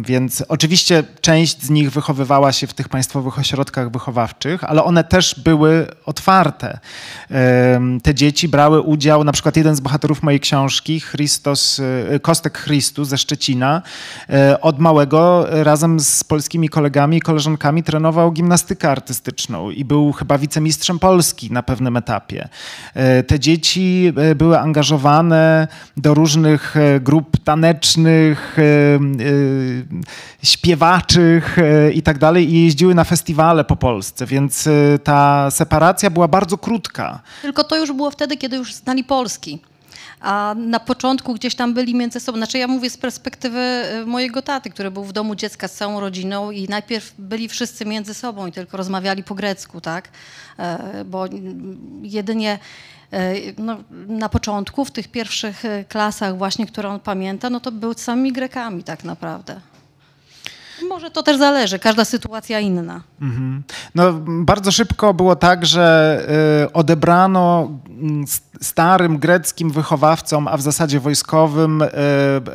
[0.05, 5.41] Więc oczywiście część z nich wychowywała się w tych państwowych ośrodkach wychowawczych, ale one też
[5.41, 6.79] były otwarte.
[8.03, 11.81] Te dzieci brały udział, na przykład jeden z bohaterów mojej książki, Christos,
[12.11, 13.83] e, Kostek Christus ze Szczecina,
[14.31, 20.13] e, od małego e, razem z polskimi kolegami i koleżankami trenował gimnastykę artystyczną i był
[20.13, 22.49] chyba wicemistrzem Polski na pewnym etapie.
[23.27, 28.57] Te dzieci były angażowane do różnych grup tanecznych,
[30.43, 36.11] śpiewaczych e, i tak dalej i jeździły na festiwale po Polsce, więc e, ta separacja
[36.11, 37.21] była bardzo krótka.
[37.43, 39.61] Tylko to już było wtedy, kiedy już znali Polski.
[40.21, 42.39] A na początku gdzieś tam byli między sobą.
[42.39, 46.01] Znaczy ja mówię z perspektywy y, mojego taty, który był w domu dziecka z całą
[46.01, 50.09] rodziną i najpierw byli wszyscy między sobą i tylko rozmawiali po grecku, tak?
[50.59, 52.59] E, Bo mm, jedynie
[53.13, 53.77] e, no,
[54.09, 58.33] na początku, w tych pierwszych e, klasach właśnie, które on pamięta, no to był samymi
[58.33, 59.61] Grekami tak naprawdę.
[60.89, 63.01] Może to też zależy, każda sytuacja inna.
[63.21, 63.63] Mhm.
[63.95, 66.27] No, bardzo szybko było tak, że
[66.65, 68.25] y, odebrano mm,
[68.61, 71.87] starym greckim wychowawcom, a w zasadzie wojskowym, y,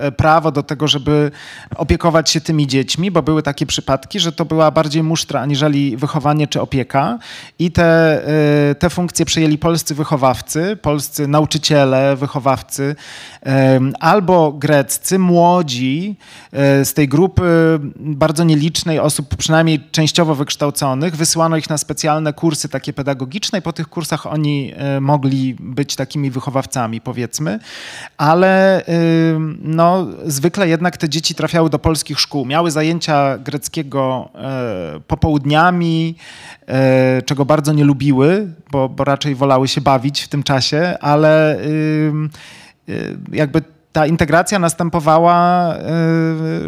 [0.07, 1.31] y, prawo do tego, żeby
[1.75, 6.47] opiekować się tymi dziećmi, bo były takie przypadki, że to była bardziej musztra aniżeli wychowanie
[6.47, 7.19] czy opieka.
[7.59, 8.21] I te,
[8.71, 12.95] y, te funkcje przejęli polscy wychowawcy, polscy nauczyciele, wychowawcy,
[13.99, 16.15] albo greccy, młodzi
[16.51, 21.15] e, z tej grupy bardzo nielicznej osób, przynajmniej częściowo wykształconych.
[21.15, 25.92] Wysyłano ich na specjalne kursy takie pedagogiczne i po tych kursach oni e, mogli być
[25.95, 27.59] takimi wychowawcami, powiedzmy.
[28.17, 28.83] Ale
[29.61, 32.45] no, zwykle jednak te dzieci trafiały do polskich szkół.
[32.45, 36.15] Miały zajęcia greckiego e, popołudniami,
[36.67, 41.59] e, czego bardzo nie lubiły, bo, bo raczej wolały się bawić w tym czasie, ale
[41.59, 42.11] y,
[43.31, 43.61] jakby
[43.91, 45.73] ta integracja następowała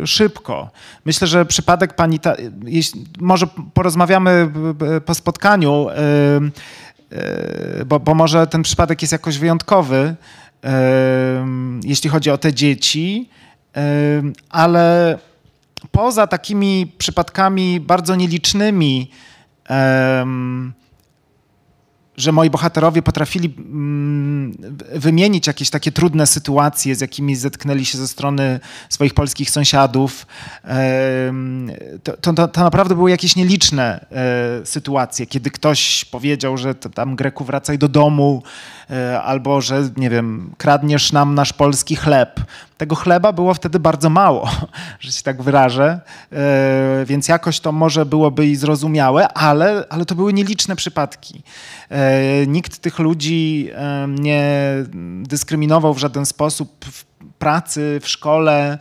[0.03, 0.69] y, szybko.
[1.05, 2.35] Myślę, że przypadek pani, ta,
[2.65, 6.51] jeśli, może porozmawiamy b- b- po spotkaniu, y, y,
[7.85, 10.15] bo, bo może ten przypadek jest jakoś wyjątkowy,
[10.65, 10.69] y,
[11.83, 13.29] jeśli chodzi o te dzieci,
[13.77, 13.81] y,
[14.49, 15.17] ale
[15.91, 19.11] poza takimi przypadkami bardzo nielicznymi,
[22.17, 24.57] że moi bohaterowie potrafili mm,
[24.95, 28.59] wymienić jakieś takie trudne sytuacje, z jakimi zetknęli się ze strony
[28.89, 30.27] swoich polskich sąsiadów.
[32.03, 37.43] To, to, to- naprawdę były jakieś nieliczne e, sytuacje, kiedy ktoś powiedział, że tam Greku
[37.43, 38.43] wracaj do domu,
[38.89, 42.41] e, albo że, nie wiem, kradniesz nam nasz polski chleb.
[42.77, 44.49] Tego chleba było wtedy bardzo mało,
[44.99, 45.99] że się tak wyrażę,
[46.31, 51.43] e, więc jakoś to może byłoby i zrozumiałe, ale, ale to były nieliczne przypadki.
[51.89, 54.73] E, Nikt tych ludzi e, nie
[55.23, 57.05] dyskryminował w żaden sposób w
[57.39, 58.77] pracy, w szkole.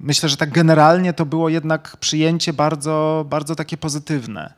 [0.00, 4.54] Myślę, że tak generalnie to było jednak przyjęcie bardzo, bardzo takie pozytywne.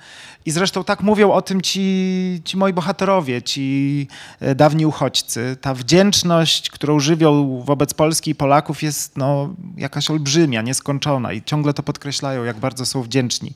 [0.46, 4.08] I zresztą tak mówią o tym ci, ci moi bohaterowie, ci
[4.40, 5.56] e, dawni uchodźcy.
[5.60, 11.74] Ta wdzięczność, którą żywią wobec Polski i Polaków jest no, jakaś olbrzymia, nieskończona i ciągle
[11.74, 13.52] to podkreślają, jak bardzo są wdzięczni.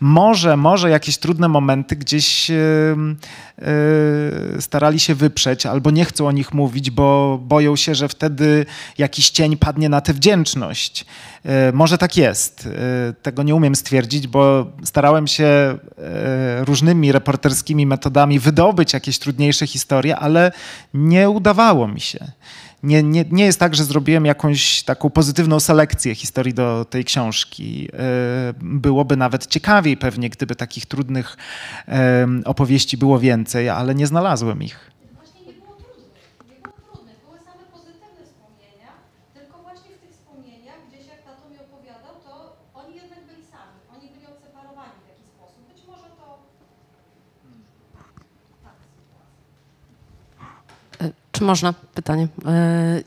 [0.00, 6.32] Może, może jakieś trudne momenty gdzieś e, e, starali się wyprzeć albo nie chcą o
[6.32, 8.66] nich mówić, bo boją się, że wtedy
[8.98, 11.06] jakiś cień padnie na tę wdzięczność.
[11.44, 12.68] E, Może tak jest.
[13.22, 15.78] Tego nie umiem stwierdzić, bo starałem się
[16.64, 20.52] różnymi reporterskimi metodami wydobyć jakieś trudniejsze historie, ale
[20.94, 22.18] nie udawało mi się.
[22.82, 27.88] Nie, nie, nie jest tak, że zrobiłem jakąś taką pozytywną selekcję historii do tej książki.
[27.92, 27.98] E,
[28.62, 31.36] Byłoby nawet ciekawiej pewnie, gdyby takich trudnych
[31.86, 34.90] em, opowieści było więcej, ale nie znalazłem ich.
[35.14, 38.90] Właśnie nie było trudnych, nie było trudnych, były same pozytywne wspomnienia,
[39.34, 42.30] tylko właśnie w tych wspomnieniach, gdzieś jak tato mi opowiadał, to
[42.80, 45.60] oni jednak byli sami, oni byli odseparowani w jakiś sposób.
[45.72, 46.26] Być może to...
[51.38, 52.28] Czy można pytanie?
[52.46, 53.02] E,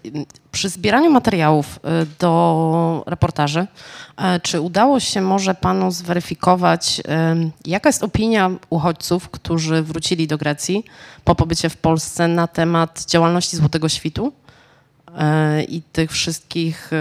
[0.51, 3.67] Przy zbieraniu materiałów e, do reportaży,
[4.17, 7.01] e, czy udało się może panu zweryfikować,
[7.65, 10.83] jaka jest opinia uchodźców, którzy wrócili do Grecji
[11.23, 14.33] po pobycie w Polsce na temat działalności Złotego Świtu?
[15.17, 16.91] E, i tych wszystkich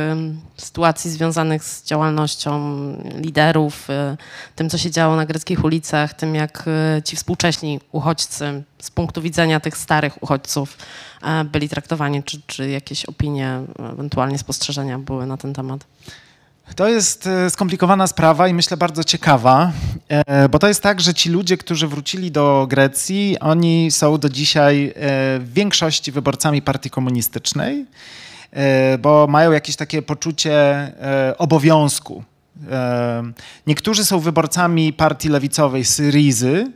[0.57, 2.77] sytuacji związanych z działalnością
[3.16, 4.16] liderów, e,
[4.57, 9.23] tym, co się działo na greckich ulicach, tym, jak e, ci współcześni uchodźcy z punktu
[9.23, 10.78] widzenia tych starych uchodźców
[11.45, 13.61] byli traktowani, czy, czy jakieś opinie,
[13.93, 15.85] ewentualnie spostrzeżenia były na ten temat?
[16.77, 19.73] To jest e, skomplikowana sprawa i myślę bardzo ciekawa,
[20.09, 24.29] e, bo to jest tak, że ci ludzie, którzy wrócili do Grecji, oni są do
[24.29, 24.93] dzisiaj e,
[25.39, 27.87] w większości wyborcami partii komunistycznej,
[28.99, 30.93] bo mają jakieś takie poczucie
[31.39, 32.25] obowiązku.
[33.67, 36.73] Niektórzy są wyborcami partii lewicowej Syrizy.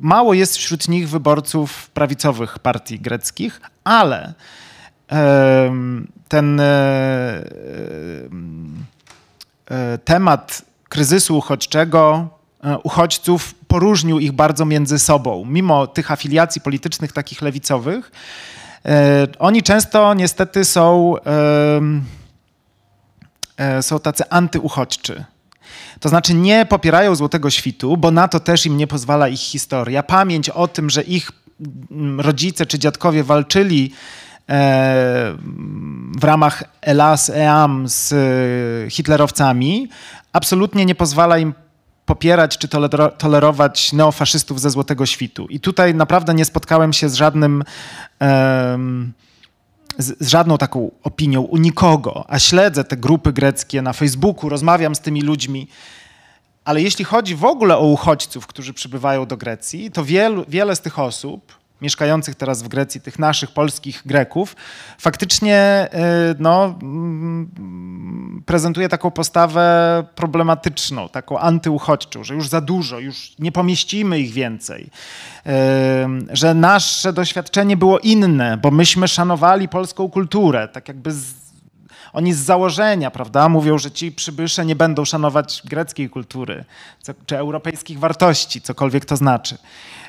[0.00, 4.34] Mało jest wśród nich wyborców prawicowych partii greckich, ale
[6.28, 6.64] ten e,
[8.30, 8.84] em,
[9.70, 12.28] e, temat kryzysu uchodźczego,
[12.64, 15.44] e, uchodźców poróżnił ich bardzo między sobą.
[15.44, 18.12] Mimo tych afiliacji politycznych takich lewicowych,
[18.84, 21.14] e, oni często niestety są,
[23.56, 25.24] e, są tacy antyuchodźczy.
[26.00, 30.02] To znaczy nie popierają Złotego Świtu, bo na to też im nie pozwala ich historia.
[30.02, 31.30] Pamięć o tym, że ich
[31.90, 33.96] mm, rodzice czy dziadkowie walczyli e,
[36.18, 39.88] w ramach Elas Eam z e, hitlerowcami,
[40.32, 41.54] absolutnie nie pozwala im
[42.06, 45.46] popierać czy tolero- tolerować neofaszystów ze Złotego Świtu.
[45.46, 47.64] I tutaj naprawdę nie spotkałem się z żadnym
[49.98, 55.00] z żadną taką opinią u nikogo, a śledzę te grupy greckie na Facebooku, rozmawiam z
[55.00, 55.68] tymi ludźmi.
[56.64, 60.80] Ale jeśli chodzi w ogóle o uchodźców, którzy przybywają do Grecji, to wielu, wiele z
[60.80, 64.56] tych osób, mieszkających teraz w Grecji, tych naszych polskich Greków,
[64.98, 65.88] faktycznie
[66.32, 73.52] y, no, mm, prezentuje taką postawę problematyczną, taką antyuchodźczą, że już za dużo, już nie
[73.52, 74.90] pomieścimy ich więcej,
[75.46, 81.34] Y, że nasze doświadczenie było inne, bo myśmy szanowali polską kulturę, tak jakby z,
[82.16, 86.64] oni z założenia, prawda, mówią, że ci przybysze nie będą szanować greckiej kultury
[87.02, 89.58] co, czy europejskich wartości, cokolwiek to znaczy.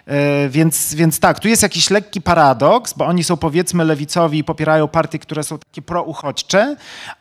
[0.05, 4.43] E, Więc, więc tak, tu jest jakiś lekki paradoks, bo oni są powiedzmy lewicowi i
[4.43, 6.75] popierają partie, które są takie prouchodźcze,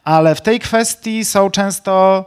[0.05, 2.25] ale w tej kwestii są często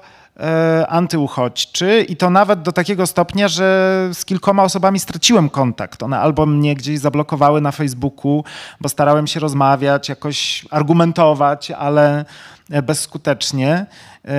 [0.88, 6.04] antyuchodźczy i to nawet do takiego stopnia, że z kilkoma osobami straciłem kontakt.
[6.04, 8.44] One albo mnie gdzieś zablokowały na Facebooku,
[8.82, 12.26] bo starałem się rozmawiać, jakoś argumentować, ale
[12.70, 13.86] e, bezskutecznie.
[14.26, 14.30] Y,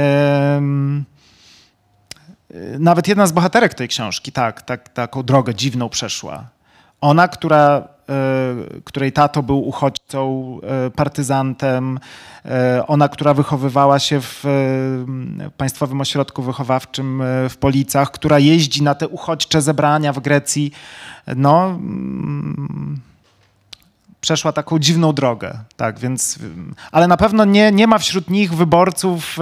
[2.79, 6.45] Nawet jedna z bohaterek tej książki, tak, tak, taką drogę dziwną przeszła.
[7.01, 7.89] Ona, która,
[8.85, 10.57] której tato był uchodźcą,
[10.87, 11.99] y, partyzantem,
[12.45, 12.51] y,
[12.87, 14.45] ona, która wychowywała się w
[15.57, 20.73] Państwowym Ośrodku Wychowawczym w Policach, która jeździ na te uchodźcze zebrania w Grecji,
[21.37, 23.01] no, mm,
[24.21, 26.39] przeszła taką dziwną drogę, tak, więc,
[26.93, 29.37] ale na pewno nie, nie ma wśród nich wyborców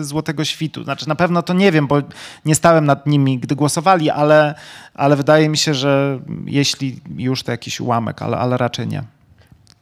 [0.00, 0.84] e, Złotego Świtu.
[0.84, 1.96] Znaczy na pewno to nie wiem, bo
[2.44, 4.54] nie stałem nad nimi, gdy głosowali, ale,
[4.94, 9.15] ale wydaje mi się, że jeśli już to jakiś ułamek, ale, ale raczej nie.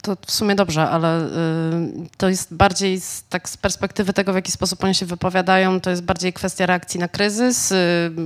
[0.05, 1.31] To w sumie dobrze, ale y,
[2.17, 5.91] to jest bardziej z, tak z perspektywy tego, w jaki sposób oni się wypowiadają, to
[5.91, 7.77] jest bardziej kwestia reakcji na kryzys, y,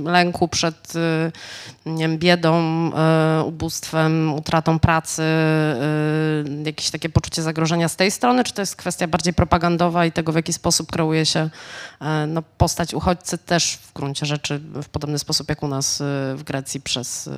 [0.03, 1.31] lęku przed y,
[1.85, 2.91] nie wiem, biedą,
[3.45, 5.23] ubóstwem, utratą pracy,
[6.65, 10.31] jakieś takie poczucie zagrożenia z tej strony, czy to jest kwestia bardziej propagandowa i tego,
[10.31, 11.49] w jaki sposób kreuje się
[12.27, 15.97] no, postać uchodźcy też w gruncie rzeczy w podobny sposób jak u nas
[16.35, 17.29] w Grecji przez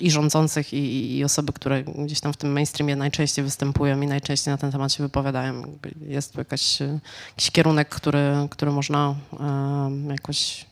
[0.00, 4.52] i rządzących i, i osoby, które gdzieś tam w tym mainstreamie najczęściej występują i najczęściej
[4.52, 5.78] na ten temat się wypowiadają.
[6.00, 7.00] Jest tu jakaś, y,
[7.30, 10.66] jakiś kierunek, który, który można y, jakoś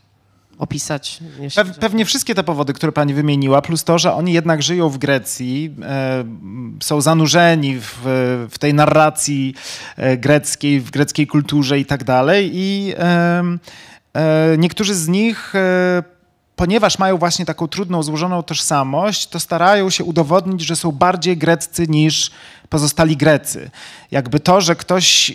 [0.59, 1.21] opisać.
[1.81, 5.75] pewnie wszystkie te powody, które pani wymieniła, plus to, że oni jednak żyją w Grecji,
[5.83, 6.25] e,
[6.83, 7.95] są zanurzeni w,
[8.51, 9.55] w tej narracji
[9.97, 12.51] e, greckiej, w greckiej kulturze i tak dalej.
[12.55, 13.59] I e,
[14.59, 16.16] niektórzy z nich, e,
[16.57, 21.87] ponieważ mają właśnie taką trudną, złożoną tożsamość, to starają się udowodnić, że są bardziej greccy
[21.89, 22.31] niż
[22.69, 23.71] pozostali Grecy.
[24.11, 25.33] Jakby to, że ktoś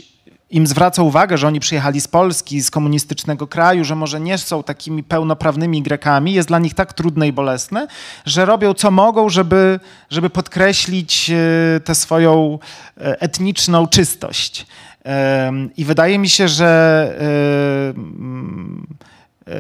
[0.49, 4.63] im zwraca uwagę, że oni przyjechali z Polski, z komunistycznego kraju, że może nie są
[4.63, 7.87] takimi pełnoprawnymi Grekami, jest dla nich tak trudne i bolesne,
[8.25, 9.79] że robią co mogą, żeby,
[10.09, 12.59] żeby podkreślić e, tę swoją
[12.97, 14.65] e, etniczną czystość.
[15.77, 19.10] I wydaje mi się, że e,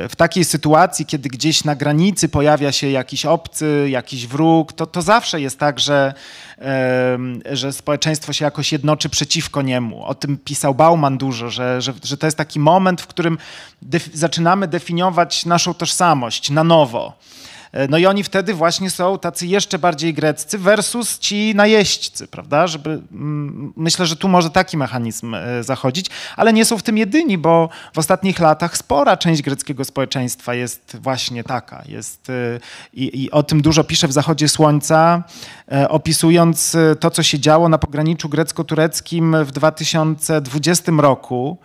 [0.09, 5.01] w takiej sytuacji, kiedy gdzieś na granicy pojawia się jakiś obcy, jakiś wróg, to, to
[5.01, 6.13] zawsze jest tak, że,
[7.51, 10.05] że społeczeństwo się jakoś jednoczy przeciwko niemu.
[10.05, 13.37] O tym pisał Bauman dużo, że, że, że to jest taki moment, w którym
[14.13, 17.13] zaczynamy definiować naszą tożsamość na nowo.
[17.71, 22.67] E, No i oni wtedy właśnie są tacy jeszcze bardziej greccy versus ci najeźdźcy, prawda?
[22.67, 26.97] Żeby, mm, myślę, że tu może taki mechanizm e, zachodzić, ale nie są w tym
[26.97, 31.83] jedyni, bo w ostatnich latach spora część greckiego społeczeństwa jest właśnie taka.
[31.87, 32.59] Jest, e,
[32.93, 35.23] i, I o tym dużo pisze w Zachodzie Słońca,
[35.89, 41.57] opisując to, co się działo na pograniczu grecko-tureckim w 2020 roku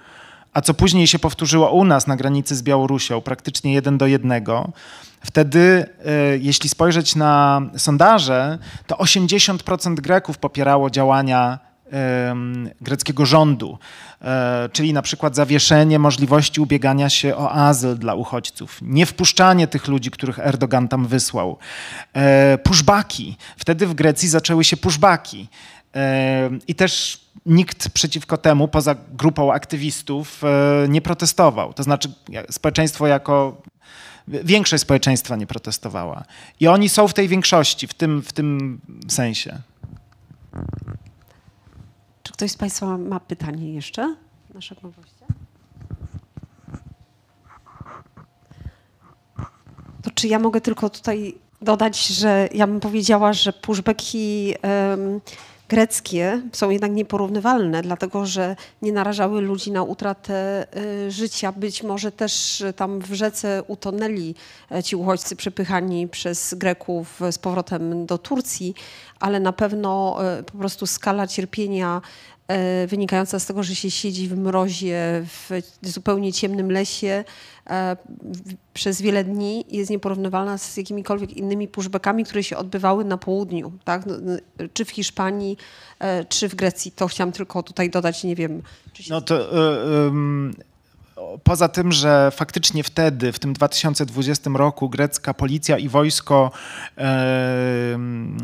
[0.56, 4.72] a co później się powtórzyło u nas na granicy z Białorusią, praktycznie jeden do jednego.
[5.20, 11.58] Wtedy, e, jeśli spojrzeć na sondaże, to 80% Greków popierało działania
[12.80, 13.78] greckiego rządu,
[14.22, 20.10] e, czyli na przykład zawieszenie możliwości ubiegania się o azyl dla uchodźców, niewpuszczanie tych ludzi,
[20.10, 21.58] których Erdogan tam wysłał,
[22.14, 23.36] e, pushbacki.
[23.56, 25.48] Wtedy w Grecji zaczęły się pushbacki.
[26.68, 31.72] I też nikt przeciwko temu, poza grupą aktywistów, e, nie protestował.
[31.72, 32.12] To znaczy
[32.50, 33.62] społeczeństwo jako
[34.28, 36.24] większość społeczeństwa nie protestowała.
[36.60, 39.58] I oni są w tej większości, w tym, w tym sensie.
[42.22, 44.16] Czy ktoś z Państwa ma pytanie jeszcze?
[44.54, 45.26] Naszego gościa?
[50.02, 55.20] To czy ja mogę tylko tutaj dodać, że ja bym powiedziała, że pushbacki em,
[55.68, 60.66] greckie są jednak nieporównywalne, dlatego że nie narażały ludzi na utratę
[61.06, 61.52] y, życia.
[61.52, 64.34] Być może też y, tam w rzece utonęli
[64.70, 68.74] e, ci uchodźcy przepychani przez Greków z powrotem do Turcji,
[69.20, 70.16] ale na pewno
[70.52, 72.02] po prostu skala cierpienia
[72.86, 75.50] wynikająca z tego, że się siedzi w mrozie, w
[75.82, 77.24] zupełnie ciemnym lesie
[77.70, 77.96] e,
[78.74, 84.06] przez wiele dni jest nieporównywalna z jakimikolwiek innymi pushbackami, które się odbywały na południu, tak?
[84.06, 84.36] No, no,
[84.72, 85.56] Czy w Hiszpanii,
[85.98, 86.92] e, czy w Grecji.
[86.92, 88.62] To chciałam tylko tutaj dodać, nie wiem.
[88.94, 90.12] Się No to y, o-
[91.44, 96.50] poza tym, że faktycznie wtedy, w tym 2020 roku, grecka policja i wojsko
[96.96, 98.38] em,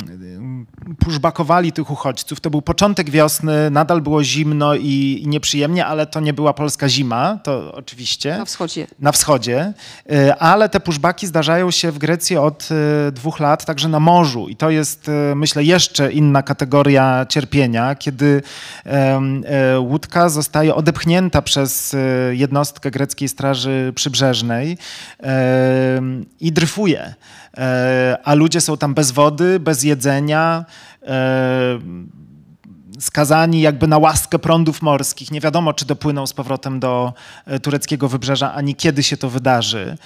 [0.98, 2.40] pushbackowali tych uchodźców.
[2.40, 6.88] To był początek wiosny, nadal było zimno i, i nieprzyjemnie, ale to nie była polska
[6.88, 8.86] zima, to oczywiście na wschodzie.
[8.98, 9.72] na wschodzie,
[10.12, 12.68] y, ale te pushbacki zdarzają się w Grecji od
[13.08, 14.48] y, dwóch lat, także na morzu.
[14.48, 18.42] I to jest, y, myślę, jeszcze inna kategoria cierpienia, kiedy
[18.86, 22.32] e, łódka zostaje odepchnięta przez y,
[22.62, 24.78] jednostkę greckiej Straży Przybrzeżnej
[26.40, 27.14] i dryfuje.
[27.58, 30.64] E, A ludzie są tam bez wody, bez jedzenia,
[31.02, 31.78] e,
[33.00, 35.30] skazani jakby na łaskę prądów morskich.
[35.30, 37.12] Nie wiadomo, czy dopłyną z powrotem do
[37.46, 39.96] e, tureckiego wybrzeża, ani kiedy się to wydarzy.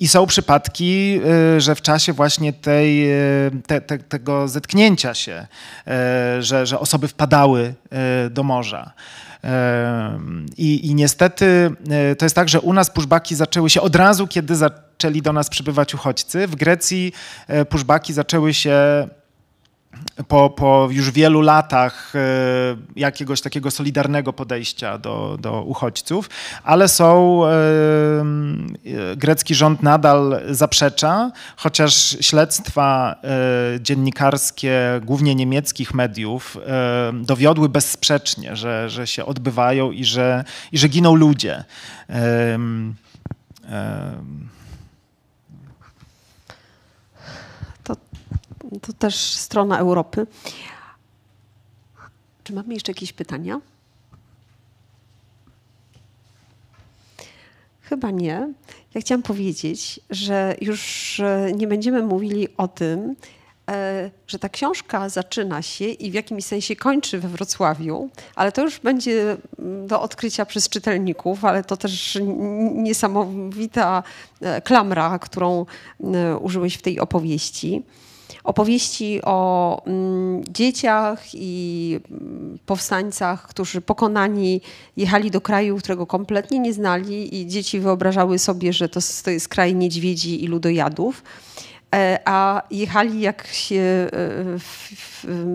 [0.00, 1.20] I są przypadki,
[1.56, 3.08] y, że w czasie właśnie tej,
[3.66, 5.46] te, te, tego zetknięcia się,
[6.40, 7.74] że, że osoby wpadały
[8.30, 8.92] do morza.
[10.56, 11.70] I, I niestety
[12.12, 15.32] y, to jest tak, że u nas pushbacki zaczęły się od razu, kiedy zaczęli do
[15.32, 16.46] nas przybywać uchodźcy.
[16.46, 17.12] W Grecji
[17.50, 19.08] y, pushbacki zaczęły się
[20.28, 22.20] po, po już wielu latach e,
[22.96, 26.30] jakiegoś takiego solidarnego podejścia do, do uchodźców,
[26.64, 33.16] ale są, e, e, grecki rząd nadal zaprzecza, chociaż śledztwa
[33.80, 36.56] dziennikarskie, głównie niemieckich mediów,
[37.12, 41.64] dowiodły bezsprzecznie, że, że się odbywają i że, i że giną ludzie.
[48.82, 50.26] To też strona Europy.
[52.44, 53.60] Czy mamy jeszcze jakieś pytania?
[57.80, 58.52] Chyba nie.
[58.94, 61.20] Ja chciałam powiedzieć, że już
[61.54, 63.16] nie będziemy mówili o tym,
[63.68, 68.62] e, że ta książka zaczyna się i w jakimś sensie kończy we Wrocławiu, ale to
[68.62, 72.18] już będzie mm, do odkrycia przez czytelników, ale to też
[72.74, 74.02] niesamowita
[74.40, 75.66] e, klamra, którą
[76.00, 77.82] e, użyłeś w tej opowieści
[78.44, 84.60] opowieści o mm, dzieciach i mm, powstańcach, którzy pokonani
[84.96, 89.00] jechali do kraju, którego kompletnie nie znali i dzieci wyobrażały sobie, że to,
[89.30, 91.22] jest kraj niedźwiedzi i ludojadów.
[91.94, 94.08] E, A jechali, jak się e,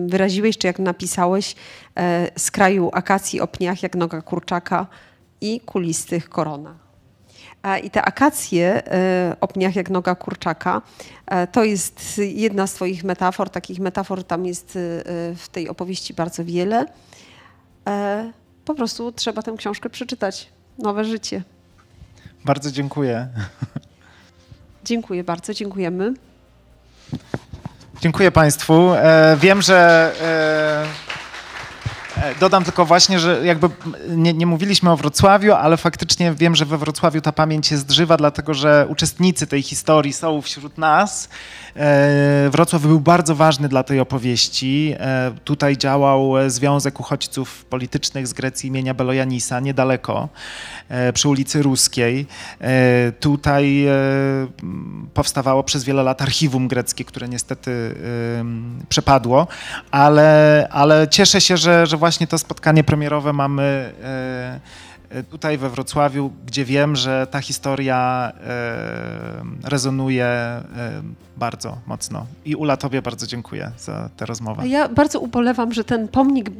[0.06, 1.54] wyraziłeś, czy jak napisałeś,
[1.96, 4.86] e, z kraju akacji o pniach jak noga kurczaka
[5.40, 6.83] i kulistych koronach.
[7.82, 10.82] I te akacje e, o pniach jak noga kurczaka,
[11.26, 13.50] e, to jest jedna z Twoich metafor.
[13.50, 14.80] Takich metafor tam jest e,
[15.36, 16.86] w tej opowieści bardzo wiele.
[18.64, 20.48] Po prostu trzeba tę książkę przeczytać.
[20.78, 21.42] Nowe życie.
[22.44, 23.28] bardzo dziękuję.
[24.84, 26.14] Dziękuję bardzo, dziękujemy.
[28.00, 28.90] Dziękuję Państwu.
[29.36, 30.12] Wiem, że
[32.40, 33.68] Dodam tylko właśnie, że jakby
[34.08, 38.16] nie, nie mówiliśmy o Wrocławiu, ale faktycznie wiem, że we Wrocławiu ta pamięć jest żywa,
[38.16, 41.28] dlatego że uczestnicy tej historii są wśród nas.
[41.76, 44.94] E, Wrocław był bardzo ważny dla tej opowieści.
[44.98, 50.28] E, Tutaj działał e, Związek Uchodźców Politycznych z Grecji imienia Belojanisa, niedaleko,
[50.88, 52.26] e, przy ulicy Ruskiej.
[52.60, 53.92] E, Tutaj e,
[55.14, 57.94] powstawało przez wiele lat archiwum greckie, które niestety
[58.88, 59.46] przepadło,
[59.90, 63.62] ale, ale cieszę się, że, że właśnie to spotkanie premierowe mamy
[64.02, 64.60] e,
[65.10, 70.28] e, tutaj we Wrocławiu, gdzie wiem, że ta historia e, rezonuje
[71.36, 72.26] bardzo mocno.
[72.44, 74.68] I Ula, tobie bardzo dziękuję za tę rozmowę.
[74.68, 76.50] Ja bardzo ubolewam, że ten pomnik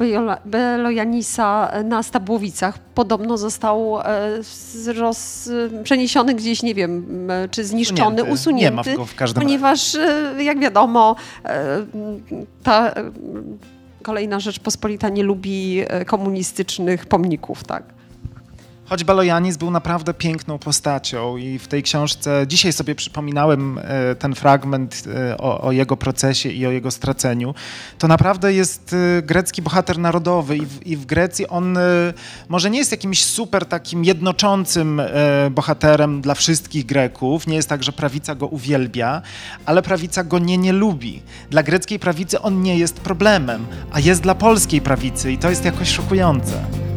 [0.45, 3.99] Belojanisa na Stabłowicach podobno został
[4.97, 5.51] roz,
[5.83, 7.07] przeniesiony gdzieś, nie wiem,
[7.51, 8.33] czy zniszczony, Usunięty.
[8.33, 8.91] usunięty.
[8.91, 11.17] Nie ma go w każdym ponieważ, e, jak wiadomo,
[12.63, 12.95] ta
[14.05, 17.83] kolejna Rzeczpospolita nie lubi e, komunistycznych pomników, tak.
[18.87, 24.35] Choć Balojanis był naprawdę piękną postacią i w tej książce, dzisiaj sobie przypominałem e, ten
[24.35, 27.55] fragment e, o, o jego procesie i o jego straceniu,
[27.99, 31.79] to naprawdę jest e, grecki bohater narodowy i w, i w Grecji on
[32.49, 35.03] może nie jest jakimś super takim jednoczącym
[35.51, 39.23] bohaterem dla wszystkich Greków, nie jest tak, że prawica go uwielbia,
[39.67, 41.23] ale prawica go nie nie lubi.
[41.51, 45.65] Dla greckiej prawicy on nie jest problemem, a jest dla polskiej prawicy i to jest
[45.65, 46.94] jakoś szokujące.